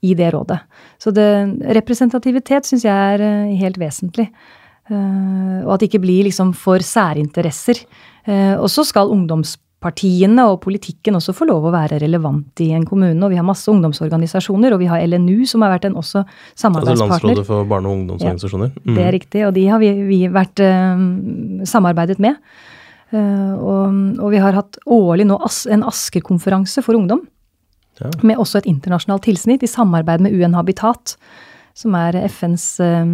i 0.00 0.14
det 0.14 0.30
rådet. 0.32 0.60
Så 1.02 1.12
det, 1.14 1.28
representativitet 1.76 2.68
syns 2.68 2.86
jeg 2.86 3.14
er 3.14 3.24
uh, 3.24 3.54
helt 3.60 3.80
vesentlig. 3.82 4.28
Uh, 4.88 5.66
og 5.66 5.74
at 5.74 5.82
det 5.82 5.90
ikke 5.90 6.04
blir 6.06 6.28
liksom 6.28 6.54
for 6.56 6.80
særinteresser. 6.84 7.82
Uh, 8.28 8.56
og 8.56 8.70
så 8.72 8.86
skal 8.86 9.12
ungdoms 9.12 9.56
partiene 9.82 10.42
og 10.50 10.58
politikken 10.64 11.16
også 11.18 11.32
får 11.38 11.48
lov 11.52 11.68
å 11.68 11.72
være 11.74 12.00
relevant 12.02 12.62
i 12.64 12.72
en 12.74 12.86
kommune. 12.86 13.18
Og 13.22 13.30
vi 13.30 13.38
har 13.38 13.46
masse 13.46 13.70
ungdomsorganisasjoner, 13.70 14.74
og 14.74 14.82
vi 14.82 14.88
har 14.90 15.04
LNU, 15.06 15.44
som 15.46 15.62
har 15.62 15.76
vært 15.76 15.86
en 15.86 15.98
også 16.00 16.24
samarbeidspartner. 16.58 17.04
Altså 17.06 17.28
Landsrådet 17.28 17.46
for 17.46 17.70
barne- 17.70 17.90
og 17.90 18.00
ungdomsorganisasjoner? 18.00 18.72
Ja, 18.74 18.82
det 18.88 18.96
er 18.96 19.12
mm. 19.12 19.16
riktig, 19.18 19.46
og 19.46 19.54
de 19.54 19.64
har 19.70 19.82
vi, 19.82 19.92
vi 20.08 20.20
vært 20.34 20.64
uh, 20.66 21.06
samarbeidet 21.68 22.18
med. 22.22 22.42
Uh, 23.14 23.54
og, 23.54 24.02
og, 24.18 24.26
vi 24.34 24.42
har 24.42 24.58
hatt 24.58 24.80
årlig 24.84 25.28
nå 25.30 25.38
as, 25.46 25.62
en 25.70 25.86
Asker-konferanse 25.86 26.82
for 26.82 26.98
ungdom. 26.98 27.22
Ja. 28.02 28.10
Med 28.26 28.38
også 28.38 28.60
et 28.60 28.70
internasjonalt 28.70 29.26
tilsnitt 29.26 29.62
i 29.62 29.70
samarbeid 29.70 30.22
med 30.26 30.34
UN 30.34 30.58
Habitat, 30.58 31.14
som 31.78 31.94
er 31.98 32.18
FNs 32.26 32.72
uh, 32.82 33.06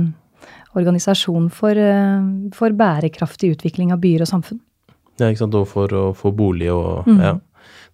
organisasjon 0.74 1.52
for, 1.54 1.78
for 2.56 2.74
bærekraftig 2.74 3.52
utvikling 3.54 3.92
av 3.94 4.00
byer 4.02 4.24
og 4.24 4.32
samfunn. 4.32 4.64
Ja, 5.20 5.30
ikke 5.30 5.44
sant, 5.44 5.56
og 5.58 5.68
for 5.70 5.92
å 5.94 6.04
få 6.18 6.32
bolig 6.34 6.70
og 6.74 7.06
mm. 7.06 7.20
ja. 7.22 7.36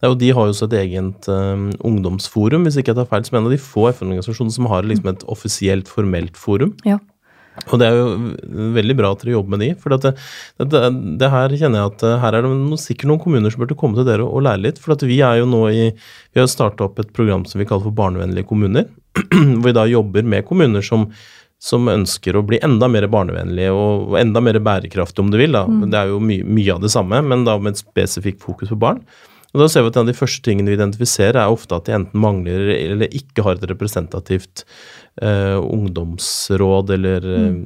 og 0.08 0.16
de 0.22 0.30
har 0.32 0.48
jo 0.48 0.54
også 0.54 0.70
et 0.70 0.76
eget 0.80 1.28
um, 1.28 1.68
ungdomsforum, 1.84 2.64
hvis 2.64 2.80
ikke 2.80 2.94
jeg 2.94 3.00
tar 3.02 3.08
feil, 3.10 3.26
som 3.28 3.40
en 3.40 3.48
av 3.50 3.54
de 3.54 3.60
få 3.60 3.90
FN-organisasjonene 3.92 4.56
som 4.56 4.68
har 4.72 4.88
liksom 4.88 5.12
et 5.12 5.24
offisielt, 5.28 5.90
formelt 5.92 6.40
forum. 6.40 6.72
Ja. 6.88 6.98
Og 7.68 7.80
det 7.80 7.88
er 7.90 7.98
jo 7.98 8.70
veldig 8.76 8.96
bra 8.96 9.10
at 9.12 9.20
dere 9.20 9.34
jobber 9.34 9.52
med 9.52 9.62
de. 9.64 9.70
For 9.80 9.92
det, 9.92 10.14
det, 10.62 10.80
det, 11.20 11.28
her 11.32 11.52
kjenner 11.52 11.82
jeg 11.82 11.90
at 11.92 12.04
uh, 12.06 12.14
her 12.22 12.38
er 12.38 12.46
det 12.46 12.52
noen, 12.54 12.80
sikkert 12.80 13.10
noen 13.10 13.20
kommuner 13.22 13.52
som 13.52 13.64
burde 13.64 13.76
komme 13.78 13.98
til 13.98 14.08
dere 14.08 14.24
og 14.24 14.46
lære 14.46 14.62
litt. 14.64 14.80
For 14.80 14.96
vi 15.04 15.20
er 15.26 15.42
jo 15.42 15.50
nå 15.50 15.64
i 15.68 15.90
Vi 15.90 16.40
har 16.40 16.48
starta 16.50 16.86
opp 16.86 17.02
et 17.02 17.12
program 17.16 17.44
som 17.48 17.60
vi 17.60 17.68
kaller 17.68 17.90
for 17.90 17.98
Barnevennlige 18.00 18.48
kommuner. 18.48 18.88
Hvor 19.20 19.66
vi 19.66 19.76
da 19.76 19.84
jobber 19.90 20.24
med 20.24 20.46
kommuner 20.48 20.84
som 20.86 21.10
som 21.60 21.88
ønsker 21.92 22.38
å 22.38 22.44
bli 22.46 22.60
enda 22.64 22.88
mer 22.88 23.04
barnevennlige 23.12 23.72
og 23.76 24.14
enda 24.20 24.40
mer 24.40 24.56
bærekraftige, 24.64 25.26
om 25.26 25.32
du 25.32 25.36
vil. 25.40 25.52
da. 25.52 25.66
Mm. 25.68 25.82
Det 25.92 25.98
er 25.98 26.14
jo 26.14 26.22
my 26.24 26.38
mye 26.48 26.76
av 26.76 26.80
det 26.80 26.92
samme, 26.94 27.20
men 27.20 27.44
da 27.44 27.58
med 27.60 27.76
et 27.76 27.82
spesifikt 27.82 28.40
fokus 28.40 28.72
på 28.72 28.80
barn. 28.80 29.02
Og 29.50 29.64
da 29.64 29.66
ser 29.66 29.82
vi 29.82 29.90
at 29.90 29.96
En 29.98 30.04
av 30.04 30.10
de 30.12 30.14
første 30.14 30.44
tingene 30.46 30.70
vi 30.70 30.78
identifiserer, 30.78 31.40
er 31.42 31.52
ofte 31.52 31.74
at 31.74 31.88
de 31.88 31.96
enten 31.96 32.22
mangler 32.22 32.70
eller 32.70 33.12
ikke 33.12 33.42
har 33.44 33.58
et 33.58 33.66
representativt 33.66 34.62
eh, 35.20 35.58
ungdomsråd 35.58 36.92
eller 36.96 37.26
mm. 37.26 37.56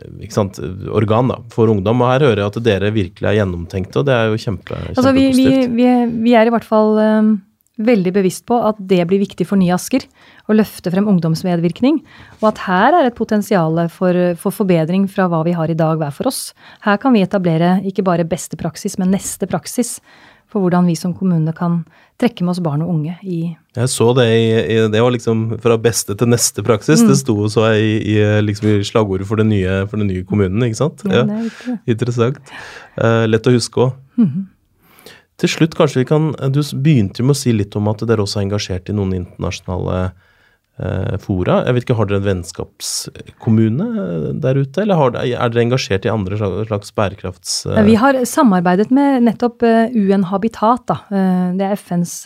eh, 0.00 0.30
sant, 0.32 0.58
organ 0.88 1.30
da, 1.30 1.42
for 1.52 1.70
ungdom. 1.70 2.02
Og 2.02 2.14
Her 2.14 2.30
hører 2.30 2.42
jeg 2.42 2.54
at 2.54 2.62
dere 2.66 2.94
virkelig 2.96 3.30
er 3.30 3.42
gjennomtenkte, 3.42 4.00
og 4.00 4.08
det 4.08 4.16
er 4.16 4.32
jo 4.32 4.40
kjempe, 4.46 4.80
altså, 4.80 5.04
kjempepositivt. 5.12 5.76
Vi, 5.76 5.84
vi, 5.84 6.22
vi, 6.24 6.34
er 6.40 6.48
i 6.48 6.56
hvert 6.56 6.66
fall 6.66 6.96
um 7.04 7.36
veldig 7.76 8.12
bevisst 8.16 8.46
på 8.48 8.58
at 8.64 8.78
det 8.80 9.02
blir 9.08 9.20
viktig 9.22 9.46
for 9.48 9.60
Nye 9.60 9.74
Asker. 9.76 10.06
Å 10.48 10.56
løfte 10.56 10.92
frem 10.92 11.08
ungdomsmedvirkning. 11.10 12.00
Og 12.40 12.48
at 12.52 12.62
her 12.66 12.96
er 12.96 13.08
et 13.08 13.18
potensial 13.18 13.82
for, 13.92 14.16
for, 14.40 14.54
forbedring 14.54 15.06
fra 15.12 15.28
hva 15.30 15.42
vi 15.46 15.56
har 15.56 15.72
i 15.72 15.78
dag 15.78 16.00
hver 16.00 16.14
for 16.14 16.30
oss. 16.30 16.50
Her 16.86 17.00
kan 17.02 17.16
vi 17.16 17.24
etablere 17.26 17.78
ikke 17.88 18.06
bare 18.06 18.28
beste 18.28 18.58
praksis, 18.60 18.96
men 19.00 19.12
neste 19.14 19.48
praksis. 19.50 19.98
For 20.46 20.62
hvordan 20.62 20.86
vi 20.86 20.94
som 20.94 21.10
kommune 21.12 21.50
kan 21.56 21.80
trekke 22.22 22.44
med 22.46 22.54
oss 22.54 22.62
barn 22.64 22.84
og 22.84 22.92
unge 22.94 23.16
i 23.26 23.40
Jeg 23.76 23.90
så 23.92 24.12
det 24.16 24.24
i, 24.30 24.76
Det 24.88 25.02
var 25.02 25.10
liksom 25.12 25.58
fra 25.60 25.76
beste 25.76 26.14
til 26.16 26.30
neste 26.30 26.62
praksis. 26.64 27.02
Mm. 27.02 27.08
Det 27.10 27.16
sto 27.18 27.36
så 27.52 27.66
i, 27.74 27.96
i, 28.14 28.16
liksom 28.46 28.70
i 28.70 28.86
slagordet 28.86 29.26
for 29.28 29.42
den, 29.42 29.50
nye, 29.52 29.82
nye 30.06 30.24
kommunen, 30.24 30.62
ikke 30.64 30.78
sant? 30.78 31.02
Ja, 31.10 31.26
er 31.26 31.80
Interessant. 31.84 32.38
Uh, 32.96 33.26
lett 33.26 33.50
å 33.50 33.52
huske 33.52 33.88
òg. 33.88 33.98
Mm 34.16 34.28
-hmm. 34.28 34.44
Til 35.40 35.52
slutt, 35.52 35.76
kanskje 35.76 36.02
vi 36.02 36.08
kan 36.08 36.30
Du 36.52 36.62
begynte 36.80 37.20
jo 37.20 37.28
med 37.28 37.36
å 37.36 37.40
si 37.40 37.52
litt 37.52 37.76
om 37.76 37.90
at 37.92 38.04
dere 38.08 38.24
også 38.24 38.40
er 38.40 38.46
engasjert 38.46 38.88
i 38.88 38.96
noen 38.96 39.12
internasjonale 39.18 39.98
eh, 40.80 41.16
fora. 41.20 41.58
Jeg 41.66 41.76
vet 41.76 41.84
ikke, 41.86 41.98
Har 41.98 42.08
dere 42.08 42.22
en 42.22 42.28
vennskapskommune 42.30 43.88
eh, 44.04 44.30
der 44.44 44.62
ute, 44.62 44.84
eller 44.84 45.00
har, 45.00 45.18
er 45.20 45.52
dere 45.52 45.66
engasjert 45.66 46.08
i 46.08 46.12
andre 46.12 46.40
slags 46.40 46.94
bærekrafts... 46.96 47.58
Eh... 47.68 47.82
Vi 47.88 47.98
har 48.00 48.22
samarbeidet 48.28 48.88
med 48.94 49.26
nettopp 49.28 49.66
eh, 49.66 49.92
UN 49.92 50.24
Habitat. 50.30 50.86
Da. 50.88 51.02
Eh, 51.10 51.44
det 51.60 51.68
er 51.68 51.76
FNs 51.76 52.16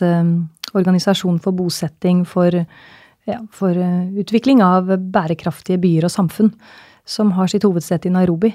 organisasjon 0.71 1.41
for 1.43 1.51
bosetting 1.51 2.23
for, 2.23 2.55
ja, 3.27 3.41
for 3.51 3.75
utvikling 4.23 4.61
av 4.63 4.87
bærekraftige 4.87 5.81
byer 5.83 6.07
og 6.07 6.13
samfunn, 6.13 6.53
som 7.03 7.33
har 7.35 7.51
sitt 7.51 7.67
hovedsete 7.67 8.07
i 8.07 8.13
Nairobi. 8.15 8.53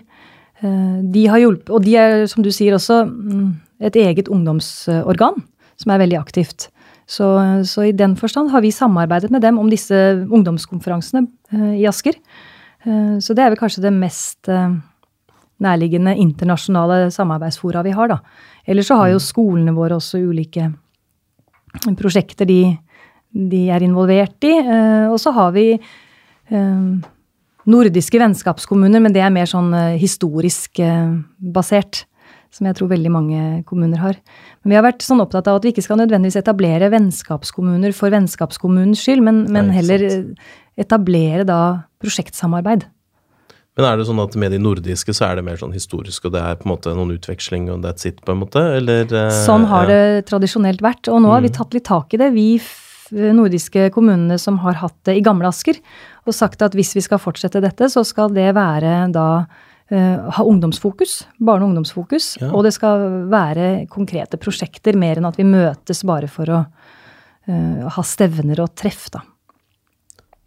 De 0.56 1.26
har 1.28 1.42
hjulpet, 1.42 1.68
og 1.68 1.84
de 1.84 1.92
er, 2.00 2.22
som 2.32 2.40
du 2.40 2.48
sier 2.48 2.72
også 2.72 3.02
mm, 3.04 3.50
et 3.80 3.96
eget 4.00 4.30
ungdomsorgan 4.32 5.42
som 5.76 5.92
er 5.92 6.02
veldig 6.02 6.18
aktivt. 6.18 6.68
Så, 7.06 7.26
så, 7.62 7.86
i 7.86 7.94
den 7.94 8.16
forstand 8.18 8.50
har 8.50 8.64
vi 8.64 8.72
samarbeidet 8.74 9.30
med 9.30 9.44
dem 9.44 9.60
om 9.62 9.70
disse 9.70 9.94
ungdomskonferansene 10.26 11.26
eh, 11.54 11.74
i 11.82 11.86
Asker. 11.86 12.16
Eh, 12.82 13.18
så 13.22 13.36
det 13.36 13.44
er 13.44 13.52
vel 13.52 13.60
kanskje 13.60 13.84
det 13.84 13.92
mest 13.94 14.50
eh, 14.50 14.74
nærliggende 15.62 16.16
internasjonale 16.18 17.12
samarbeidsfora 17.14 17.84
vi 17.86 17.94
har, 17.94 18.10
da. 18.10 18.18
Ellers 18.66 18.90
så 18.90 18.98
har 18.98 19.12
jo 19.12 19.22
skolene 19.22 19.76
våre 19.76 20.00
også 20.00 20.18
ulike 20.18 20.72
prosjekter 21.96 22.48
de, 22.48 22.74
de 23.30 23.62
er 23.70 23.84
involvert 23.84 24.42
i. 24.48 24.54
Og 25.06 25.18
så 25.20 25.30
har 25.36 25.52
vi 25.54 25.68
nordiske 27.68 28.18
vennskapskommuner, 28.18 29.02
men 29.04 29.14
det 29.14 29.22
er 29.22 29.34
mer 29.34 29.46
sånn 29.50 29.70
historisk 30.00 30.80
basert 31.38 32.05
som 32.56 32.68
jeg 32.68 32.78
tror 32.78 32.90
veldig 32.90 33.12
mange 33.12 33.44
kommuner 33.68 34.00
har. 34.00 34.18
Men 34.64 34.72
vi 34.72 34.78
har 34.78 34.86
vært 34.86 35.04
sånn 35.04 35.22
opptatt 35.22 35.48
av 35.50 35.60
at 35.60 35.66
vi 35.66 35.74
ikke 35.74 35.84
skal 35.84 36.00
nødvendigvis 36.00 36.40
etablere 36.40 36.90
vennskapskommuner 36.94 37.94
for 37.96 38.14
vennskapskommunens 38.14 39.04
skyld, 39.04 39.24
men, 39.26 39.44
men 39.52 39.72
heller 39.74 40.06
etablere 40.80 41.46
da 41.48 41.60
prosjektsamarbeid. 42.02 42.88
Men 43.76 43.84
er 43.90 43.98
det 44.00 44.06
sånn 44.08 44.22
at 44.22 44.32
med 44.40 44.54
de 44.54 44.58
nordiske 44.62 45.12
så 45.12 45.26
er 45.28 45.36
det 45.36 45.44
mer 45.44 45.58
sånn 45.60 45.74
historisk, 45.76 46.24
og 46.24 46.32
det 46.32 46.40
er 46.40 46.56
på 46.56 46.64
en 46.64 46.72
måte 46.72 46.94
noen 46.96 47.12
utveksling 47.18 47.68
og 47.74 47.84
that's 47.84 48.08
it, 48.08 48.22
på 48.24 48.32
en 48.32 48.40
måte, 48.40 48.62
eller? 48.78 49.04
Eh, 49.04 49.36
sånn 49.44 49.68
har 49.68 49.92
ja. 49.92 50.00
det 50.00 50.26
tradisjonelt 50.30 50.80
vært, 50.84 51.10
og 51.12 51.20
nå 51.20 51.34
har 51.34 51.44
vi 51.44 51.52
mm. 51.52 51.56
tatt 51.58 51.76
litt 51.76 51.88
tak 51.88 52.16
i 52.16 52.20
det. 52.22 52.32
Vi 52.32 52.48
nordiske 53.12 53.90
kommunene 53.94 54.38
som 54.40 54.58
har 54.64 54.80
hatt 54.80 54.96
det 55.06 55.18
i 55.18 55.22
Gamle 55.24 55.50
Asker, 55.52 55.76
og 56.26 56.34
sagt 56.34 56.64
at 56.64 56.74
hvis 56.74 56.94
vi 56.96 57.04
skal 57.04 57.20
fortsette 57.22 57.62
dette, 57.62 57.90
så 57.92 58.02
skal 58.06 58.32
det 58.34 58.48
være 58.56 59.12
da 59.14 59.28
ha 59.88 60.42
ungdomsfokus, 60.42 61.20
barne- 61.38 61.62
og 61.62 61.70
ungdomsfokus. 61.70 62.32
Ja. 62.40 62.50
Og 62.50 62.64
det 62.66 62.72
skal 62.74 63.04
være 63.30 63.86
konkrete 63.92 64.38
prosjekter, 64.40 64.98
mer 64.98 65.20
enn 65.20 65.28
at 65.28 65.38
vi 65.38 65.46
møtes 65.46 66.02
bare 66.08 66.26
for 66.30 66.50
å 66.50 66.60
uh, 66.66 67.86
ha 67.94 68.02
stevner 68.02 68.64
og 68.64 68.74
treff, 68.74 69.06
da. 69.14 69.22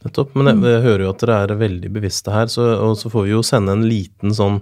Nettopp. 0.04 0.36
Men 0.36 0.52
jeg, 0.52 0.60
jeg, 0.63 0.84
hører 0.86 1.06
jo 1.06 1.12
at 1.13 1.23
dere 1.23 1.38
er 1.43 1.56
veldig 1.60 1.91
bevisste 1.91 2.36
her, 2.36 2.52
så, 2.52 2.67
og 2.84 2.97
så 2.99 3.12
får 3.12 3.28
vi 3.28 3.34
jo 3.34 3.43
sende 3.43 3.75
en 3.75 3.88
liten 3.88 4.36
sånn 4.36 4.62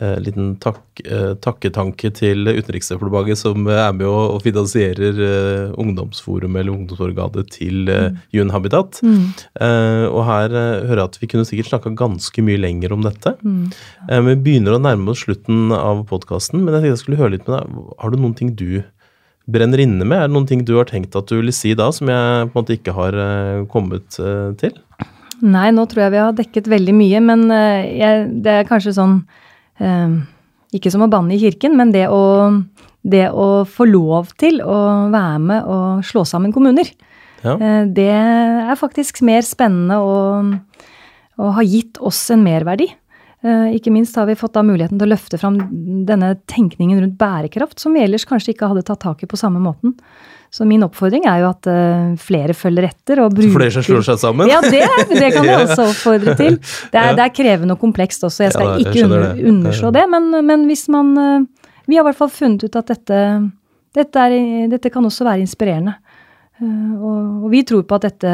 eh, 0.00 0.16
liten 0.22 0.54
takk, 0.62 0.80
eh, 1.04 1.32
takketanke 1.42 2.10
til 2.16 2.48
Utenriksdepartementet, 2.48 3.40
som 3.40 3.66
er 3.70 3.92
med 3.96 4.06
og, 4.08 4.36
og 4.36 4.42
finansierer 4.44 5.20
eh, 5.26 5.76
ungdomsforumet 5.80 6.62
eller 6.62 6.74
ungdomsorganet 6.74 7.52
til 7.54 7.92
eh, 7.92 8.08
mm. 8.12 8.18
UN 8.36 8.52
Habitat. 8.54 9.00
Mm. 9.06 9.22
Eh, 9.60 10.04
og 10.08 10.20
her 10.28 10.56
eh, 10.56 10.88
hører 10.88 11.02
jeg 11.02 11.10
at 11.10 11.20
vi 11.22 11.30
kunne 11.32 11.48
sikkert 11.48 11.72
snakka 11.72 11.94
ganske 11.98 12.44
mye 12.46 12.60
lenger 12.62 12.96
om 12.96 13.06
dette. 13.06 13.36
Mm. 13.42 13.70
Vi 14.30 14.36
begynner 14.48 14.76
å 14.76 14.82
nærme 14.82 15.12
oss 15.12 15.24
slutten 15.26 15.72
av 15.76 16.04
podkasten, 16.10 16.62
men 16.62 16.74
jeg 16.74 16.84
tenkte 16.84 16.94
jeg 16.94 17.04
skulle 17.04 17.22
høre 17.22 17.36
litt 17.36 17.48
med 17.48 17.58
deg. 17.58 17.88
Har 18.02 18.12
du 18.12 18.20
noen 18.20 18.36
ting 18.38 18.52
du 18.58 18.82
brenner 19.46 19.80
inne 19.82 20.02
med? 20.02 20.18
Er 20.18 20.28
det 20.28 20.34
noen 20.34 20.48
ting 20.48 20.64
du 20.66 20.74
har 20.78 20.88
tenkt 20.90 21.16
at 21.18 21.30
du 21.30 21.38
ville 21.38 21.54
si 21.54 21.74
da, 21.78 21.88
som 21.94 22.10
jeg 22.10 22.50
på 22.50 22.50
en 22.50 22.56
måte 22.56 22.76
ikke 22.76 22.94
har 22.96 23.18
kommet 23.70 24.18
til? 24.60 24.74
Nei, 25.44 25.68
nå 25.76 25.84
tror 25.86 26.06
jeg 26.06 26.14
vi 26.16 26.22
har 26.22 26.36
dekket 26.36 26.70
veldig 26.72 26.94
mye, 26.96 27.20
men 27.22 27.44
jeg, 27.52 28.24
det 28.42 28.54
er 28.62 28.68
kanskje 28.68 28.96
sånn 28.96 29.20
ikke 30.76 30.92
som 30.92 31.04
å 31.04 31.10
banne 31.10 31.36
i 31.36 31.40
kirken, 31.40 31.76
men 31.78 31.92
det 31.94 32.06
å, 32.12 32.50
det 33.06 33.26
å 33.30 33.64
få 33.68 33.86
lov 33.88 34.32
til 34.40 34.60
å 34.64 34.78
være 35.12 35.42
med 35.42 35.68
og 35.70 36.06
slå 36.06 36.24
sammen 36.28 36.54
kommuner. 36.54 36.90
Ja. 37.44 37.56
Eh, 37.56 37.82
det 37.94 38.10
er 38.12 38.78
faktisk 38.78 39.22
mer 39.26 39.44
spennende 39.46 39.98
og, 40.02 40.54
og 41.38 41.56
har 41.58 41.68
gitt 41.68 42.00
oss 42.00 42.24
en 42.34 42.44
merverdi. 42.46 42.88
Eh, 43.46 43.76
ikke 43.76 43.92
minst 43.94 44.16
har 44.18 44.26
vi 44.26 44.34
fått 44.38 44.56
da 44.56 44.62
muligheten 44.66 44.98
til 44.98 45.06
å 45.06 45.12
løfte 45.12 45.38
fram 45.38 45.58
denne 46.08 46.32
tenkningen 46.50 46.98
rundt 47.02 47.18
bærekraft, 47.20 47.78
som 47.78 47.94
vi 47.94 48.02
ellers 48.02 48.26
kanskje 48.26 48.54
ikke 48.54 48.70
hadde 48.72 48.82
tatt 48.88 49.04
tak 49.04 49.22
i 49.22 49.28
på 49.30 49.38
samme 49.38 49.60
måten. 49.62 49.94
Så 50.50 50.66
min 50.66 50.82
oppfordring 50.86 51.26
er 51.28 51.42
jo 51.42 51.50
at 51.50 51.68
uh, 51.68 52.14
flere 52.22 52.54
følger 52.56 52.88
etter 52.88 53.20
og 53.20 53.34
bruker 53.34 53.52
Flere 53.58 53.74
som 53.74 53.84
slår 53.84 54.06
seg 54.06 54.20
sammen? 54.22 54.50
Ja, 54.50 54.62
det, 54.64 54.82
det 55.10 55.30
kan 55.34 55.46
jeg 55.46 55.62
også 55.66 55.88
oppfordre 55.90 56.36
til. 56.38 56.58
Det 56.90 57.02
er, 57.02 57.14
det 57.18 57.26
er, 57.26 57.34
krevende 57.34 57.76
og 57.76 57.82
komplekst 57.82 58.24
også, 58.26 58.46
jeg 58.46 58.56
skal 58.56 58.72
ja, 58.72 58.76
ikke 58.82 59.04
under, 59.04 59.28
underslå 59.52 59.92
det. 59.94 60.06
Men, 60.14 60.28
men, 60.46 60.66
hvis 60.70 60.86
man 60.92 61.14
uh, 61.18 61.70
Vi 61.86 61.98
har 61.98 62.06
i 62.06 62.08
hvert 62.08 62.18
fall 62.18 62.32
funnet 62.32 62.66
ut 62.66 62.78
at 62.82 62.94
dette, 62.94 63.22
dette, 63.94 64.26
er, 64.26 64.66
dette 64.72 64.90
kan 64.90 65.06
også 65.06 65.26
være 65.28 65.44
inspirerende. 65.44 65.98
Og, 66.64 67.44
og 67.44 67.50
vi 67.52 67.60
tror 67.68 67.82
på 67.84 67.98
at 67.98 68.08
dette 68.08 68.30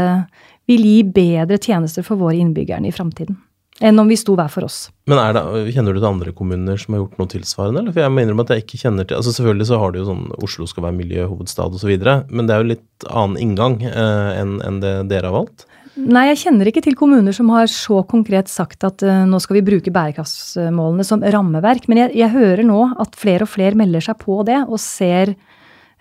vil 0.70 0.84
gi 0.86 1.00
bedre 1.04 1.58
tjenester 1.58 2.06
for 2.06 2.20
våre 2.20 2.38
innbyggere 2.38 2.86
i 2.86 2.94
framtiden 2.94 3.34
enn 3.82 3.98
om 3.98 4.10
vi 4.10 4.18
sto 4.18 4.36
hver 4.38 4.50
for 4.52 4.68
oss. 4.68 4.86
Men 5.10 5.18
det, 5.34 5.42
Kjenner 5.74 5.96
du 5.96 6.00
til 6.00 6.08
andre 6.08 6.32
kommuner 6.36 6.78
som 6.80 6.94
har 6.94 7.02
gjort 7.02 7.18
noe 7.20 7.32
tilsvarende? 7.32 7.82
Eller? 7.82 7.94
For 7.94 8.04
jeg 8.04 8.14
mener 8.14 8.44
at 8.44 8.54
jeg 8.54 8.64
ikke 8.64 8.80
kjenner 8.84 9.08
til, 9.08 9.18
altså 9.18 9.34
Selvfølgelig 9.34 9.68
så 9.72 9.80
har 9.82 9.92
du 9.92 10.00
jo 10.00 10.08
sånn 10.08 10.24
Oslo 10.44 10.68
skal 10.70 10.86
være 10.86 10.98
miljøhovedstad 11.00 11.76
osv., 11.78 11.92
men 12.30 12.48
det 12.48 12.54
er 12.54 12.62
jo 12.62 12.72
litt 12.74 13.06
annen 13.10 13.38
inngang 13.42 13.80
eh, 13.88 14.32
enn 14.38 14.58
en 14.62 14.80
det 14.82 14.94
dere 15.10 15.30
har 15.30 15.40
valgt? 15.42 15.66
Nei, 15.92 16.24
jeg 16.30 16.38
kjenner 16.46 16.68
ikke 16.70 16.80
til 16.86 16.94
kommuner 16.96 17.34
som 17.36 17.50
har 17.52 17.66
så 17.68 17.98
konkret 18.08 18.48
sagt 18.48 18.84
at 18.86 19.02
eh, 19.04 19.24
nå 19.28 19.40
skal 19.42 19.58
vi 19.58 19.64
bruke 19.66 19.92
bærekraftsmålene 19.92 21.04
som 21.04 21.24
rammeverk. 21.34 21.88
Men 21.90 22.06
jeg, 22.06 22.14
jeg, 22.22 22.32
hører 22.32 22.64
nå 22.64 22.78
at 23.02 23.18
flere 23.18 23.44
og 23.44 23.52
flere 23.52 23.76
melder 23.78 24.04
seg 24.08 24.16
på 24.22 24.38
det 24.48 24.62
og 24.62 24.80
ser, 24.80 25.34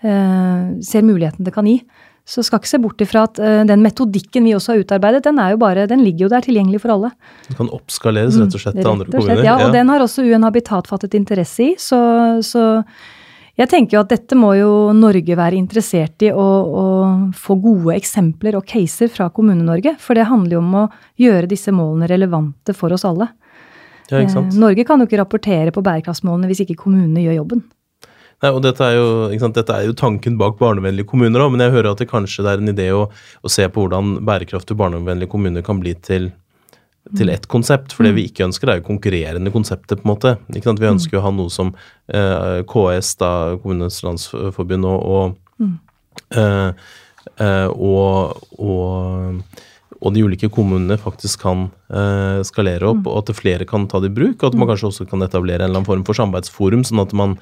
eh, 0.00 0.64
ser 0.86 1.04
muligheten 1.04 1.44
det 1.44 1.52
kan 1.54 1.68
gi. 1.68 1.82
Så 2.28 2.44
skal 2.46 2.60
ikke 2.62 2.70
se 2.70 2.78
bort 2.82 3.02
ifra 3.02 3.24
at 3.26 3.40
uh, 3.42 3.62
den 3.66 3.82
metodikken 3.82 4.44
vi 4.46 4.54
også 4.54 4.74
har 4.74 4.84
utarbeidet, 4.84 5.24
den, 5.26 5.40
er 5.42 5.54
jo 5.54 5.62
bare, 5.62 5.88
den 5.90 6.04
ligger 6.06 6.28
jo 6.28 6.30
der 6.32 6.44
tilgjengelig 6.44 6.82
for 6.84 6.94
alle. 6.94 7.10
Den 7.48 7.58
kan 7.58 7.72
oppskaleres 7.74 8.38
rett 8.38 8.54
og 8.54 8.62
slett 8.62 8.78
til 8.78 8.92
andre 8.92 9.08
kommuner? 9.10 9.42
Ja, 9.42 9.56
og 9.58 9.68
ja. 9.68 9.72
den 9.74 9.90
har 9.90 10.04
også 10.04 10.24
UN 10.26 10.46
Habitat 10.46 10.90
fattet 10.90 11.18
interesse 11.18 11.66
i. 11.66 11.74
Så, 11.82 11.98
så, 12.46 12.62
jeg 13.58 13.68
tenker 13.68 13.98
jo 13.98 14.04
at 14.04 14.14
dette 14.14 14.38
må 14.38 14.54
jo 14.56 14.70
Norge 14.96 15.36
være 15.36 15.58
interessert 15.58 16.24
i 16.24 16.30
å, 16.30 16.46
å 16.62 16.86
få 17.36 17.58
gode 17.60 17.98
eksempler 17.98 18.56
og 18.56 18.64
caser 18.70 19.10
fra 19.12 19.28
Kommune-Norge. 19.34 19.98
For 20.00 20.16
det 20.16 20.30
handler 20.30 20.56
jo 20.56 20.62
om 20.62 20.80
å 20.84 20.88
gjøre 21.20 21.50
disse 21.50 21.74
målene 21.74 22.08
relevante 22.12 22.76
for 22.76 22.94
oss 22.94 23.04
alle. 23.08 23.32
Ja? 24.08 24.22
Eh, 24.22 24.38
Norge 24.54 24.86
kan 24.88 25.00
jo 25.00 25.10
ikke 25.10 25.20
rapportere 25.20 25.74
på 25.74 25.84
bærekraftsmålene 25.84 26.48
hvis 26.50 26.64
ikke 26.64 26.80
kommunene 26.84 27.26
gjør 27.26 27.42
jobben. 27.42 27.66
Nei, 28.42 28.50
og 28.50 28.62
dette 28.64 28.82
er, 28.82 28.96
jo, 28.98 29.48
dette 29.54 29.74
er 29.74 29.86
jo 29.86 29.94
tanken 29.94 30.34
bak 30.40 30.56
barnevennlige 30.58 31.06
kommuner 31.12 31.44
òg, 31.44 31.52
men 31.54 31.62
jeg 31.62 31.74
hører 31.76 31.92
at 31.92 32.00
det 32.02 32.08
kanskje 32.10 32.42
er 32.42 32.58
en 32.58 32.72
idé 32.72 32.88
å, 32.90 33.04
å 33.06 33.50
se 33.52 33.68
på 33.70 33.84
hvordan 33.84 34.16
bærekraftige 34.26 34.80
barnevennlige 34.80 35.30
kommuner 35.30 35.62
kan 35.62 35.78
bli 35.82 35.92
til, 36.02 36.32
til 37.18 37.30
ett 37.30 37.46
konsept. 37.52 37.94
For 37.94 38.08
det 38.08 38.16
vi 38.16 38.26
ikke 38.26 38.48
ønsker, 38.48 38.72
er 38.72 38.80
jo 38.80 38.88
konkurrerende 38.88 39.54
konsepter, 39.54 40.00
på 40.00 40.08
en 40.08 40.10
måte. 40.10 40.34
Vi 40.50 40.90
ønsker 40.90 41.16
jo 41.16 41.22
å 41.22 41.26
ha 41.28 41.32
noe 41.38 41.54
som 41.54 41.70
eh, 42.10 42.58
KS, 42.66 43.14
da, 43.22 43.32
Kommunenes 43.62 44.02
Landsforbund, 44.02 44.90
og, 44.90 45.06
og, 45.14 45.62
mm. 45.62 45.76
eh, 46.42 46.90
eh, 47.46 47.68
og, 47.70 48.42
og 48.58 49.62
og 50.02 50.14
de 50.16 50.24
ulike 50.26 50.50
kommunene 50.50 50.96
faktisk 50.98 51.44
kan 51.44 51.68
eh, 51.94 52.40
skalere 52.46 52.90
opp, 52.90 53.04
mm. 53.04 53.10
og 53.10 53.20
at 53.20 53.36
flere 53.38 53.66
kan 53.68 53.86
ta 53.90 54.00
det 54.02 54.10
i 54.10 54.16
bruk. 54.16 54.40
Og 54.40 54.48
at 54.48 54.56
man 54.56 54.66
mm. 54.66 54.72
kanskje 54.72 54.88
også 54.90 55.06
kan 55.10 55.22
etablere 55.22 55.62
en 55.62 55.70
eller 55.70 55.82
annen 55.82 55.88
form 55.88 56.02
for 56.08 56.18
samarbeidsforum, 56.18 56.82
sånn 56.88 57.04
at 57.04 57.14
man 57.16 57.36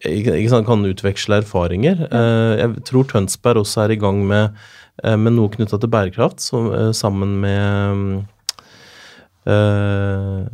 ikke, 0.00 0.34
ikke 0.34 0.50
sant, 0.52 0.66
kan 0.68 0.82
utveksle 0.88 1.40
erfaringer. 1.44 2.04
Eh, 2.10 2.64
jeg 2.64 2.84
tror 2.90 3.06
Tønsberg 3.10 3.62
også 3.62 3.86
er 3.86 3.94
i 3.94 4.00
gang 4.02 4.24
med, 4.26 4.58
eh, 5.04 5.16
med 5.16 5.38
noe 5.38 5.54
knytta 5.54 5.78
til 5.78 5.92
bærekraft, 5.94 6.42
så, 6.50 6.66
sammen 6.96 7.38
med 7.44 8.28
Uh, 9.48 10.44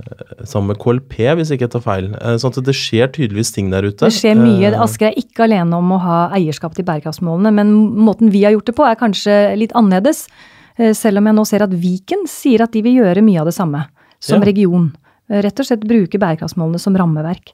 sammen 0.46 0.70
med 0.70 0.78
KLP, 0.78 1.16
hvis 1.34 1.50
ikke 1.50 1.64
jeg 1.66 1.72
tar 1.74 1.82
feil. 1.82 2.04
Uh, 2.22 2.36
sånn 2.38 2.54
at 2.54 2.68
det 2.68 2.74
skjer 2.78 3.10
tydeligvis 3.10 3.50
ting 3.52 3.72
der 3.72 3.82
ute. 3.82 4.06
Det 4.06 4.14
skjer 4.14 4.38
mye. 4.38 4.70
Asker 4.78 5.08
er 5.10 5.18
ikke 5.18 5.48
alene 5.48 5.80
om 5.80 5.90
å 5.90 5.98
ha 6.04 6.18
eierskap 6.36 6.76
til 6.78 6.86
bærekraftsmålene, 6.86 7.50
men 7.58 7.72
måten 8.06 8.30
vi 8.30 8.44
har 8.46 8.54
gjort 8.54 8.70
det 8.70 8.76
på, 8.78 8.86
er 8.86 9.00
kanskje 9.00 9.34
litt 9.58 9.74
annerledes. 9.76 10.28
Eh, 10.76 10.92
selv 10.96 11.20
om 11.20 11.28
jeg 11.28 11.36
nå 11.36 11.44
ser 11.48 11.64
at 11.64 11.74
Viken 11.80 12.26
sier 12.30 12.64
at 12.64 12.74
de 12.74 12.84
vil 12.84 13.00
gjøre 13.00 13.24
mye 13.24 13.42
av 13.42 13.48
det 13.48 13.56
samme 13.56 13.86
som 14.22 14.40
ja. 14.40 14.48
region. 14.48 14.90
Eh, 15.30 15.40
rett 15.44 15.60
og 15.62 15.68
slett 15.68 15.84
bruke 15.88 16.20
bærekraftsmålene 16.20 16.80
som 16.82 16.96
rammeverk. 16.98 17.52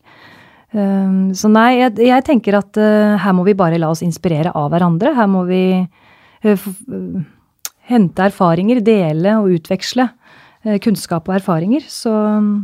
Eh, 0.73 1.19
så 1.39 1.51
nei, 1.53 1.69
jeg, 1.81 1.97
jeg, 2.09 2.27
tenker 2.29 2.59
at 2.59 2.81
her 3.23 3.37
må 3.37 3.47
vi 3.49 3.59
bare 3.59 3.81
la 3.81 3.93
oss 3.93 4.05
inspirere 4.07 4.55
av 4.59 4.71
hverandre. 4.73 5.15
Her 5.19 5.31
må 5.31 5.45
vi 5.51 5.65
hente 7.93 8.25
erfaringer, 8.25 8.81
dele 8.83 9.37
og 9.39 9.53
utveksle 9.59 10.09
kunnskap 10.83 11.27
og 11.27 11.35
erfaringer, 11.35 11.83
så, 11.91 12.13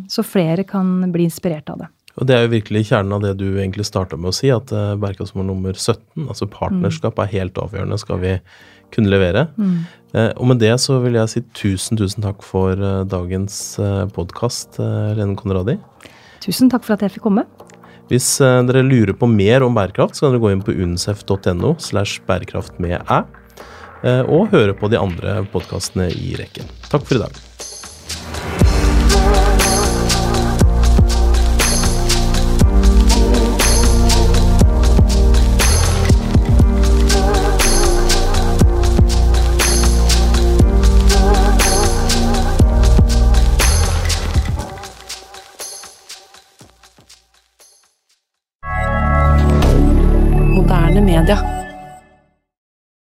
så 0.07 0.23
flere 0.23 0.63
kan 0.67 1.01
bli 1.11 1.25
inspirert 1.27 1.71
av 1.73 1.81
det. 1.81 1.89
Og 2.19 2.27
Det 2.31 2.35
er 2.35 2.45
jo 2.45 2.53
virkelig 2.53 2.85
kjernen 2.93 3.15
av 3.17 3.25
det 3.25 3.33
du 3.41 3.47
egentlig 3.49 3.87
starta 3.87 4.19
med 4.19 4.31
å 4.31 4.35
si, 4.35 4.51
at 4.55 4.71
bærekraftsmål 4.71 5.49
nummer 5.51 5.75
17, 5.75 6.29
altså 6.29 6.47
partnerskap, 6.51 7.19
er 7.23 7.33
helt 7.33 7.59
avgjørende. 7.59 7.99
Skal 7.99 8.23
vi 8.23 8.37
kunne 8.95 9.11
levere. 9.13 9.49
Mm. 9.59 9.83
Eh, 10.17 10.31
og 10.41 10.49
med 10.49 10.61
det 10.63 10.73
så 10.81 10.99
vil 11.03 11.19
jeg 11.19 11.33
si 11.33 11.43
tusen, 11.57 11.99
tusen 12.01 12.25
takk 12.25 12.45
for 12.47 12.73
eh, 12.73 13.05
dagens 13.09 13.57
eh, 13.83 14.05
podkast, 14.15 14.81
Lene 14.81 15.37
Konradi. 15.39 15.77
Tusen 16.45 16.71
takk 16.73 16.87
for 16.87 16.97
at 16.97 17.05
jeg 17.05 17.19
fikk 17.19 17.27
komme. 17.29 17.45
Hvis 18.09 18.39
dere 18.41 18.81
lurer 18.87 19.13
på 19.13 19.29
mer 19.29 19.67
om 19.67 19.75
bærekraft, 19.77 20.17
så 20.17 20.25
kan 20.25 20.33
dere 20.33 20.45
gå 20.47 20.55
inn 20.55 20.65
på 20.65 20.73
unicef.no 20.73 21.75
slash 21.83 22.23
bærekraft 22.25 22.81
med 22.81 22.97
æ, 23.05 23.21
og 24.25 24.49
høre 24.55 24.73
på 24.79 24.89
de 24.89 24.97
andre 24.97 25.43
podkastene 25.53 26.09
i 26.17 26.33
rekken. 26.41 26.73
Takk 26.89 27.05
for 27.05 27.19
i 27.19 27.23
dag. 27.27 27.48
rien. 51.23 51.58